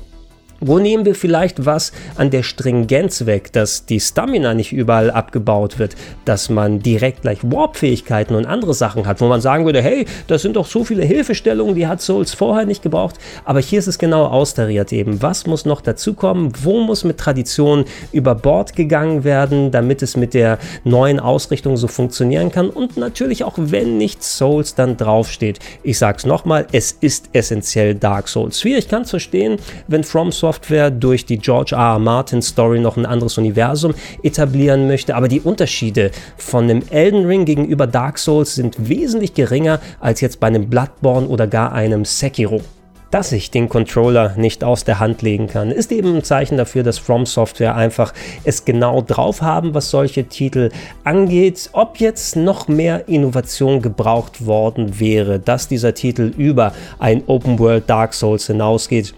wo 0.60 0.78
nehmen 0.78 1.04
wir 1.04 1.14
vielleicht 1.14 1.64
was 1.64 1.92
an 2.16 2.30
der 2.30 2.42
Stringenz 2.42 3.26
weg, 3.26 3.52
dass 3.52 3.86
die 3.86 4.00
Stamina 4.00 4.54
nicht 4.54 4.72
überall 4.72 5.10
abgebaut 5.10 5.78
wird, 5.78 5.96
dass 6.24 6.50
man 6.50 6.80
direkt 6.80 7.22
gleich 7.22 7.38
Warp-Fähigkeiten 7.42 8.34
und 8.34 8.46
andere 8.46 8.74
Sachen 8.74 9.06
hat, 9.06 9.20
wo 9.20 9.26
man 9.26 9.40
sagen 9.40 9.64
würde, 9.64 9.82
hey, 9.82 10.04
das 10.26 10.42
sind 10.42 10.56
doch 10.56 10.66
so 10.66 10.84
viele 10.84 11.04
Hilfestellungen, 11.04 11.74
die 11.74 11.86
hat 11.86 12.02
Souls 12.02 12.34
vorher 12.34 12.66
nicht 12.66 12.82
gebraucht, 12.82 13.16
aber 13.44 13.60
hier 13.60 13.78
ist 13.78 13.86
es 13.86 13.98
genau 13.98 14.26
austariert 14.26 14.92
eben. 14.92 15.22
Was 15.22 15.46
muss 15.46 15.64
noch 15.64 15.80
dazukommen? 15.80 16.52
Wo 16.62 16.80
muss 16.80 17.04
mit 17.04 17.18
Tradition 17.18 17.84
über 18.12 18.34
Bord 18.34 18.76
gegangen 18.76 19.24
werden, 19.24 19.70
damit 19.70 20.02
es 20.02 20.16
mit 20.16 20.34
der 20.34 20.58
neuen 20.84 21.20
Ausrichtung 21.20 21.76
so 21.76 21.88
funktionieren 21.88 22.52
kann 22.52 22.70
und 22.70 22.96
natürlich 22.96 23.44
auch 23.44 23.54
wenn 23.56 23.96
nicht 23.96 24.22
Souls 24.22 24.74
dann 24.74 24.96
draufsteht. 24.96 25.58
Ich 25.82 25.98
sag's 25.98 26.26
nochmal, 26.26 26.66
es 26.72 26.92
ist 26.92 27.30
essentiell 27.32 27.94
Dark 27.94 28.28
Souls 28.28 28.60
4. 28.60 28.78
Ich 28.78 28.88
kann 28.88 29.02
es 29.02 29.10
verstehen, 29.10 29.58
wenn 29.88 30.04
From 30.04 30.32
Software 30.32 30.49
Software 30.50 30.90
durch 30.90 31.26
die 31.26 31.38
George 31.38 31.76
R. 31.76 31.92
R. 31.92 31.98
Martin 32.00 32.42
Story 32.42 32.80
noch 32.80 32.96
ein 32.96 33.06
anderes 33.06 33.38
Universum 33.38 33.94
etablieren 34.24 34.88
möchte, 34.88 35.14
aber 35.14 35.28
die 35.28 35.40
Unterschiede 35.40 36.10
von 36.38 36.64
einem 36.64 36.82
Elden 36.90 37.24
Ring 37.24 37.44
gegenüber 37.44 37.86
Dark 37.86 38.18
Souls 38.18 38.56
sind 38.56 38.88
wesentlich 38.88 39.34
geringer 39.34 39.78
als 40.00 40.20
jetzt 40.20 40.40
bei 40.40 40.48
einem 40.48 40.68
Bloodborne 40.68 41.28
oder 41.28 41.46
gar 41.46 41.72
einem 41.72 42.04
Sekiro. 42.04 42.62
dass 43.10 43.32
ich 43.32 43.50
den 43.50 43.68
Controller 43.68 44.34
nicht 44.36 44.62
aus 44.62 44.84
der 44.84 45.00
Hand 45.00 45.22
legen 45.22 45.48
kann, 45.48 45.70
ist 45.72 45.90
eben 45.90 46.14
ein 46.14 46.22
Zeichen 46.22 46.56
dafür, 46.56 46.82
dass 46.82 46.98
From 46.98 47.26
Software 47.26 47.74
einfach 47.74 48.12
es 48.44 48.64
genau 48.64 49.02
drauf 49.02 49.42
haben, 49.42 49.74
was 49.74 49.90
solche 49.90 50.24
Titel 50.24 50.70
angeht. 51.02 51.70
Ob 51.72 51.98
jetzt 51.98 52.36
noch 52.36 52.68
mehr 52.68 53.08
Innovation 53.08 53.82
gebraucht 53.82 54.46
worden 54.46 55.00
wäre, 55.00 55.40
dass 55.40 55.66
dieser 55.66 55.94
Titel 55.94 56.32
über 56.36 56.72
ein 56.98 57.24
Open 57.26 57.58
World 57.58 57.90
Dark 57.90 58.14
Souls 58.14 58.46
hinausgeht, 58.46 59.12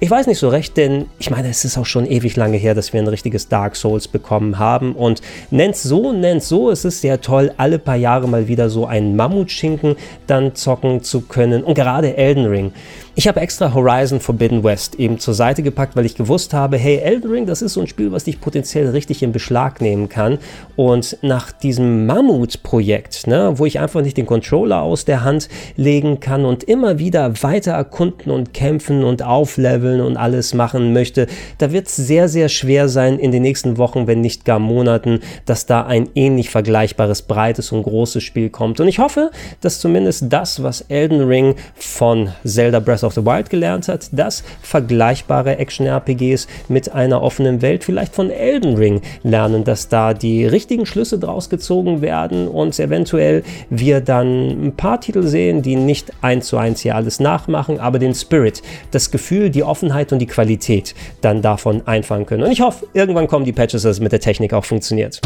ich 0.00 0.10
weiß 0.10 0.26
nicht 0.26 0.38
so 0.38 0.48
recht, 0.48 0.76
denn 0.76 1.06
ich 1.18 1.30
meine, 1.30 1.48
es 1.48 1.64
ist 1.64 1.78
auch 1.78 1.86
schon 1.86 2.04
ewig 2.06 2.36
lange 2.36 2.56
her, 2.56 2.74
dass 2.74 2.92
wir 2.92 3.00
ein 3.00 3.08
richtiges 3.08 3.48
Dark 3.48 3.76
Souls 3.76 4.08
bekommen 4.08 4.58
haben. 4.58 4.94
Und 4.94 5.22
nennt's 5.50 5.82
so, 5.82 6.12
nennt's 6.12 6.48
so, 6.48 6.70
es 6.70 6.84
ist 6.84 7.00
sehr 7.00 7.20
toll, 7.20 7.52
alle 7.56 7.78
paar 7.78 7.96
Jahre 7.96 8.28
mal 8.28 8.48
wieder 8.48 8.68
so 8.68 8.86
einen 8.86 9.16
Mammutschinken 9.16 9.96
dann 10.26 10.54
zocken 10.54 11.02
zu 11.02 11.22
können. 11.22 11.62
Und 11.62 11.74
gerade 11.74 12.16
Elden 12.16 12.46
Ring. 12.46 12.72
Ich 13.16 13.28
habe 13.28 13.40
extra 13.40 13.72
Horizon 13.72 14.18
Forbidden 14.18 14.64
West 14.64 14.96
eben 14.96 15.20
zur 15.20 15.34
Seite 15.34 15.62
gepackt, 15.62 15.94
weil 15.94 16.04
ich 16.04 16.16
gewusst 16.16 16.52
habe, 16.52 16.76
hey, 16.76 16.96
Elden 16.96 17.30
Ring, 17.30 17.46
das 17.46 17.62
ist 17.62 17.74
so 17.74 17.80
ein 17.80 17.86
Spiel, 17.86 18.10
was 18.10 18.24
dich 18.24 18.40
potenziell 18.40 18.88
richtig 18.88 19.22
in 19.22 19.30
Beschlag 19.30 19.80
nehmen 19.80 20.08
kann. 20.08 20.38
Und 20.74 21.18
nach 21.22 21.52
diesem 21.52 22.06
Mammut-Projekt, 22.06 23.28
ne, 23.28 23.52
wo 23.54 23.66
ich 23.66 23.78
einfach 23.78 24.02
nicht 24.02 24.16
den 24.16 24.26
Controller 24.26 24.82
aus 24.82 25.04
der 25.04 25.22
Hand 25.22 25.48
legen 25.76 26.18
kann 26.18 26.44
und 26.44 26.64
immer 26.64 26.98
wieder 26.98 27.40
weiter 27.44 27.72
erkunden 27.72 28.32
und 28.32 28.52
kämpfen 28.52 29.04
und 29.04 29.22
aufleveln 29.22 29.83
und 29.84 30.16
alles 30.16 30.54
machen 30.54 30.92
möchte, 30.92 31.26
da 31.58 31.72
wird 31.72 31.88
es 31.88 31.96
sehr, 31.96 32.28
sehr 32.28 32.48
schwer 32.48 32.88
sein 32.88 33.18
in 33.18 33.32
den 33.32 33.42
nächsten 33.42 33.78
Wochen, 33.78 34.06
wenn 34.06 34.20
nicht 34.20 34.44
gar 34.44 34.58
Monaten, 34.58 35.20
dass 35.46 35.66
da 35.66 35.84
ein 35.84 36.08
ähnlich 36.14 36.50
vergleichbares, 36.50 37.22
breites 37.22 37.72
und 37.72 37.82
großes 37.82 38.22
Spiel 38.22 38.50
kommt. 38.50 38.80
Und 38.80 38.88
ich 38.88 38.98
hoffe, 38.98 39.30
dass 39.60 39.80
zumindest 39.80 40.32
das, 40.32 40.62
was 40.62 40.82
Elden 40.82 41.22
Ring 41.22 41.54
von 41.74 42.30
Zelda 42.44 42.80
Breath 42.80 43.04
of 43.04 43.14
the 43.14 43.24
Wild 43.24 43.50
gelernt 43.50 43.88
hat, 43.88 44.08
dass 44.12 44.42
vergleichbare 44.62 45.58
Action-RPGs 45.58 46.46
mit 46.68 46.92
einer 46.92 47.22
offenen 47.22 47.62
Welt 47.62 47.84
vielleicht 47.84 48.14
von 48.14 48.30
Elden 48.30 48.76
Ring 48.76 49.00
lernen, 49.22 49.64
dass 49.64 49.88
da 49.88 50.14
die 50.14 50.46
richtigen 50.46 50.86
Schlüsse 50.86 51.18
draus 51.18 51.50
gezogen 51.50 52.00
werden 52.00 52.48
und 52.48 52.78
eventuell 52.78 53.42
wir 53.70 54.00
dann 54.00 54.66
ein 54.66 54.76
paar 54.76 55.00
Titel 55.00 55.22
sehen, 55.24 55.62
die 55.62 55.76
nicht 55.76 56.12
eins 56.22 56.46
zu 56.46 56.56
eins 56.56 56.80
hier 56.80 56.94
alles 56.94 57.20
nachmachen, 57.20 57.78
aber 57.78 57.98
den 57.98 58.14
Spirit, 58.14 58.62
das 58.90 59.10
Gefühl, 59.10 59.50
die 59.50 59.62
Offenheit 59.74 60.12
und 60.12 60.20
die 60.20 60.26
Qualität 60.26 60.94
dann 61.20 61.42
davon 61.42 61.84
einfangen 61.84 62.26
können. 62.26 62.44
Und 62.44 62.52
ich 62.52 62.60
hoffe, 62.60 62.86
irgendwann 62.92 63.26
kommen 63.26 63.44
die 63.44 63.52
Patches, 63.52 63.82
dass 63.82 63.96
es 63.96 64.00
mit 64.00 64.12
der 64.12 64.20
Technik 64.20 64.52
auch 64.52 64.64
funktioniert. 64.64 65.20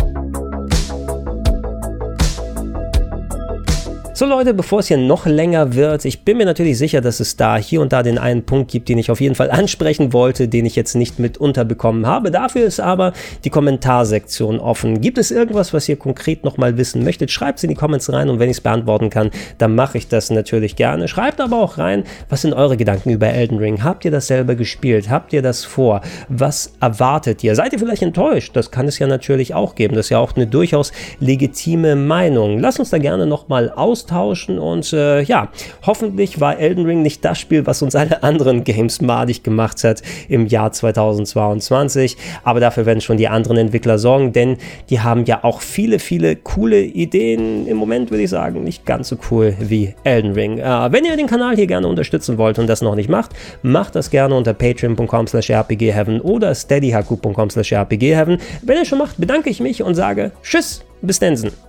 So 4.18 4.26
Leute, 4.26 4.52
bevor 4.52 4.80
es 4.80 4.88
hier 4.88 4.96
noch 4.96 5.26
länger 5.26 5.76
wird, 5.76 6.04
ich 6.04 6.24
bin 6.24 6.38
mir 6.38 6.44
natürlich 6.44 6.76
sicher, 6.76 7.00
dass 7.00 7.20
es 7.20 7.36
da 7.36 7.56
hier 7.56 7.80
und 7.80 7.92
da 7.92 8.02
den 8.02 8.18
einen 8.18 8.42
Punkt 8.42 8.68
gibt, 8.68 8.88
den 8.88 8.98
ich 8.98 9.12
auf 9.12 9.20
jeden 9.20 9.36
Fall 9.36 9.48
ansprechen 9.52 10.12
wollte, 10.12 10.48
den 10.48 10.66
ich 10.66 10.74
jetzt 10.74 10.96
nicht 10.96 11.20
mit 11.20 11.38
unterbekommen 11.38 12.04
habe. 12.04 12.32
Dafür 12.32 12.64
ist 12.64 12.80
aber 12.80 13.12
die 13.44 13.50
Kommentarsektion 13.50 14.58
offen. 14.58 15.00
Gibt 15.00 15.18
es 15.18 15.30
irgendwas, 15.30 15.72
was 15.72 15.88
ihr 15.88 15.94
konkret 15.94 16.42
nochmal 16.42 16.76
wissen 16.76 17.04
möchtet? 17.04 17.30
Schreibt 17.30 17.58
es 17.58 17.62
in 17.62 17.70
die 17.70 17.76
Comments 17.76 18.12
rein 18.12 18.28
und 18.28 18.40
wenn 18.40 18.50
ich 18.50 18.56
es 18.56 18.60
beantworten 18.60 19.08
kann, 19.08 19.30
dann 19.58 19.76
mache 19.76 19.98
ich 19.98 20.08
das 20.08 20.30
natürlich 20.30 20.74
gerne. 20.74 21.06
Schreibt 21.06 21.40
aber 21.40 21.62
auch 21.62 21.78
rein, 21.78 22.02
was 22.28 22.42
sind 22.42 22.54
eure 22.54 22.76
Gedanken 22.76 23.10
über 23.10 23.28
Elden 23.28 23.58
Ring? 23.58 23.84
Habt 23.84 24.04
ihr 24.04 24.10
das 24.10 24.26
selber 24.26 24.56
gespielt? 24.56 25.08
Habt 25.10 25.32
ihr 25.32 25.42
das 25.42 25.64
vor? 25.64 26.00
Was 26.28 26.72
erwartet 26.80 27.44
ihr? 27.44 27.54
Seid 27.54 27.72
ihr 27.72 27.78
vielleicht 27.78 28.02
enttäuscht? 28.02 28.56
Das 28.56 28.72
kann 28.72 28.88
es 28.88 28.98
ja 28.98 29.06
natürlich 29.06 29.54
auch 29.54 29.76
geben. 29.76 29.94
Das 29.94 30.06
ist 30.06 30.10
ja 30.10 30.18
auch 30.18 30.34
eine 30.34 30.48
durchaus 30.48 30.90
legitime 31.20 31.94
Meinung. 31.94 32.58
Lasst 32.58 32.80
uns 32.80 32.90
da 32.90 32.98
gerne 32.98 33.24
nochmal 33.24 33.70
aus 33.70 34.07
austauschen 34.08 34.58
und 34.58 34.92
äh, 34.92 35.22
ja, 35.22 35.48
hoffentlich 35.86 36.40
war 36.40 36.58
Elden 36.58 36.86
Ring 36.86 37.02
nicht 37.02 37.24
das 37.24 37.38
Spiel, 37.38 37.66
was 37.66 37.82
uns 37.82 37.94
alle 37.94 38.22
anderen 38.22 38.64
Games 38.64 39.00
madig 39.00 39.42
gemacht 39.42 39.84
hat 39.84 40.02
im 40.28 40.46
Jahr 40.46 40.72
2022, 40.72 42.16
aber 42.44 42.60
dafür 42.60 42.86
werden 42.86 43.00
schon 43.00 43.16
die 43.16 43.28
anderen 43.28 43.58
Entwickler 43.58 43.98
sorgen, 43.98 44.32
denn 44.32 44.56
die 44.90 45.00
haben 45.00 45.24
ja 45.24 45.44
auch 45.44 45.60
viele, 45.60 45.98
viele 45.98 46.36
coole 46.36 46.82
Ideen. 46.82 47.66
Im 47.66 47.76
Moment 47.76 48.10
würde 48.10 48.24
ich 48.24 48.30
sagen, 48.30 48.64
nicht 48.64 48.86
ganz 48.86 49.08
so 49.08 49.16
cool 49.30 49.54
wie 49.58 49.94
Elden 50.04 50.32
Ring. 50.32 50.58
Äh, 50.58 50.92
wenn 50.92 51.04
ihr 51.04 51.16
den 51.16 51.26
Kanal 51.26 51.56
hier 51.56 51.66
gerne 51.66 51.86
unterstützen 51.86 52.38
wollt 52.38 52.58
und 52.58 52.66
das 52.66 52.82
noch 52.82 52.94
nicht 52.94 53.08
macht, 53.08 53.32
macht 53.62 53.94
das 53.94 54.10
gerne 54.10 54.34
unter 54.34 54.54
patreon.com 54.54 55.26
slash 55.26 55.50
rpgheaven 55.50 56.20
oder 56.20 56.54
steadyhaku.com 56.54 57.50
slash 57.50 57.72
rpgheaven. 57.72 58.38
Wenn 58.62 58.78
ihr 58.78 58.84
schon 58.84 58.98
macht, 58.98 59.18
bedanke 59.18 59.50
ich 59.50 59.60
mich 59.60 59.82
und 59.82 59.94
sage 59.94 60.32
Tschüss, 60.42 60.82
bis 61.02 61.18
Densen. 61.18 61.67